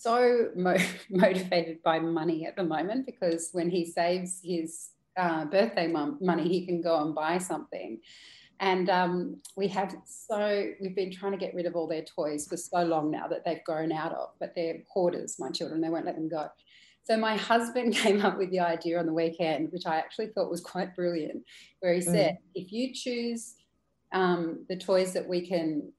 so 0.00 0.48
mo- 0.56 0.76
motivated 1.10 1.82
by 1.82 1.98
money 1.98 2.46
at 2.46 2.56
the 2.56 2.64
moment 2.64 3.06
because 3.06 3.50
when 3.52 3.70
he 3.70 3.84
saves 3.84 4.40
his 4.42 4.90
uh, 5.16 5.44
birthday 5.44 5.86
money, 5.86 6.48
he 6.48 6.64
can 6.64 6.80
go 6.80 7.02
and 7.02 7.14
buy 7.14 7.36
something. 7.38 8.00
And 8.60 8.90
um, 8.90 9.40
we 9.56 9.68
have 9.68 9.94
so, 10.04 10.70
we've 10.80 10.94
been 10.94 11.12
trying 11.12 11.32
to 11.32 11.38
get 11.38 11.54
rid 11.54 11.66
of 11.66 11.76
all 11.76 11.86
their 11.86 12.04
toys 12.04 12.46
for 12.46 12.56
so 12.56 12.82
long 12.82 13.10
now 13.10 13.26
that 13.28 13.44
they've 13.44 13.64
grown 13.64 13.90
out 13.90 14.12
of, 14.12 14.30
but 14.38 14.54
they're 14.54 14.78
hoarders, 14.88 15.38
my 15.38 15.50
children, 15.50 15.80
they 15.80 15.88
won't 15.88 16.06
let 16.06 16.14
them 16.14 16.28
go. 16.28 16.48
So 17.02 17.16
my 17.16 17.36
husband 17.36 17.94
came 18.04 18.24
up 18.24 18.38
with 18.38 18.50
the 18.50 18.60
idea 18.60 18.98
on 18.98 19.06
the 19.06 19.14
weekend, 19.14 19.72
which 19.72 19.86
I 19.86 19.96
actually 19.96 20.28
thought 20.28 20.50
was 20.50 20.60
quite 20.60 20.94
brilliant, 20.94 21.42
where 21.80 21.94
he 21.94 22.00
said, 22.00 22.34
mm. 22.34 22.38
if 22.54 22.72
you 22.72 22.94
choose 22.94 23.54
um, 24.12 24.64
the 24.68 24.76
toys 24.76 25.12
that 25.14 25.28
we 25.28 25.46
can 25.46 25.92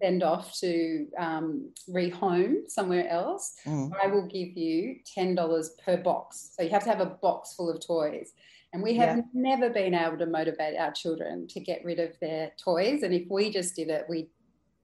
send 0.00 0.22
off 0.22 0.58
to 0.60 1.06
um, 1.18 1.70
rehome 1.88 2.68
somewhere 2.68 3.08
else, 3.08 3.54
mm. 3.66 3.90
I 4.02 4.06
will 4.08 4.26
give 4.26 4.56
you 4.56 4.96
$10 5.16 5.68
per 5.84 5.96
box. 5.96 6.52
So 6.56 6.62
you 6.62 6.70
have 6.70 6.84
to 6.84 6.90
have 6.90 7.00
a 7.00 7.06
box 7.06 7.54
full 7.54 7.70
of 7.70 7.84
toys. 7.84 8.32
And 8.72 8.82
we 8.82 8.96
have 8.96 9.18
yeah. 9.18 9.22
never 9.32 9.70
been 9.70 9.94
able 9.94 10.18
to 10.18 10.26
motivate 10.26 10.76
our 10.76 10.92
children 10.92 11.46
to 11.48 11.60
get 11.60 11.84
rid 11.84 12.00
of 12.00 12.18
their 12.20 12.52
toys. 12.62 13.02
And 13.04 13.14
if 13.14 13.28
we 13.30 13.50
just 13.50 13.76
did 13.76 13.88
it, 13.88 14.04
we'd 14.08 14.28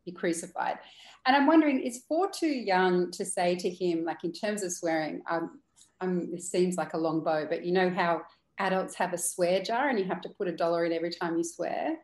be 0.05 0.13
crucified. 0.13 0.79
And 1.27 1.37
I'm 1.37 1.47
wondering, 1.47 1.81
is 1.81 2.05
four 2.09 2.31
too 2.31 2.47
young 2.47 3.11
to 3.13 3.25
say 3.25 3.57
to 3.57 3.69
him, 3.69 4.05
like 4.05 4.23
in 4.25 4.33
terms 4.33 4.63
of 4.63 4.73
swearing, 4.73 5.23
um, 5.29 5.61
um, 6.01 6.31
this 6.31 6.51
seems 6.51 6.77
like 6.77 6.95
a 6.95 6.99
long 6.99 7.23
bow, 7.23 7.47
but 7.47 7.65
you 7.65 7.73
know 7.73 7.91
how 7.91 8.23
adults 8.59 8.95
have 8.95 9.13
a 9.13 9.19
swear 9.19 9.63
jar 9.63 9.89
and 9.89 9.99
you 9.99 10.05
have 10.05 10.21
to 10.21 10.29
put 10.29 10.49
a 10.49 10.53
dollar 10.53 10.85
in 10.85 10.93
every 10.93 11.11
time 11.11 11.37
you 11.37 11.45
swear? 11.45 11.97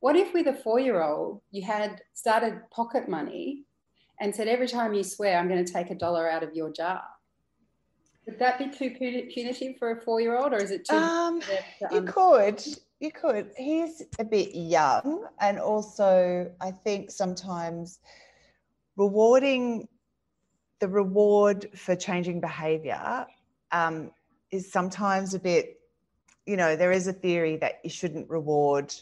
What 0.00 0.16
if 0.16 0.32
with 0.32 0.46
a 0.46 0.54
four 0.54 0.80
year 0.80 1.02
old 1.02 1.42
you 1.50 1.62
had 1.62 2.00
started 2.14 2.62
pocket 2.70 3.08
money 3.08 3.64
and 4.18 4.34
said, 4.34 4.48
every 4.48 4.66
time 4.66 4.92
you 4.94 5.04
swear, 5.04 5.38
I'm 5.38 5.48
going 5.48 5.64
to 5.64 5.72
take 5.72 5.90
a 5.90 5.94
dollar 5.94 6.28
out 6.28 6.42
of 6.42 6.54
your 6.54 6.72
jar? 6.72 7.02
Would 8.26 8.38
that 8.38 8.58
be 8.58 8.70
too 8.70 8.90
punitive 8.90 9.76
for 9.78 9.92
a 9.92 10.00
four 10.02 10.20
year 10.20 10.36
old 10.36 10.52
or 10.52 10.58
is 10.58 10.70
it 10.70 10.86
too? 10.86 10.96
Um, 10.96 11.42
you 11.92 12.02
could. 12.02 12.62
You 12.98 13.10
could. 13.12 13.50
He's 13.56 14.02
a 14.18 14.24
bit 14.24 14.54
young. 14.54 15.26
And 15.40 15.58
also, 15.58 16.50
I 16.60 16.70
think 16.70 17.10
sometimes 17.10 17.98
rewarding 18.96 19.88
the 20.80 20.88
reward 20.88 21.68
for 21.74 21.94
changing 21.94 22.40
behavior 22.40 23.26
um, 23.72 24.12
is 24.50 24.70
sometimes 24.70 25.34
a 25.34 25.38
bit, 25.38 25.80
you 26.46 26.56
know, 26.56 26.76
there 26.76 26.92
is 26.92 27.06
a 27.06 27.12
theory 27.12 27.56
that 27.56 27.80
you 27.84 27.90
shouldn't 27.90 28.28
reward 28.28 28.94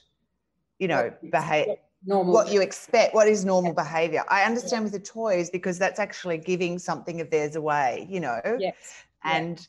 you 0.78 0.88
know, 0.88 1.12
behave 1.30 1.76
normal 2.04 2.32
what 2.32 2.52
you 2.52 2.60
expect 2.60 3.14
what 3.14 3.26
is 3.26 3.44
normal 3.44 3.74
yeah. 3.76 3.82
behavior 3.82 4.24
i 4.28 4.44
understand 4.44 4.82
yeah. 4.82 4.84
with 4.84 4.92
the 4.92 5.00
toys 5.00 5.50
because 5.50 5.78
that's 5.78 5.98
actually 5.98 6.38
giving 6.38 6.78
something 6.78 7.20
of 7.20 7.30
theirs 7.30 7.56
away 7.56 8.06
you 8.08 8.20
know 8.20 8.40
yes. 8.58 8.74
and 9.24 9.66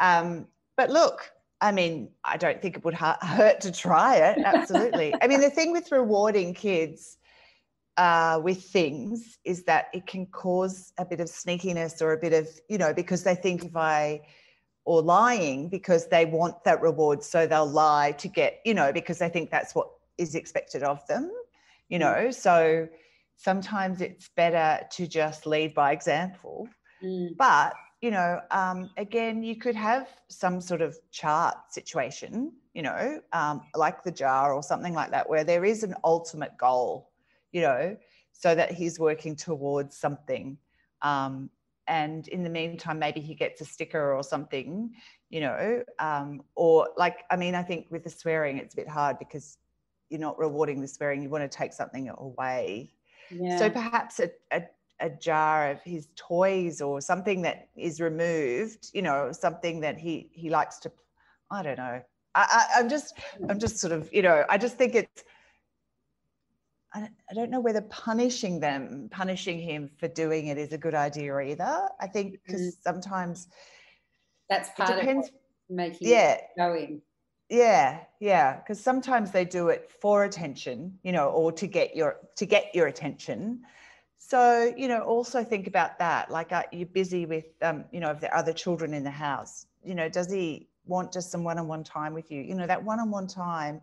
yeah. 0.00 0.18
um 0.18 0.46
but 0.76 0.90
look 0.90 1.30
i 1.60 1.70
mean 1.70 2.08
i 2.24 2.36
don't 2.36 2.60
think 2.60 2.76
it 2.76 2.84
would 2.84 2.94
hurt 2.94 3.60
to 3.60 3.70
try 3.70 4.16
it 4.16 4.38
absolutely 4.44 5.14
i 5.22 5.26
mean 5.26 5.40
the 5.40 5.50
thing 5.50 5.72
with 5.72 5.90
rewarding 5.92 6.52
kids 6.52 7.18
uh, 7.98 8.38
with 8.44 8.62
things 8.62 9.38
is 9.44 9.62
that 9.62 9.86
it 9.94 10.06
can 10.06 10.26
cause 10.26 10.92
a 10.98 11.04
bit 11.06 11.18
of 11.18 11.28
sneakiness 11.28 12.02
or 12.02 12.12
a 12.12 12.18
bit 12.18 12.34
of 12.34 12.46
you 12.68 12.76
know 12.76 12.92
because 12.92 13.22
they 13.22 13.34
think 13.34 13.64
if 13.64 13.74
i 13.74 14.20
or 14.84 15.00
lying 15.00 15.68
because 15.70 16.06
they 16.08 16.26
want 16.26 16.62
that 16.64 16.82
reward 16.82 17.22
so 17.22 17.46
they'll 17.46 17.64
lie 17.64 18.12
to 18.12 18.28
get 18.28 18.60
you 18.66 18.74
know 18.74 18.92
because 18.92 19.18
they 19.18 19.30
think 19.30 19.50
that's 19.50 19.74
what 19.74 19.88
is 20.18 20.34
expected 20.34 20.82
of 20.82 21.06
them, 21.06 21.30
you 21.88 21.98
mm. 21.98 22.02
know. 22.02 22.30
So 22.30 22.88
sometimes 23.36 24.00
it's 24.00 24.30
better 24.36 24.84
to 24.92 25.06
just 25.06 25.46
lead 25.46 25.74
by 25.74 25.92
example. 25.92 26.68
Mm. 27.02 27.36
But, 27.36 27.74
you 28.00 28.10
know, 28.10 28.40
um, 28.50 28.90
again, 28.96 29.42
you 29.42 29.56
could 29.56 29.76
have 29.76 30.08
some 30.28 30.60
sort 30.60 30.82
of 30.82 30.96
chart 31.10 31.56
situation, 31.70 32.52
you 32.74 32.82
know, 32.82 33.20
um, 33.32 33.62
like 33.74 34.02
the 34.02 34.10
jar 34.10 34.52
or 34.52 34.62
something 34.62 34.94
like 34.94 35.10
that, 35.10 35.28
where 35.28 35.44
there 35.44 35.64
is 35.64 35.82
an 35.82 35.94
ultimate 36.04 36.56
goal, 36.58 37.10
you 37.52 37.60
know, 37.60 37.96
so 38.32 38.54
that 38.54 38.72
he's 38.72 38.98
working 38.98 39.36
towards 39.36 39.96
something. 39.96 40.58
Um, 41.02 41.50
and 41.88 42.26
in 42.28 42.42
the 42.42 42.50
meantime, 42.50 42.98
maybe 42.98 43.20
he 43.20 43.34
gets 43.34 43.60
a 43.60 43.64
sticker 43.64 44.12
or 44.12 44.22
something, 44.22 44.90
you 45.30 45.40
know, 45.40 45.82
um, 45.98 46.42
or 46.54 46.88
like, 46.96 47.24
I 47.30 47.36
mean, 47.36 47.54
I 47.54 47.62
think 47.62 47.86
with 47.90 48.04
the 48.04 48.10
swearing, 48.10 48.58
it's 48.58 48.74
a 48.74 48.76
bit 48.76 48.88
hard 48.88 49.18
because 49.18 49.58
you're 50.10 50.20
not 50.20 50.38
rewarding 50.38 50.80
the 50.80 50.88
swearing. 50.88 51.22
You 51.22 51.28
want 51.28 51.50
to 51.50 51.56
take 51.56 51.72
something 51.72 52.08
away. 52.08 52.92
Yeah. 53.30 53.58
So 53.58 53.70
perhaps 53.70 54.20
a, 54.20 54.30
a, 54.52 54.62
a 55.00 55.10
jar 55.10 55.70
of 55.70 55.82
his 55.82 56.08
toys 56.16 56.80
or 56.80 57.00
something 57.00 57.42
that 57.42 57.68
is 57.76 58.00
removed, 58.00 58.90
you 58.92 59.02
know, 59.02 59.32
something 59.32 59.80
that 59.80 59.98
he 59.98 60.30
he 60.32 60.50
likes 60.50 60.78
to. 60.80 60.92
I 61.50 61.62
don't 61.62 61.78
know. 61.78 62.02
I, 62.34 62.66
I, 62.74 62.80
I'm 62.80 62.88
just 62.88 63.18
I'm 63.48 63.58
just 63.58 63.78
sort 63.78 63.92
of 63.92 64.12
you 64.12 64.22
know 64.22 64.44
I 64.48 64.58
just 64.58 64.76
think 64.76 64.94
it's 64.94 65.24
I 66.94 67.34
don't 67.34 67.50
know 67.50 67.60
whether 67.60 67.82
punishing 67.82 68.60
them, 68.60 69.08
punishing 69.10 69.60
him 69.60 69.90
for 69.98 70.08
doing 70.08 70.46
it 70.46 70.56
is 70.56 70.72
a 70.72 70.78
good 70.78 70.94
idea 70.94 71.38
either. 71.38 71.88
I 72.00 72.06
think 72.06 72.38
because 72.44 72.62
mm-hmm. 72.62 72.82
sometimes 72.82 73.48
that's 74.48 74.70
part 74.70 74.98
depends, 74.98 75.28
of 75.28 75.34
making 75.68 76.08
yeah, 76.08 76.38
going. 76.56 77.02
Yeah, 77.48 78.00
yeah. 78.18 78.56
Because 78.56 78.80
sometimes 78.82 79.30
they 79.30 79.44
do 79.44 79.68
it 79.68 79.90
for 79.90 80.24
attention, 80.24 80.98
you 81.02 81.12
know, 81.12 81.28
or 81.28 81.52
to 81.52 81.66
get 81.66 81.94
your 81.94 82.16
to 82.36 82.46
get 82.46 82.74
your 82.74 82.88
attention. 82.88 83.62
So 84.18 84.72
you 84.76 84.88
know, 84.88 85.00
also 85.02 85.44
think 85.44 85.66
about 85.66 85.98
that. 86.00 86.30
Like, 86.30 86.52
are 86.52 86.64
you 86.72 86.86
busy 86.86 87.26
with, 87.26 87.46
um, 87.62 87.84
you 87.92 88.00
know, 88.00 88.10
if 88.10 88.20
there 88.20 88.32
are 88.32 88.38
other 88.38 88.52
children 88.52 88.92
in 88.94 89.04
the 89.04 89.10
house, 89.10 89.66
you 89.84 89.94
know, 89.94 90.08
does 90.08 90.30
he 90.32 90.68
want 90.86 91.12
just 91.12 91.30
some 91.30 91.44
one-on-one 91.44 91.84
time 91.84 92.14
with 92.14 92.30
you? 92.30 92.42
You 92.42 92.54
know, 92.54 92.66
that 92.66 92.82
one-on-one 92.82 93.28
time 93.28 93.80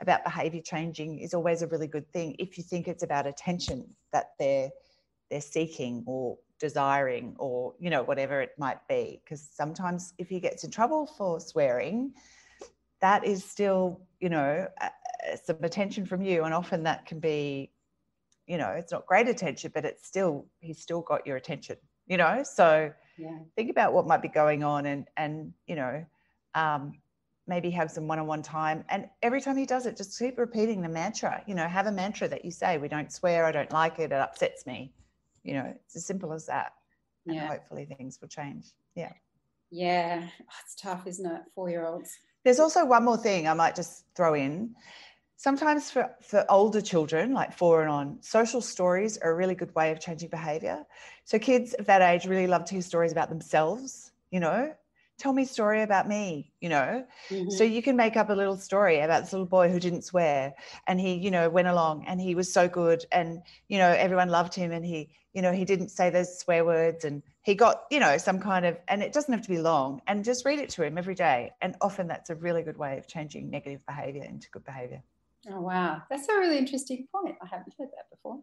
about 0.00 0.24
behavior 0.24 0.62
changing 0.62 1.18
is 1.18 1.34
always 1.34 1.62
a 1.62 1.66
really 1.66 1.86
good 1.86 2.10
thing 2.12 2.34
if 2.38 2.56
you 2.56 2.64
think 2.64 2.88
it's 2.88 3.02
about 3.02 3.26
attention 3.26 3.94
that 4.12 4.30
they're 4.38 4.70
they're 5.30 5.40
seeking 5.40 6.02
or 6.06 6.38
desiring 6.58 7.34
or 7.38 7.74
you 7.78 7.90
know 7.90 8.02
whatever 8.02 8.40
it 8.40 8.52
might 8.58 8.86
be 8.88 9.20
because 9.24 9.40
sometimes 9.52 10.14
if 10.18 10.28
he 10.28 10.40
gets 10.40 10.64
in 10.64 10.70
trouble 10.70 11.06
for 11.06 11.40
swearing 11.40 12.12
that 13.02 13.24
is 13.24 13.44
still 13.44 14.00
you 14.20 14.30
know 14.30 14.66
some 15.44 15.62
attention 15.62 16.06
from 16.06 16.22
you. 16.22 16.44
And 16.44 16.54
often 16.54 16.84
that 16.84 17.04
can 17.04 17.20
be 17.20 17.70
you 18.46 18.56
know 18.56 18.70
it's 18.70 18.90
not 18.90 19.06
great 19.06 19.28
attention 19.28 19.70
but 19.72 19.84
it's 19.84 20.04
still 20.04 20.46
he's 20.60 20.80
still 20.80 21.00
got 21.00 21.26
your 21.26 21.36
attention 21.36 21.76
you 22.06 22.16
know? 22.16 22.42
So 22.42 22.92
yeah. 23.16 23.38
think 23.56 23.70
about 23.70 23.92
what 23.92 24.06
might 24.06 24.22
be 24.22 24.28
going 24.28 24.64
on 24.64 24.86
and 24.86 25.06
and 25.16 25.52
you 25.66 25.76
know 25.76 26.04
um, 26.54 26.92
maybe 27.46 27.70
have 27.70 27.90
some 27.90 28.06
one-on-one 28.06 28.42
time. 28.42 28.84
And 28.88 29.08
every 29.22 29.40
time 29.40 29.56
he 29.56 29.66
does 29.66 29.86
it 29.86 29.96
just 29.96 30.18
keep 30.18 30.38
repeating 30.38 30.82
the 30.82 30.88
mantra 30.88 31.42
you 31.46 31.54
know 31.54 31.66
have 31.66 31.86
a 31.86 31.92
mantra 31.92 32.28
that 32.28 32.44
you 32.44 32.50
say 32.50 32.78
we 32.78 32.88
don't 32.88 33.12
swear 33.12 33.44
i 33.44 33.52
don't 33.52 33.72
like 33.72 33.98
it 33.98 34.12
it 34.12 34.12
upsets 34.12 34.66
me. 34.66 34.92
You 35.44 35.54
know 35.54 35.74
it's 35.74 35.96
as 35.96 36.06
simple 36.06 36.32
as 36.32 36.46
that. 36.46 36.72
And 37.26 37.36
yeah. 37.36 37.46
hopefully 37.46 37.84
things 37.84 38.18
will 38.20 38.28
change. 38.28 38.66
Yeah. 38.96 39.12
Yeah. 39.70 40.28
Oh, 40.42 40.54
it's 40.64 40.74
tough 40.74 41.06
isn't 41.06 41.26
it 41.26 41.42
four 41.54 41.70
year 41.70 41.86
olds 41.86 42.18
there's 42.44 42.60
also 42.60 42.84
one 42.84 43.04
more 43.04 43.16
thing 43.16 43.48
i 43.48 43.54
might 43.54 43.74
just 43.76 44.04
throw 44.14 44.34
in. 44.34 44.74
Sometimes 45.36 45.90
for, 45.90 46.08
for 46.20 46.46
older 46.48 46.80
children 46.80 47.32
like 47.32 47.52
four 47.52 47.82
and 47.82 47.90
on 47.90 48.18
social 48.20 48.60
stories 48.60 49.18
are 49.18 49.32
a 49.32 49.34
really 49.34 49.56
good 49.56 49.74
way 49.74 49.90
of 49.90 49.98
changing 49.98 50.28
behavior. 50.28 50.84
So 51.24 51.36
kids 51.36 51.74
of 51.74 51.86
that 51.86 52.00
age 52.00 52.26
really 52.26 52.46
love 52.46 52.64
to 52.66 52.74
hear 52.74 52.82
stories 52.82 53.10
about 53.10 53.28
themselves 53.28 54.12
you 54.32 54.40
know 54.40 54.74
tell 55.22 55.32
me 55.32 55.44
a 55.44 55.46
story 55.46 55.82
about 55.82 56.08
me 56.08 56.52
you 56.60 56.68
know? 56.68 57.04
Mm-hmm. 57.30 57.50
so 57.50 57.62
you 57.62 57.80
can 57.80 57.96
make 57.96 58.16
up 58.16 58.28
a 58.28 58.32
little 58.32 58.56
story 58.56 58.98
about 59.00 59.22
this 59.22 59.32
little 59.32 59.46
boy 59.46 59.70
who 59.70 59.78
didn't 59.78 60.02
swear 60.02 60.52
and 60.88 61.00
he 61.00 61.14
you 61.14 61.30
know 61.30 61.48
went 61.48 61.68
along 61.68 62.04
and 62.08 62.20
he 62.20 62.34
was 62.34 62.52
so 62.52 62.68
good 62.68 63.04
and 63.12 63.40
you 63.68 63.78
know 63.78 63.90
everyone 63.90 64.28
loved 64.28 64.54
him 64.54 64.72
and 64.72 64.84
he 64.84 65.10
you 65.32 65.40
know 65.40 65.52
he 65.52 65.64
didn't 65.64 65.90
say 65.90 66.10
those 66.10 66.38
swear 66.38 66.64
words 66.64 67.04
and 67.04 67.22
he 67.42 67.54
got 67.54 67.84
you 67.90 68.00
know 68.00 68.18
some 68.18 68.40
kind 68.40 68.66
of 68.66 68.76
and 68.88 69.02
it 69.02 69.12
doesn't 69.12 69.32
have 69.32 69.42
to 69.42 69.48
be 69.48 69.58
long 69.58 70.00
and 70.08 70.24
just 70.24 70.44
read 70.44 70.58
it 70.58 70.68
to 70.70 70.82
him 70.82 70.98
every 70.98 71.14
day 71.14 71.52
and 71.62 71.76
often 71.80 72.08
that's 72.08 72.30
a 72.30 72.34
really 72.34 72.62
good 72.62 72.76
way 72.76 72.98
of 72.98 73.06
changing 73.06 73.48
negative 73.48 73.84
behavior 73.86 74.24
into 74.24 74.50
good 74.50 74.64
behavior. 74.64 75.02
Oh 75.50 75.60
wow. 75.60 76.02
That's 76.08 76.28
a 76.28 76.34
really 76.34 76.58
interesting 76.58 77.08
point. 77.12 77.36
I 77.42 77.46
haven't 77.46 77.74
heard 77.78 77.88
that 77.96 78.10
before 78.10 78.38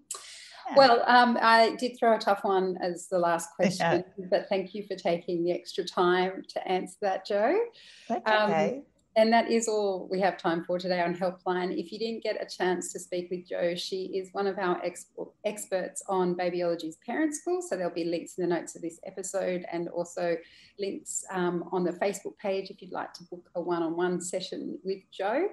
well, 0.75 1.03
um, 1.07 1.37
I 1.41 1.75
did 1.75 1.97
throw 1.97 2.15
a 2.15 2.19
tough 2.19 2.43
one 2.43 2.77
as 2.81 3.07
the 3.07 3.19
last 3.19 3.49
question, 3.55 4.03
yeah. 4.17 4.25
but 4.29 4.47
thank 4.49 4.73
you 4.73 4.83
for 4.87 4.95
taking 4.95 5.43
the 5.43 5.51
extra 5.51 5.83
time 5.83 6.43
to 6.49 6.67
answer 6.67 6.97
that, 7.01 7.25
Jo. 7.25 7.59
That's 8.07 8.29
um, 8.29 8.51
okay. 8.51 8.81
And 9.15 9.33
that 9.33 9.51
is 9.51 9.67
all 9.67 10.07
we 10.09 10.19
have 10.21 10.37
time 10.37 10.63
for 10.63 10.77
today 10.77 11.01
on 11.01 11.15
Helpline. 11.15 11.77
If 11.77 11.91
you 11.91 11.99
didn't 11.99 12.23
get 12.23 12.41
a 12.41 12.45
chance 12.45 12.93
to 12.93 12.99
speak 12.99 13.29
with 13.31 13.49
Jo, 13.49 13.75
she 13.75 14.05
is 14.15 14.29
one 14.33 14.47
of 14.47 14.57
our 14.59 14.83
ex- 14.85 15.07
experts 15.43 16.03
on 16.07 16.35
Babyology's 16.35 16.97
Parent 17.05 17.35
School. 17.35 17.61
So 17.61 17.75
there'll 17.75 17.93
be 17.93 18.05
links 18.05 18.35
in 18.37 18.47
the 18.47 18.55
notes 18.55 18.75
of 18.75 18.81
this 18.81 18.99
episode 19.05 19.65
and 19.71 19.89
also 19.89 20.37
links 20.79 21.25
um, 21.31 21.67
on 21.71 21.83
the 21.83 21.91
Facebook 21.91 22.37
page 22.37 22.69
if 22.69 22.81
you'd 22.81 22.91
like 22.91 23.13
to 23.13 23.23
book 23.25 23.49
a 23.55 23.61
one 23.61 23.81
on 23.81 23.97
one 23.97 24.21
session 24.21 24.77
with 24.83 24.99
Jo. 25.11 25.49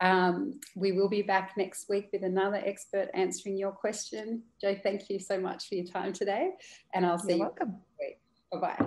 Um, 0.00 0.60
we 0.74 0.92
will 0.92 1.08
be 1.08 1.22
back 1.22 1.52
next 1.56 1.88
week 1.88 2.08
with 2.12 2.24
another 2.24 2.60
expert 2.64 3.08
answering 3.14 3.56
your 3.56 3.72
question. 3.72 4.42
Jo, 4.60 4.76
thank 4.82 5.08
you 5.08 5.20
so 5.20 5.38
much 5.40 5.68
for 5.68 5.76
your 5.76 5.86
time 5.86 6.12
today. 6.12 6.50
And 6.92 7.06
I'll 7.06 7.18
see 7.18 7.36
You're 7.36 7.36
you. 7.36 7.42
welcome. 7.44 7.76
Bye 8.52 8.58
bye. 8.58 8.86